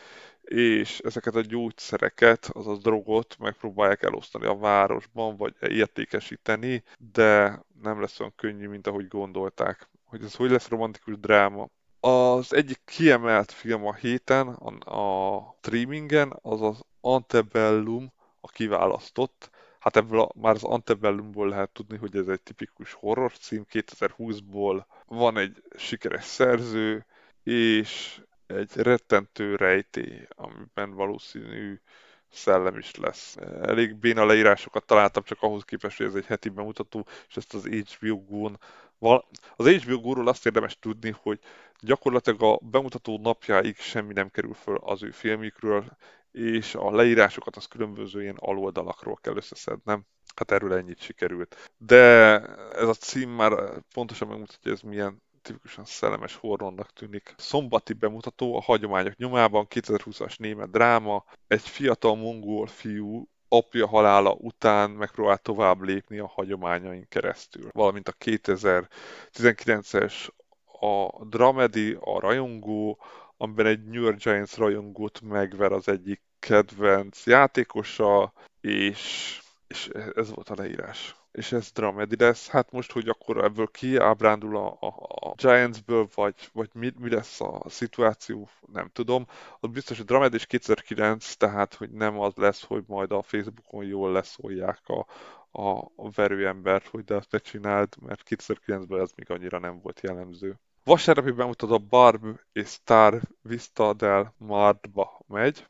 és 0.52 0.98
ezeket 0.98 1.34
a 1.34 1.40
gyógyszereket, 1.40 2.50
azaz 2.52 2.78
drogot 2.78 3.36
megpróbálják 3.38 4.02
elosztani 4.02 4.46
a 4.46 4.56
városban, 4.56 5.36
vagy 5.36 5.54
értékesíteni, 5.60 6.82
de 7.12 7.62
nem 7.82 8.00
lesz 8.00 8.20
olyan 8.20 8.32
könnyű, 8.36 8.68
mint 8.68 8.86
ahogy 8.86 9.08
gondolták. 9.08 9.88
Hogy 10.04 10.22
ez 10.24 10.34
hogy 10.34 10.50
lesz 10.50 10.68
romantikus 10.68 11.18
dráma. 11.18 11.68
Az 12.00 12.54
egyik 12.54 12.80
kiemelt 12.84 13.52
film 13.52 13.86
a 13.86 13.94
héten, 13.94 14.48
a, 14.48 14.90
a 14.94 15.56
streamingen, 15.58 16.38
az 16.42 16.62
az 16.62 16.80
Antebellum, 17.00 18.12
a 18.40 18.48
kiválasztott. 18.48 19.50
Hát 19.78 19.96
ebből 19.96 20.20
a, 20.20 20.30
már 20.34 20.54
az 20.54 20.64
Antebellumból 20.64 21.48
lehet 21.48 21.70
tudni, 21.70 21.96
hogy 21.96 22.16
ez 22.16 22.26
egy 22.26 22.42
tipikus 22.42 22.92
horror 22.92 23.32
cím 23.32 23.66
2020-ból. 23.72 24.84
Van 25.06 25.38
egy 25.38 25.62
sikeres 25.76 26.24
szerző, 26.24 27.06
és 27.42 28.20
egy 28.52 28.76
rettentő 28.76 29.56
rejtély, 29.56 30.26
amiben 30.28 30.94
valószínű 30.94 31.80
szellem 32.30 32.78
is 32.78 32.94
lesz. 32.94 33.36
Elég 33.62 33.96
béna 33.96 34.24
leírásokat 34.24 34.84
találtam, 34.84 35.22
csak 35.22 35.38
ahhoz 35.42 35.64
képest, 35.64 35.96
hogy 35.96 36.06
ez 36.06 36.14
egy 36.14 36.26
heti 36.26 36.48
bemutató, 36.48 37.06
és 37.28 37.36
ezt 37.36 37.54
az 37.54 37.66
HBO 37.66 38.24
Go-n 38.24 38.58
az 39.56 39.68
HBO 39.68 40.00
Go-ról 40.00 40.28
azt 40.28 40.46
érdemes 40.46 40.78
tudni, 40.78 41.14
hogy 41.22 41.40
gyakorlatilag 41.80 42.42
a 42.42 42.58
bemutató 42.70 43.18
napjáig 43.18 43.76
semmi 43.76 44.12
nem 44.12 44.30
kerül 44.30 44.54
föl 44.54 44.76
az 44.76 45.02
ő 45.02 45.10
filmjükről, 45.10 45.96
és 46.30 46.74
a 46.74 46.90
leírásokat 46.94 47.56
az 47.56 47.66
különböző 47.66 48.22
ilyen 48.22 48.36
aloldalakról 48.38 49.18
kell 49.20 49.36
összeszednem. 49.36 50.04
Hát 50.34 50.50
erről 50.50 50.74
ennyit 50.74 51.00
sikerült. 51.00 51.72
De 51.76 52.04
ez 52.72 52.88
a 52.88 52.94
cím 52.94 53.30
már 53.30 53.52
pontosan 53.94 54.28
megmutatja, 54.28 54.60
hogy 54.62 54.72
ez 54.72 54.80
milyen 54.80 55.22
tipikusan 55.42 55.84
szellemes 55.84 56.34
horrornak 56.34 56.92
tűnik. 56.92 57.34
Szombati 57.36 57.92
bemutató 57.92 58.56
a 58.56 58.60
hagyományok 58.60 59.16
nyomában, 59.16 59.66
2020-as 59.70 60.38
német 60.38 60.70
dráma, 60.70 61.24
egy 61.46 61.68
fiatal 61.68 62.16
mongol 62.16 62.66
fiú 62.66 63.28
apja 63.48 63.86
halála 63.86 64.32
után 64.32 64.90
megpróbál 64.90 65.38
tovább 65.38 65.80
lépni 65.80 66.18
a 66.18 66.26
hagyományain 66.26 67.06
keresztül. 67.08 67.68
Valamint 67.72 68.08
a 68.08 68.14
2019-es 68.24 70.28
a 70.80 71.24
Dramedy, 71.24 71.96
a 72.00 72.20
rajongó, 72.20 72.98
amiben 73.36 73.66
egy 73.66 73.84
New 73.84 74.02
York 74.02 74.22
Giants 74.22 74.56
rajongót 74.56 75.20
megver 75.20 75.72
az 75.72 75.88
egyik 75.88 76.22
kedvenc 76.38 77.26
játékosa, 77.26 78.32
és, 78.60 79.40
és 79.66 79.88
ez 80.14 80.34
volt 80.34 80.50
a 80.50 80.54
leírás 80.56 81.21
és 81.32 81.52
ez 81.52 81.70
dramedy 81.70 82.16
lesz. 82.18 82.48
Hát 82.48 82.72
most, 82.72 82.92
hogy 82.92 83.08
akkor 83.08 83.44
ebből 83.44 83.66
ki 83.66 83.96
ábrándul 83.96 84.56
a, 84.56 84.76
a, 84.80 84.86
a 85.06 85.34
Giantsből, 85.36 86.08
vagy, 86.14 86.34
vagy 86.52 86.70
mi, 86.72 86.92
mi 86.98 87.10
lesz 87.10 87.40
a 87.40 87.62
szituáció, 87.66 88.48
nem 88.72 88.88
tudom. 88.92 89.26
Az 89.60 89.70
biztos, 89.70 89.96
hogy 89.96 90.06
dramedy 90.06 90.36
és 90.36 90.46
2009, 90.46 91.34
tehát 91.34 91.74
hogy 91.74 91.90
nem 91.90 92.20
az 92.20 92.34
lesz, 92.34 92.64
hogy 92.64 92.84
majd 92.86 93.12
a 93.12 93.22
Facebookon 93.22 93.84
jól 93.84 94.12
leszólják 94.12 94.88
a, 94.88 95.06
a 95.52 96.10
verőembert, 96.10 96.86
hogy 96.86 97.04
de 97.04 97.14
azt 97.14 97.32
ne 97.32 97.38
csináld, 97.38 97.94
mert 98.00 98.22
2009-ben 98.28 99.00
ez 99.00 99.10
még 99.16 99.30
annyira 99.30 99.58
nem 99.58 99.80
volt 99.82 100.00
jellemző. 100.00 100.58
Vasárnapi 100.84 101.30
bemutat 101.30 101.70
a 101.70 101.78
Barb 101.78 102.24
és 102.52 102.68
Star 102.68 103.20
Vista 103.42 103.92
del 103.92 104.34
Mardba 104.38 105.24
megy, 105.26 105.66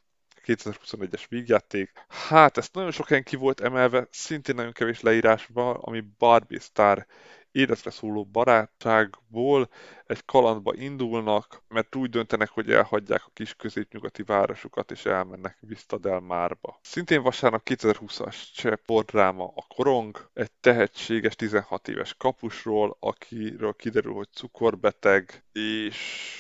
2021-es 0.47 1.25
vígjáték. 1.29 1.93
Hát, 2.09 2.57
ezt 2.57 2.75
nagyon 2.75 2.91
sok 2.91 3.23
ki 3.25 3.37
volt 3.37 3.61
emelve, 3.61 4.09
szintén 4.11 4.55
nagyon 4.55 4.73
kevés 4.73 5.01
leírásban, 5.01 5.77
ami 5.77 6.05
Barbie 6.19 6.59
Star 6.59 7.07
életre 7.53 7.91
szóló 7.91 8.25
barátságból 8.25 9.69
egy 10.07 10.25
kalandba 10.25 10.75
indulnak, 10.75 11.63
mert 11.69 11.95
úgy 11.95 12.11
döntenek, 12.11 12.49
hogy 12.49 12.71
elhagyják 12.71 13.23
a 13.27 13.31
kis 13.33 13.55
középnyugati 13.55 14.23
városukat, 14.23 14.91
és 14.91 15.05
elmennek 15.05 15.57
Vista 15.61 15.99
del 15.99 16.21
Márba. 16.21 16.79
Szintén 16.83 17.23
vasárnap 17.23 17.63
2020-as 17.65 18.37
cseh 18.55 19.03
dráma 19.07 19.53
a 19.57 19.65
Korong, 19.75 20.31
egy 20.33 20.53
tehetséges 20.61 21.37
16 21.37 21.89
éves 21.89 22.15
kapusról, 22.15 22.97
akiről 23.01 23.73
kiderül, 23.73 24.13
hogy 24.13 24.29
cukorbeteg, 24.33 25.45
és 25.53 26.31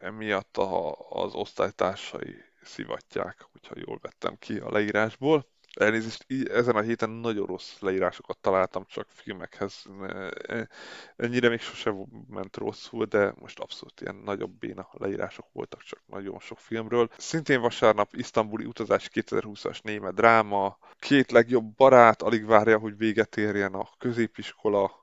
emiatt 0.00 0.56
a, 0.56 0.94
az 1.08 1.34
osztálytársai 1.34 2.46
szivatják, 2.62 3.46
hogyha 3.52 3.74
jól 3.86 3.98
vettem 4.02 4.36
ki 4.38 4.58
a 4.58 4.70
leírásból. 4.70 5.46
Elnézést, 5.74 6.26
ezen 6.50 6.76
a 6.76 6.80
héten 6.80 7.10
nagyon 7.10 7.46
rossz 7.46 7.78
leírásokat 7.80 8.38
találtam 8.38 8.84
csak 8.86 9.06
filmekhez. 9.10 9.84
Ennyire 11.16 11.48
még 11.48 11.60
sosem 11.60 12.06
ment 12.28 12.56
rosszul, 12.56 13.04
de 13.04 13.34
most 13.36 13.58
abszolút 13.58 14.00
ilyen 14.00 14.14
nagyobb 14.14 14.50
béna 14.50 14.88
leírások 14.92 15.46
voltak 15.52 15.82
csak 15.82 16.02
nagyon 16.06 16.38
sok 16.38 16.58
filmről. 16.58 17.08
Szintén 17.16 17.60
vasárnap 17.60 18.14
isztambuli 18.14 18.64
utazás 18.64 19.10
2020-as 19.12 19.82
német 19.82 20.14
dráma, 20.14 20.78
két 20.98 21.30
legjobb 21.30 21.74
barát 21.74 22.22
alig 22.22 22.46
várja, 22.46 22.78
hogy 22.78 22.96
véget 22.96 23.36
érjen 23.36 23.74
a 23.74 23.88
középiskola, 23.98 24.97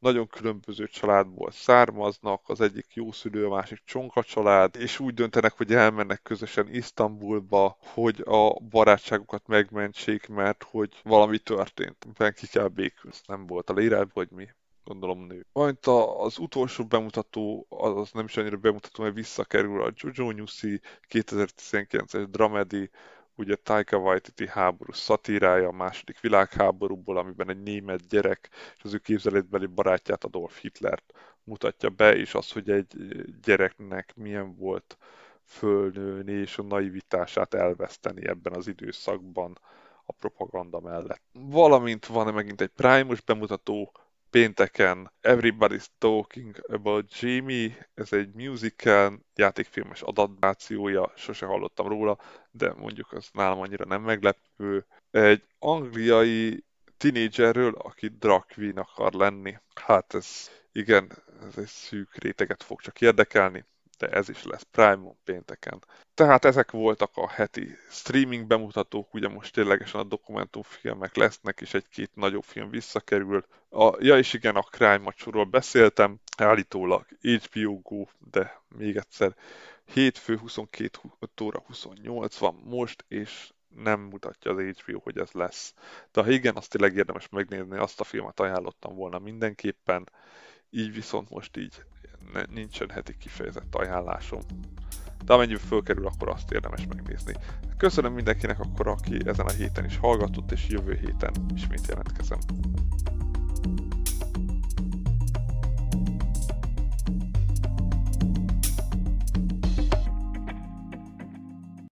nagyon 0.00 0.26
különböző 0.26 0.86
családból 0.86 1.50
származnak, 1.50 2.48
az 2.48 2.60
egyik 2.60 2.86
jószülő, 2.94 3.46
a 3.46 3.54
másik 3.54 3.82
csonka 3.84 4.22
család, 4.22 4.76
és 4.76 4.98
úgy 4.98 5.14
döntenek, 5.14 5.56
hogy 5.56 5.74
elmennek 5.74 6.22
közösen 6.22 6.74
Isztambulba, 6.74 7.76
hogy 7.80 8.22
a 8.24 8.60
barátságukat 8.60 9.46
megmentsék, 9.46 10.28
mert 10.28 10.62
hogy 10.62 11.00
valami 11.02 11.38
történt. 11.38 12.06
Ben 12.18 12.32
ki 12.32 12.46
kell 12.46 12.68
békülni. 12.68 13.16
Nem 13.26 13.46
volt 13.46 13.70
a 13.70 13.74
leírásban, 13.74 14.26
hogy 14.26 14.36
mi 14.36 14.48
gondolom 14.84 15.26
nő. 15.26 15.46
Majd 15.52 15.76
az 16.18 16.38
utolsó 16.38 16.84
bemutató, 16.84 17.66
az 17.68 18.10
nem 18.12 18.24
is 18.24 18.36
annyira 18.36 18.56
bemutató, 18.56 19.02
mert 19.02 19.14
visszakerül 19.14 19.82
a 19.82 19.92
Jojo 19.94 20.30
Nyuszi 20.30 20.80
2019-es 21.08 22.26
dramedy, 22.30 22.90
ugye 23.40 23.54
Taika 23.54 23.96
Waititi 23.96 24.48
háború 24.48 24.92
szatírája 24.92 25.68
a 25.68 25.72
második 25.72 26.20
világháborúból, 26.20 27.16
amiben 27.16 27.50
egy 27.50 27.62
német 27.62 28.08
gyerek 28.08 28.48
és 28.76 28.84
az 28.84 28.94
ő 28.94 28.98
képzeletbeli 28.98 29.66
barátját 29.66 30.24
Adolf 30.24 30.60
Hitlert 30.60 31.12
mutatja 31.44 31.90
be, 31.90 32.16
és 32.16 32.34
az, 32.34 32.52
hogy 32.52 32.70
egy 32.70 32.96
gyereknek 33.42 34.12
milyen 34.16 34.56
volt 34.56 34.98
fölnőni 35.44 36.32
és 36.32 36.58
a 36.58 36.62
naivitását 36.62 37.54
elveszteni 37.54 38.28
ebben 38.28 38.52
az 38.52 38.66
időszakban 38.66 39.58
a 40.04 40.12
propaganda 40.12 40.80
mellett. 40.80 41.22
Valamint 41.32 42.06
van 42.06 42.34
megint 42.34 42.60
egy 42.60 42.68
Primus 42.68 43.20
bemutató, 43.20 43.92
pénteken 44.30 45.12
Everybody's 45.22 45.86
Talking 45.98 46.64
About 46.68 47.20
Jamie, 47.20 47.88
ez 47.94 48.12
egy 48.12 48.34
musical, 48.34 49.20
játékfilmes 49.34 50.02
adaptációja, 50.02 51.12
sose 51.16 51.46
hallottam 51.46 51.88
róla, 51.88 52.18
de 52.50 52.72
mondjuk 52.72 53.12
az 53.12 53.28
nálam 53.32 53.60
annyira 53.60 53.84
nem 53.84 54.02
meglepő. 54.02 54.86
Egy 55.10 55.42
angliai 55.58 56.64
tinédzserről, 56.96 57.74
aki 57.74 58.08
drag 58.08 58.44
queen 58.54 58.76
akar 58.76 59.12
lenni. 59.12 59.56
Hát 59.74 60.14
ez 60.14 60.50
igen, 60.72 61.12
ez 61.46 61.58
egy 61.58 61.66
szűk 61.66 62.14
réteget 62.14 62.62
fog 62.62 62.80
csak 62.80 63.00
érdekelni 63.00 63.64
de 64.00 64.08
ez 64.08 64.28
is 64.28 64.44
lesz 64.44 64.62
Prime-on 64.70 65.16
pénteken. 65.24 65.84
Tehát 66.14 66.44
ezek 66.44 66.70
voltak 66.70 67.10
a 67.14 67.28
heti 67.28 67.76
streaming 67.90 68.46
bemutatók, 68.46 69.14
ugye 69.14 69.28
most 69.28 69.52
ténylegesen 69.52 70.00
a 70.00 70.04
dokumentumfilmek 70.04 71.16
lesznek, 71.16 71.60
és 71.60 71.74
egy-két 71.74 72.10
nagyobb 72.14 72.42
film 72.42 72.70
visszakerül. 72.70 73.44
A, 73.68 73.96
ja 73.98 74.18
és 74.18 74.32
igen, 74.32 74.56
a 74.56 74.62
Crime 74.62 74.98
Macsúról 74.98 75.44
beszéltem, 75.44 76.20
állítólag 76.36 77.06
HBO 77.20 77.80
Go, 77.80 78.04
de 78.30 78.62
még 78.68 78.96
egyszer, 78.96 79.34
hétfő 79.84 80.36
22 80.36 80.98
óra 81.42 81.62
28 81.66 82.36
van 82.36 82.54
most, 82.64 83.04
és 83.08 83.52
nem 83.68 84.00
mutatja 84.00 84.50
az 84.50 84.76
HBO, 84.78 84.98
hogy 84.98 85.18
ez 85.18 85.30
lesz. 85.32 85.74
De 86.12 86.22
ha 86.22 86.30
igen, 86.30 86.56
azt 86.56 86.70
tényleg 86.70 86.96
érdemes 86.96 87.28
megnézni, 87.28 87.78
azt 87.78 88.00
a 88.00 88.04
filmet 88.04 88.40
ajánlottam 88.40 88.94
volna 88.94 89.18
mindenképpen, 89.18 90.08
így 90.70 90.92
viszont 90.92 91.30
most 91.30 91.56
így 91.56 91.84
nincsen 92.50 92.90
heti 92.90 93.16
kifejezett 93.18 93.74
ajánlásom. 93.74 94.40
De 95.24 95.32
amennyiben 95.32 95.62
fölkerül, 95.66 96.06
akkor 96.06 96.28
azt 96.28 96.52
érdemes 96.52 96.86
megnézni. 96.86 97.34
Köszönöm 97.76 98.12
mindenkinek 98.12 98.60
akkor, 98.60 98.88
aki 98.88 99.18
ezen 99.24 99.46
a 99.46 99.50
héten 99.50 99.84
is 99.84 99.96
hallgatott, 99.96 100.52
és 100.52 100.66
jövő 100.68 100.94
héten 100.94 101.32
ismét 101.54 101.86
jelentkezem. 101.86 102.38